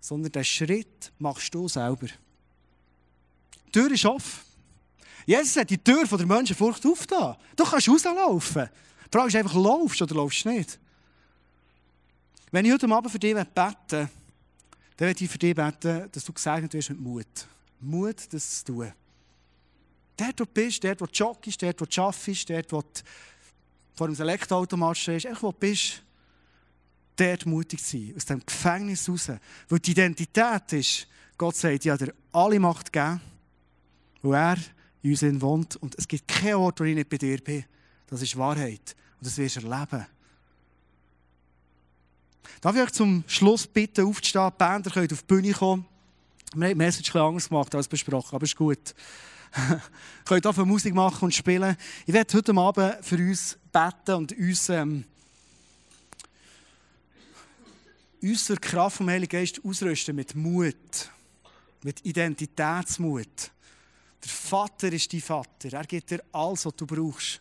Sondern 0.00 0.32
den 0.32 0.44
Schritt 0.44 1.12
machst 1.18 1.54
du 1.54 1.68
selber. 1.68 2.06
Die 3.66 3.72
Tür 3.72 3.90
ist 3.90 4.04
offen. 4.04 4.40
Jesus 5.26 5.56
hat 5.56 5.70
die 5.70 5.78
Tür 5.78 6.06
von 6.06 6.18
der 6.18 6.26
Menschenfurcht 6.26 6.84
aufgetan. 6.86 7.36
Du 7.56 7.64
kannst 7.64 7.88
rauslaufen. 7.88 8.68
Die 9.06 9.10
Frage 9.10 9.28
ist 9.28 9.36
einfach, 9.36 9.54
laufst 9.54 10.02
oder 10.02 10.14
laufst 10.14 10.44
du 10.44 10.50
nicht? 10.50 10.78
Wenn 12.50 12.64
ich 12.64 12.72
heute 12.72 12.88
Abend 12.88 13.10
für 13.10 13.18
dich 13.18 13.34
beten 13.34 14.08
dann 14.96 15.08
möchte 15.08 15.24
ich 15.24 15.30
für 15.30 15.38
dich 15.38 15.54
beten, 15.54 16.08
dass 16.10 16.24
du 16.24 16.32
gesegnet 16.32 16.72
wirst 16.72 16.90
mit 16.90 17.00
Mut. 17.00 17.26
Mut, 17.80 18.32
das 18.32 18.64
zu 18.64 18.72
tun. 18.72 18.92
Dort, 20.16 20.40
wo 20.40 20.44
du 20.44 20.46
bist, 20.46 20.82
dort, 20.82 21.00
wo 21.00 21.06
du 21.06 21.12
joggst, 21.12 21.60
dort, 21.60 21.80
wo 21.80 21.84
du 21.84 22.00
arbeitest, 22.00 22.48
dort, 22.48 22.72
wo 22.72 22.80
du 22.80 22.88
vor 23.96 24.08
dem 24.08 24.20
Elektroautomat 24.20 24.96
stehst, 24.96 25.26
einfach 25.26 25.42
wo 25.44 25.52
du 25.52 25.58
bist, 25.58 26.02
dort 27.16 27.46
mutig 27.46 27.80
sein, 27.80 28.12
aus 28.14 28.26
dem 28.26 28.44
Gefängnis 28.44 29.08
raus. 29.08 29.30
Weil 29.68 29.78
die 29.78 29.92
Identität 29.92 30.72
ist, 30.74 31.08
Gott 31.38 31.56
sagt, 31.56 31.84
ja, 31.84 31.96
dir 31.96 32.14
alle 32.32 32.60
Macht 32.60 32.92
geben, 32.92 33.20
wo 34.22 34.32
er 34.32 34.56
in 35.02 35.10
uns 35.10 35.40
wohnt. 35.40 35.76
Und 35.76 35.94
es 35.98 36.06
gibt 36.06 36.28
keinen 36.28 36.56
Ort, 36.56 36.80
wo 36.80 36.84
ich 36.84 36.94
nicht 36.94 37.08
bei 37.08 37.16
dir 37.16 37.38
bin. 37.38 37.64
Das 38.06 38.22
ist 38.22 38.36
Wahrheit. 38.36 38.94
Und 39.18 39.26
das 39.26 39.38
wirst 39.38 39.56
du 39.56 39.60
erleben. 39.60 40.06
Darf 42.60 42.76
ich 42.76 42.82
euch 42.82 42.92
zum 42.92 43.24
Schluss 43.26 43.66
bitten, 43.66 44.06
aufzustehen? 44.06 44.50
Die 44.50 44.58
Bänder 44.58 44.90
können 44.90 45.12
auf 45.12 45.22
die 45.22 45.26
Bühne 45.26 45.52
kommen. 45.52 45.86
Wir 46.54 46.68
haben 46.68 46.70
die 46.70 46.74
Message 46.76 47.14
ein 47.14 47.22
anders 47.22 47.48
gemacht 47.48 47.74
als 47.74 47.88
besprochen, 47.88 48.34
aber 48.34 48.44
ist 48.44 48.56
gut. 48.56 48.94
könnt 50.24 50.46
auch 50.46 50.56
Musik 50.64 50.94
machen 50.94 51.24
und 51.24 51.34
spielen. 51.34 51.76
Ich 52.06 52.14
werde 52.14 52.36
heute 52.36 52.54
Abend 52.56 53.04
für 53.04 53.16
uns 53.16 53.58
beten 53.72 54.14
und 54.14 54.32
uns, 54.32 54.68
ähm, 54.68 55.04
uns 58.22 58.52
Kraft 58.60 58.98
vom 58.98 59.08
Heiligen 59.08 59.38
Geist 59.38 59.60
ausrüsten 59.64 60.16
mit 60.16 60.34
Mut, 60.34 61.10
mit 61.82 62.04
Identitätsmut. 62.04 63.50
Der 64.22 64.30
Vater 64.30 64.92
ist 64.92 65.12
dein 65.12 65.20
Vater. 65.20 65.72
Er 65.72 65.84
gibt 65.84 66.10
dir 66.10 66.22
alles, 66.32 66.66
was 66.66 66.74
du 66.74 66.86
brauchst. 66.86 67.40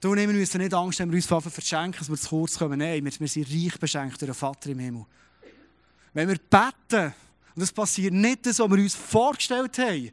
Du 0.00 0.14
ich 0.14 0.26
müssen 0.26 0.58
nicht 0.58 0.74
Angst 0.74 1.00
haben, 1.00 1.10
wir 1.10 1.16
uns 1.16 1.26
verschenken, 1.26 1.98
dass 1.98 2.08
wir 2.08 2.16
zu 2.16 2.28
kurz 2.28 2.58
kommen. 2.58 2.78
Nein, 2.78 3.04
wir 3.04 3.28
sind 3.28 3.48
reich 3.48 3.78
beschenkt 3.78 4.20
durch 4.20 4.30
den 4.30 4.34
Vater 4.34 4.70
im 4.70 4.78
Himmel. 4.78 5.06
Wenn 6.12 6.28
wir 6.28 6.38
beten, 6.38 7.14
und 7.54 7.62
es 7.62 7.72
passiert 7.72 8.12
nicht 8.12 8.44
das, 8.44 8.58
was 8.58 8.70
wir 8.70 8.78
uns 8.78 8.94
vorgestellt 8.94 9.78
haben, 9.78 10.10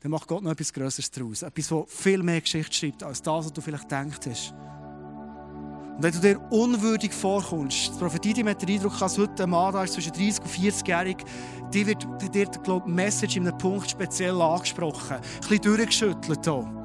dann 0.00 0.10
macht 0.10 0.26
Gott 0.26 0.42
noch 0.42 0.50
etwas 0.50 0.72
Größeres 0.72 1.10
daraus. 1.10 1.42
Etwas, 1.42 1.68
das 1.68 1.84
viel 1.88 2.22
mehr 2.22 2.40
Geschichte 2.40 2.72
schreibt, 2.72 3.02
als 3.02 3.22
das, 3.22 3.46
was 3.46 3.52
du 3.52 3.60
vielleicht 3.60 3.88
gedacht 3.88 4.26
hast. 4.26 4.54
Und 5.96 6.02
wenn 6.02 6.12
du 6.12 6.20
dir 6.20 6.40
unwürdig 6.50 7.12
vorkommst, 7.12 7.90
das 7.90 7.98
Prophetie 7.98 8.42
hat 8.42 8.62
den 8.62 8.68
Eindruck, 8.70 8.98
dass 8.98 9.18
heute 9.18 9.42
ein 9.42 9.50
Mann 9.50 9.74
da 9.74 9.84
ist, 9.84 9.92
zwischen 9.92 10.12
30 10.12 10.40
und 10.40 10.50
40-jährig, 10.50 11.16
die 11.74 11.86
wird 11.86 12.06
dir, 12.34 12.46
glaube 12.46 12.88
ich, 12.88 12.94
Message 12.94 13.36
in 13.36 13.46
einem 13.46 13.58
Punkt 13.58 13.90
speziell 13.90 14.40
angesprochen. 14.40 15.16
Ein 15.16 15.40
bisschen 15.40 15.60
durchgeschüttelt 15.60 16.44
hier. 16.44 16.80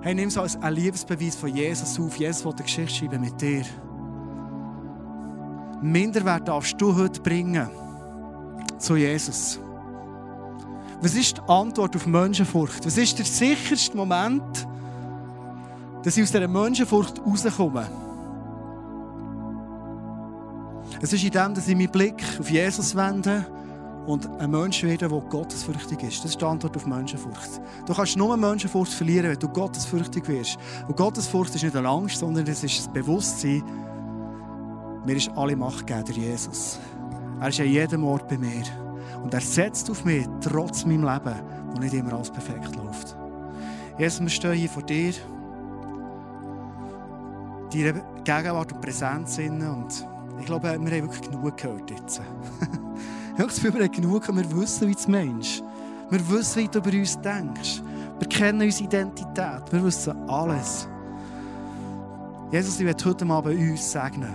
Hey, 0.00 0.14
nimm 0.14 0.28
es 0.28 0.38
als 0.38 0.56
ein 0.56 0.74
Liebesbeweis 0.74 1.36
von 1.36 1.54
Jesus 1.54 2.00
auf. 2.00 2.16
Jesus 2.16 2.42
will 2.42 2.52
eine 2.52 2.62
Geschichte 2.62 2.94
schreiben 2.94 3.20
mit 3.20 3.38
dir. 3.38 3.64
Minderwert 5.82 6.48
darfst 6.48 6.80
du 6.80 6.96
heute 6.96 7.20
bringen 7.20 7.68
zu 8.78 8.96
Jesus. 8.96 9.60
Was 11.02 11.14
ist 11.14 11.38
die 11.38 11.42
Antwort 11.48 11.96
auf 11.96 12.06
Menschenfurcht? 12.06 12.84
Was 12.84 12.98
ist 12.98 13.18
der 13.18 13.24
sicherste 13.24 13.96
Moment, 13.96 14.66
dass 16.02 16.16
ich 16.16 16.22
aus 16.22 16.32
dieser 16.32 16.48
Menschenfurcht 16.48 17.20
rauskomme? 17.20 17.86
Es 21.00 21.12
ist 21.12 21.24
in 21.24 21.30
dem, 21.30 21.54
dass 21.54 21.68
ich 21.68 21.76
meinen 21.76 21.90
Blick 21.90 22.22
auf 22.38 22.50
Jesus 22.50 22.94
wende 22.94 23.46
und 24.06 24.28
ein 24.38 24.50
Mensch 24.50 24.82
werden, 24.82 25.08
der 25.08 25.20
gottesfürchtig 25.20 26.02
ist. 26.02 26.18
Das 26.18 26.32
ist 26.32 26.40
die 26.40 26.44
Antwort 26.44 26.76
auf 26.76 26.86
Menschenfurcht. 26.86 27.60
Du 27.86 27.94
kannst 27.94 28.16
nur 28.18 28.36
Menschenfurcht 28.36 28.92
verlieren, 28.92 29.30
wenn 29.30 29.38
du 29.38 29.48
gottesfürchtig 29.48 30.28
wirst. 30.28 30.58
Und 30.86 30.96
Gottesfurcht 30.96 31.54
ist 31.54 31.62
nicht 31.62 31.76
eine 31.76 31.88
Angst, 31.88 32.18
sondern 32.18 32.46
es 32.46 32.62
ist 32.62 32.78
das 32.78 32.88
Bewusstsein, 32.92 33.62
mir 35.06 35.16
ist 35.16 35.30
alle 35.34 35.56
Macht 35.56 35.86
gegeben, 35.86 36.20
Jesus. 36.20 36.78
Er 37.40 37.48
ist 37.48 37.60
an 37.60 37.66
jedem 37.66 38.04
Ort 38.04 38.28
bei 38.28 38.36
mir. 38.36 38.64
Und 39.22 39.34
er 39.34 39.40
setzt 39.40 39.90
auf 39.90 40.04
mich, 40.04 40.26
trotz 40.40 40.84
meinem 40.84 41.04
Leben, 41.04 41.34
wo 41.72 41.80
nicht 41.80 41.94
immer 41.94 42.14
alles 42.14 42.30
perfekt 42.30 42.74
läuft. 42.76 43.16
Jesus, 43.98 44.20
wir 44.20 44.28
stehen 44.28 44.52
hier 44.54 44.68
vor 44.68 44.82
dir, 44.82 45.12
deiner 47.72 47.92
Gegenwart 48.24 48.72
und 48.72 48.80
Präsenz 48.80 49.38
und 49.38 50.06
ich 50.38 50.46
glaube, 50.46 50.64
wir 50.64 50.72
haben 50.72 50.90
wirklich 50.90 51.20
genug 51.20 51.56
gehört 51.56 51.90
jetzt. 51.90 52.20
ich 52.60 53.32
habe 53.32 53.46
das 53.46 53.56
Gefühl, 53.56 53.74
wir 53.74 53.84
haben 53.84 53.92
genug 53.92 54.26
gehört. 54.26 54.50
Wir 54.50 54.60
wissen, 54.60 54.88
wie 54.88 54.94
du 54.94 55.10
Mensch 55.10 55.62
Wir 56.08 56.30
wissen, 56.30 56.62
wie 56.62 56.68
du 56.68 56.78
über 56.78 56.92
uns 56.96 57.20
denkst. 57.20 57.82
Wir 58.18 58.28
kennen 58.28 58.62
unsere 58.62 58.84
Identität. 58.84 59.62
Wir 59.70 59.84
wissen 59.84 60.16
alles. 60.28 60.88
Jesus, 62.50 62.80
ich 62.80 62.86
werde 62.86 63.04
heute 63.04 63.26
Abend 63.26 63.58
uns 63.58 63.92
segnen 63.92 64.34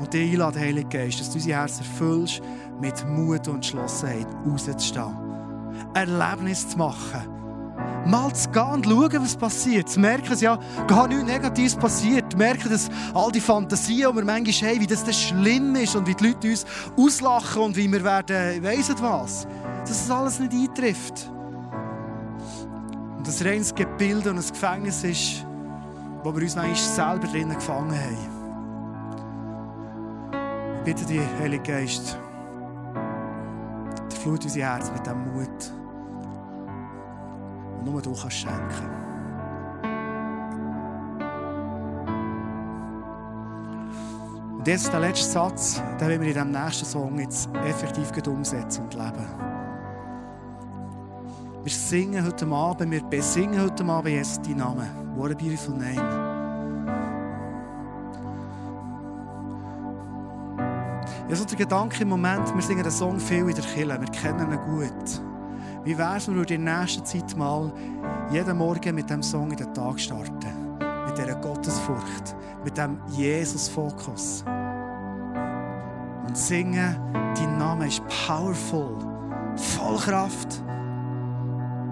und 0.00 0.12
dich 0.12 0.32
einladen, 0.32 0.60
Heilige 0.60 0.88
Geist, 0.88 1.20
dass 1.20 1.30
du 1.30 1.36
unser 1.36 1.50
Herz 1.50 1.78
erfüllst, 1.78 2.42
mit 2.80 3.06
Mut 3.08 3.48
und 3.48 3.56
Entschlossenheit 3.56 4.26
rauszustehen. 4.46 5.16
Erlebnis 5.94 6.68
zu 6.68 6.78
machen 6.78 7.34
mal 8.06 8.32
zu 8.34 8.48
gehen 8.50 8.64
und 8.64 8.84
schauen, 8.84 9.22
was 9.22 9.36
passiert. 9.36 9.88
Zu 9.88 10.00
merken, 10.00 10.36
ja 10.38 10.58
gar 10.86 11.08
nichts 11.08 11.24
Negatives 11.24 11.74
passiert. 11.76 12.32
Zu 12.32 12.38
merken, 12.38 12.70
dass 12.70 12.90
all 13.14 13.30
die 13.32 13.40
Fantasien, 13.40 14.10
die 14.10 14.16
wir 14.16 14.24
manchmal 14.24 14.70
haben, 14.70 14.80
wie 14.80 14.86
das, 14.86 15.04
das 15.04 15.20
schlimm 15.20 15.74
ist 15.76 15.96
und 15.96 16.06
wie 16.06 16.14
die 16.14 16.28
Leute 16.28 16.48
uns 16.48 16.66
auslachen 16.96 17.62
und 17.62 17.76
wie 17.76 17.90
wir 17.90 18.04
werden, 18.04 18.62
weiss 18.62 18.90
was, 19.00 19.46
dass 19.80 20.06
das 20.06 20.10
alles 20.10 20.40
nicht 20.40 20.52
eintrifft. 20.52 21.30
Und 23.16 23.26
das 23.26 23.44
reines 23.44 23.74
Gebilde 23.74 24.30
und 24.30 24.38
ein 24.38 24.46
Gefängnis 24.46 25.04
ist, 25.04 25.46
wo 26.22 26.34
wir 26.34 26.42
uns 26.42 26.56
manchmal 26.56 26.76
selber 26.76 27.26
drinnen 27.26 27.54
gefangen 27.54 27.92
haben. 27.92 28.34
Ich 30.78 30.84
bitte 30.84 31.04
dich, 31.06 31.22
Heilige 31.40 31.62
Geist, 31.62 32.18
flut 34.24 34.42
unser 34.42 34.60
Herz 34.60 34.90
mit 34.90 35.04
diesem 35.04 35.34
Mut 35.34 35.72
nur 37.84 38.00
du 38.00 38.12
kannst 38.14 38.38
schenken. 38.38 38.88
Und 44.56 44.66
jetzt 44.66 44.90
der 44.90 45.00
letzte 45.00 45.30
Satz, 45.30 45.82
den 46.00 46.08
wollen 46.08 46.20
wir 46.22 46.28
in 46.28 46.34
diesem 46.34 46.50
nächsten 46.50 46.86
Song 46.86 47.18
jetzt 47.18 47.50
effektiv 47.66 48.10
umsetzen 48.26 48.84
und 48.84 48.94
leben. 48.94 49.26
Wir 51.62 51.72
singen 51.72 52.24
heute 52.24 52.46
Abend, 52.46 52.90
wir 52.90 53.02
besingen 53.04 53.60
heute 53.60 53.84
Abend 53.84 54.14
Jesus 54.14 54.40
deinen 54.40 54.56
Namen. 54.56 54.88
What 55.16 55.32
a 55.32 55.34
beautiful 55.34 55.74
name. 55.74 56.23
Ja, 61.26 61.36
so 61.36 61.44
der 61.46 61.56
Gedanke 61.56 62.02
im 62.02 62.10
Moment, 62.10 62.54
wir 62.54 62.60
singen 62.60 62.82
den 62.82 62.92
Song 62.92 63.18
viel 63.18 63.48
in 63.48 63.54
der 63.54 63.64
Kirche, 63.64 63.98
wir 63.98 64.08
kennen 64.08 64.52
ihn 64.52 64.60
gut. 64.60 65.22
Wie 65.82 65.96
wäre 65.96 66.18
es, 66.18 66.28
wenn 66.28 66.34
wir 66.34 66.50
in 66.50 66.66
der 66.66 66.80
nächsten 66.80 67.02
Zeit 67.02 67.34
mal 67.34 67.72
jeden 68.30 68.58
Morgen 68.58 68.94
mit 68.94 69.08
diesem 69.08 69.22
Song 69.22 69.50
in 69.50 69.56
den 69.56 69.72
Tag 69.72 69.98
starten? 69.98 70.76
Mit 71.06 71.16
dieser 71.16 71.34
Gottesfurcht, 71.36 72.36
mit 72.62 72.76
diesem 72.76 72.98
Jesus-Fokus. 73.08 74.44
Und 76.26 76.36
singen, 76.36 76.94
dein 77.34 77.58
Name 77.58 77.86
ist 77.86 78.02
powerful, 78.26 78.98
voll 79.56 79.96
Kraft. 79.96 80.62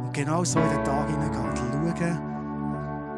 Und 0.05 0.13
genau 0.13 0.45
so 0.45 0.59
in 0.59 0.69
den 0.69 0.85
Tag 0.85 1.09
hineingehen. 1.09 1.93
Schauen, 1.99 2.21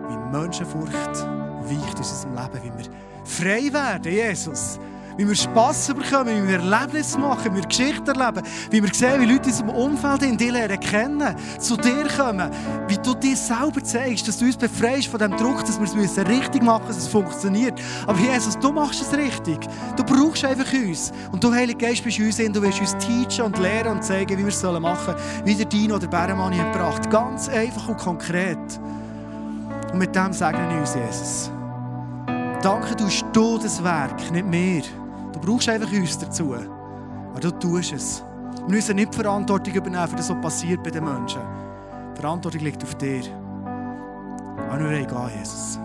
wie 0.08 0.36
Menschenfurcht 0.36 0.94
weicht 0.94 1.98
in 1.98 1.98
unserem 1.98 2.34
Leben, 2.34 2.62
wie 2.62 2.78
wir 2.78 2.90
frei 3.24 3.72
werden, 3.72 4.12
Jesus 4.12 4.78
wie 5.16 5.28
wir 5.28 5.34
Spass 5.34 5.86
bekommen, 5.88 6.44
wie 6.44 6.48
wir 6.48 6.60
Erlebnisse 6.60 7.18
machen, 7.18 7.52
wie 7.52 7.56
wir 7.56 7.66
Geschichten 7.66 8.06
erleben, 8.06 8.42
wie 8.70 8.82
wir 8.82 8.92
sehen, 8.92 9.20
wie 9.20 9.32
Leute 9.32 9.48
in 9.48 9.54
unserem 9.54 9.68
Umfeld 9.70 10.22
in 10.22 10.36
dir 10.36 10.52
lernen 10.52 10.80
kennen, 10.80 11.36
zu 11.58 11.76
dir 11.76 12.06
kommen, 12.16 12.50
wie 12.88 12.98
du 12.98 13.14
dir 13.14 13.36
selber 13.36 13.82
zeigst, 13.82 14.26
dass 14.28 14.38
du 14.38 14.46
uns 14.46 14.56
befreist 14.56 15.08
von 15.08 15.20
dem 15.20 15.36
Druck, 15.36 15.64
dass 15.64 15.78
wir 15.80 16.04
es 16.04 16.18
richtig 16.18 16.62
machen 16.62 16.86
müssen, 16.86 16.96
dass 16.96 17.04
es 17.04 17.08
funktioniert. 17.08 17.80
Aber 18.06 18.18
Jesus, 18.18 18.58
du 18.58 18.72
machst 18.72 19.02
es 19.02 19.16
richtig. 19.16 19.58
Du 19.96 20.04
brauchst 20.04 20.44
einfach 20.44 20.72
uns. 20.72 21.12
Und 21.32 21.42
du, 21.42 21.52
Heilige 21.52 21.78
Geist, 21.78 22.02
bist 22.04 22.18
uns 22.18 22.38
in, 22.38 22.52
du 22.52 22.62
wirst 22.62 22.80
uns 22.80 22.96
teachen 22.98 23.46
und 23.46 23.58
lehren 23.58 23.92
und 23.92 24.04
zeigen, 24.04 24.38
wie 24.38 24.42
wir 24.42 24.48
es 24.48 24.62
machen 24.62 25.14
sollen, 25.14 25.46
wie 25.46 25.54
der 25.54 25.66
Dino 25.66 25.96
oder 25.96 26.06
Bärenmanni 26.06 26.56
hat 26.56 26.72
gebracht. 26.72 27.10
Ganz 27.10 27.48
einfach 27.48 27.88
und 27.88 27.98
konkret. 27.98 28.58
Und 29.92 29.98
mit 29.98 30.14
dem 30.14 30.32
segnen 30.32 30.70
wir 30.70 30.80
uns, 30.80 30.94
Jesus. 30.94 31.50
Danke, 32.62 32.96
du 32.96 33.08
du 33.32 33.58
das 33.58 33.82
Werk, 33.84 34.32
nicht 34.32 34.46
mehr. 34.46 34.82
Du 35.34 35.40
brauchst 35.40 35.68
einfach 35.68 35.92
uns 35.92 36.16
dazu. 36.16 36.54
Aber 36.54 37.40
du 37.40 37.50
tust 37.50 37.92
es. 37.92 38.22
Wir 38.66 38.76
müssen 38.76 38.96
nicht 38.96 39.12
die 39.12 39.16
Verantwortung 39.16 39.74
übernehmen 39.74 40.08
für 40.08 40.16
das, 40.16 40.30
was 40.30 40.40
passiert 40.40 40.82
bei 40.82 40.90
den 40.90 41.04
Menschen. 41.04 41.42
Die 42.16 42.20
Verantwortung 42.20 42.60
liegt 42.60 42.82
auf 42.84 42.94
dir. 42.94 43.22
Aber 44.70 44.84
wollen 44.84 45.06
gehen, 45.06 45.30
Jesus. 45.36 45.78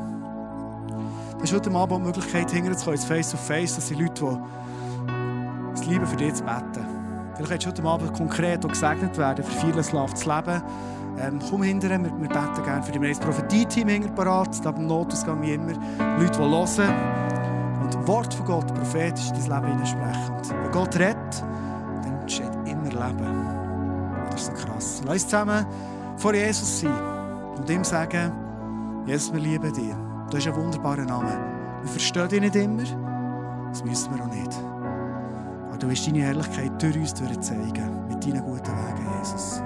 Das 1.39 1.49
ist 1.49 1.53
heute 1.53 1.71
Abend 1.71 1.99
die 1.99 2.05
Möglichkeit, 2.05 2.49
zu 2.49 3.07
face 3.07 3.31
to 3.31 3.37
face. 3.37 3.75
Das 3.75 3.87
sind 3.87 3.99
Leute, 3.99 4.39
die 5.07 5.73
es 5.73 5.85
lieben, 5.87 6.05
für 6.05 6.15
dich 6.15 6.35
zu 6.35 6.43
beten. 6.43 6.85
Vielleicht 7.35 7.51
willst 7.51 7.65
du 7.65 7.83
heute 7.83 7.83
Abend 7.83 8.13
konkret 8.13 8.67
gesegnet 8.67 9.17
werden, 9.17 9.43
für 9.43 9.65
vieles 9.65 9.93
zu 10.13 10.29
leben. 10.29 10.61
Ähm, 11.19 11.39
komm 11.49 11.63
hinterher, 11.63 11.99
wir, 11.99 12.11
wir 12.11 12.29
beten 12.29 12.63
gerne 12.63 12.83
für 12.83 12.91
dich. 12.91 13.01
Wir 13.01 13.09
das 13.09 13.19
Prophetie-Team 13.19 13.87
hinterher 13.87 14.15
parat, 14.15 14.63
da 14.63 14.71
beim 14.71 14.85
Notausgang 14.85 15.41
wie 15.41 15.53
immer. 15.53 15.73
Leute, 16.19 16.37
die 16.37 16.39
hören 16.39 17.28
und 17.95 18.07
Wort 18.07 18.33
von 18.33 18.45
Gott 18.45 18.73
prophetisch 18.73 19.29
in 19.29 19.49
dein 19.49 19.61
Leben 19.61 19.67
hineinsprechen. 19.73 20.35
Und 20.35 20.63
wenn 20.63 20.71
Gott 20.71 20.95
redet, 20.95 21.43
dann 22.03 22.19
entsteht 22.21 22.51
immer 22.65 22.89
Leben. 22.89 23.59
Das 24.31 24.41
ist 24.41 24.47
so 24.47 24.53
krass. 24.53 25.01
Lass 25.05 25.13
uns 25.13 25.23
zusammen 25.23 25.65
vor 26.17 26.33
Jesus 26.33 26.81
sein 26.81 26.91
und 27.57 27.69
ihm 27.69 27.83
sagen, 27.83 28.31
Jesus, 29.05 29.33
wir 29.33 29.39
lieben 29.39 29.73
dich. 29.73 29.93
Du 30.29 30.37
hast 30.37 30.47
einen 30.47 30.55
wunderbaren 30.55 31.05
Namen. 31.05 31.37
Wir 31.81 31.89
verstehen 31.89 32.27
dich 32.29 32.41
nicht 32.41 32.55
immer, 32.55 32.83
das 33.69 33.83
müssen 33.83 34.15
wir 34.15 34.23
auch 34.23 34.29
nicht. 34.29 34.51
Aber 35.67 35.77
du 35.77 35.89
wirst 35.89 36.07
deine 36.07 36.19
Herrlichkeit 36.19 36.81
durch 36.81 36.97
uns 36.97 37.13
zeigen, 37.13 38.07
mit 38.07 38.23
deinen 38.23 38.43
guten 38.43 38.71
Wegen, 38.71 39.07
Jesus. 39.19 39.61